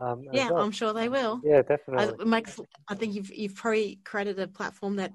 Um, 0.00 0.22
Yeah, 0.32 0.50
well. 0.50 0.62
I'm 0.62 0.70
sure 0.70 0.92
they 0.92 1.08
will. 1.08 1.40
yeah, 1.42 1.58
I, 1.58 1.62
definitely. 1.62 2.14
it 2.20 2.26
makes, 2.26 2.60
I 2.88 2.94
think 2.94 3.14
you've 3.14 3.32
you've 3.34 3.54
probably 3.56 3.98
created 4.04 4.38
a 4.38 4.46
platform 4.46 4.96
that 4.96 5.12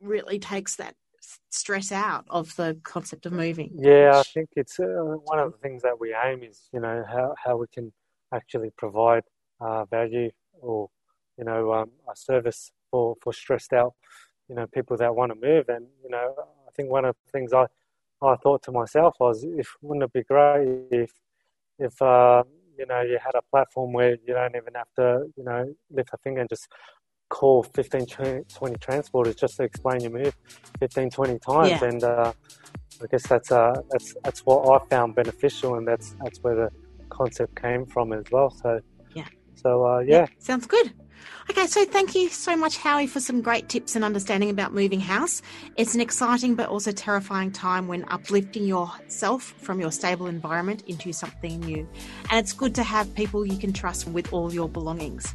really 0.00 0.38
takes 0.38 0.76
that 0.76 0.94
stress 1.50 1.92
out 1.92 2.24
of 2.30 2.54
the 2.56 2.78
concept 2.84 3.26
of 3.26 3.32
moving. 3.32 3.70
Yeah, 3.74 4.12
I 4.14 4.22
think 4.22 4.48
it's 4.56 4.78
uh, 4.80 4.84
one 4.84 5.38
of 5.38 5.52
the 5.52 5.58
things 5.58 5.82
that 5.82 5.98
we 5.98 6.14
aim 6.14 6.42
is, 6.42 6.68
you 6.72 6.80
know, 6.80 7.04
how, 7.06 7.34
how 7.44 7.56
we 7.56 7.66
can 7.72 7.92
actually 8.32 8.70
provide 8.78 9.24
uh, 9.60 9.84
value 9.86 10.30
or, 10.60 10.88
you 11.36 11.44
know, 11.44 11.72
um, 11.72 11.90
a 12.10 12.16
service 12.16 12.70
for, 12.90 13.16
for 13.22 13.32
stressed 13.32 13.72
out, 13.72 13.94
you 14.48 14.54
know, 14.54 14.66
people 14.66 14.96
that 14.96 15.14
want 15.14 15.32
to 15.32 15.46
move. 15.46 15.68
And, 15.68 15.86
you 16.02 16.10
know, 16.10 16.34
I 16.38 16.70
think 16.76 16.90
one 16.90 17.04
of 17.04 17.16
the 17.24 17.30
things 17.32 17.52
I, 17.52 17.66
I 18.22 18.36
thought 18.36 18.62
to 18.64 18.72
myself 18.72 19.14
was, 19.20 19.44
if 19.44 19.74
wouldn't 19.80 20.04
it 20.04 20.12
be 20.12 20.24
great 20.24 20.86
if, 20.90 21.12
if 21.78 22.00
uh, 22.02 22.42
you 22.78 22.86
know, 22.86 23.00
you 23.02 23.18
had 23.22 23.34
a 23.34 23.42
platform 23.50 23.92
where 23.92 24.16
you 24.26 24.34
don't 24.34 24.54
even 24.56 24.74
have 24.74 24.92
to, 24.96 25.26
you 25.36 25.44
know, 25.44 25.74
lift 25.90 26.10
a 26.12 26.18
finger 26.18 26.40
and 26.40 26.48
just 26.48 26.68
call 27.28 27.62
15, 27.62 28.06
20 28.06 28.44
20 28.48 28.74
transporters 28.76 29.38
just 29.38 29.56
to 29.56 29.64
explain 29.64 30.00
your 30.00 30.12
move 30.12 30.34
15, 30.78 31.10
20 31.10 31.38
times. 31.38 31.68
Yeah. 31.68 31.84
And 31.84 32.04
uh, 32.04 32.32
I 33.02 33.06
guess 33.06 33.26
that's 33.26 33.52
uh, 33.52 33.74
that's 33.90 34.14
that's 34.24 34.40
what 34.40 34.68
I 34.68 34.84
found 34.88 35.14
beneficial, 35.14 35.76
and 35.76 35.86
that's 35.86 36.16
that's 36.22 36.38
where 36.38 36.54
the 36.54 36.70
concept 37.10 37.60
came 37.60 37.86
from 37.86 38.12
as 38.12 38.24
well. 38.30 38.50
So 38.50 38.80
Yeah. 39.14 39.26
So 39.54 39.86
uh, 39.86 39.98
yeah, 40.00 40.26
Sounds 40.38 40.66
good. 40.66 40.92
Okay, 41.50 41.66
so 41.66 41.84
thank 41.84 42.14
you 42.14 42.28
so 42.28 42.56
much, 42.56 42.76
Howie, 42.76 43.06
for 43.06 43.20
some 43.20 43.40
great 43.40 43.68
tips 43.68 43.96
and 43.96 44.04
understanding 44.04 44.50
about 44.50 44.74
moving 44.74 45.00
house. 45.00 45.40
It's 45.76 45.94
an 45.94 46.00
exciting 46.00 46.54
but 46.54 46.68
also 46.68 46.92
terrifying 46.92 47.52
time 47.52 47.88
when 47.88 48.04
uplifting 48.08 48.64
yourself 48.64 49.54
from 49.56 49.80
your 49.80 49.90
stable 49.90 50.26
environment 50.26 50.82
into 50.86 51.12
something 51.12 51.60
new. 51.60 51.88
And 52.30 52.38
it's 52.38 52.52
good 52.52 52.74
to 52.74 52.82
have 52.82 53.14
people 53.14 53.46
you 53.46 53.56
can 53.56 53.72
trust 53.72 54.06
with 54.08 54.32
all 54.32 54.52
your 54.52 54.68
belongings. 54.68 55.34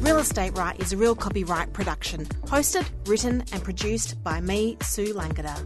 Real 0.00 0.18
Estate 0.18 0.56
Right 0.58 0.78
is 0.78 0.92
a 0.92 0.98
real 0.98 1.14
copyright 1.14 1.72
production, 1.72 2.26
hosted, 2.44 2.86
written, 3.06 3.42
and 3.52 3.64
produced 3.64 4.22
by 4.22 4.42
me, 4.42 4.76
Sue 4.82 5.14
Langada. 5.14 5.56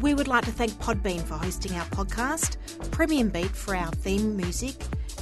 We 0.00 0.14
would 0.14 0.28
like 0.28 0.44
to 0.44 0.52
thank 0.52 0.72
Podbean 0.74 1.22
for 1.22 1.34
hosting 1.34 1.74
our 1.74 1.86
podcast, 1.86 2.56
Premium 2.92 3.30
Beat 3.30 3.50
for 3.50 3.74
our 3.74 3.90
theme 3.90 4.36
music, 4.36 4.76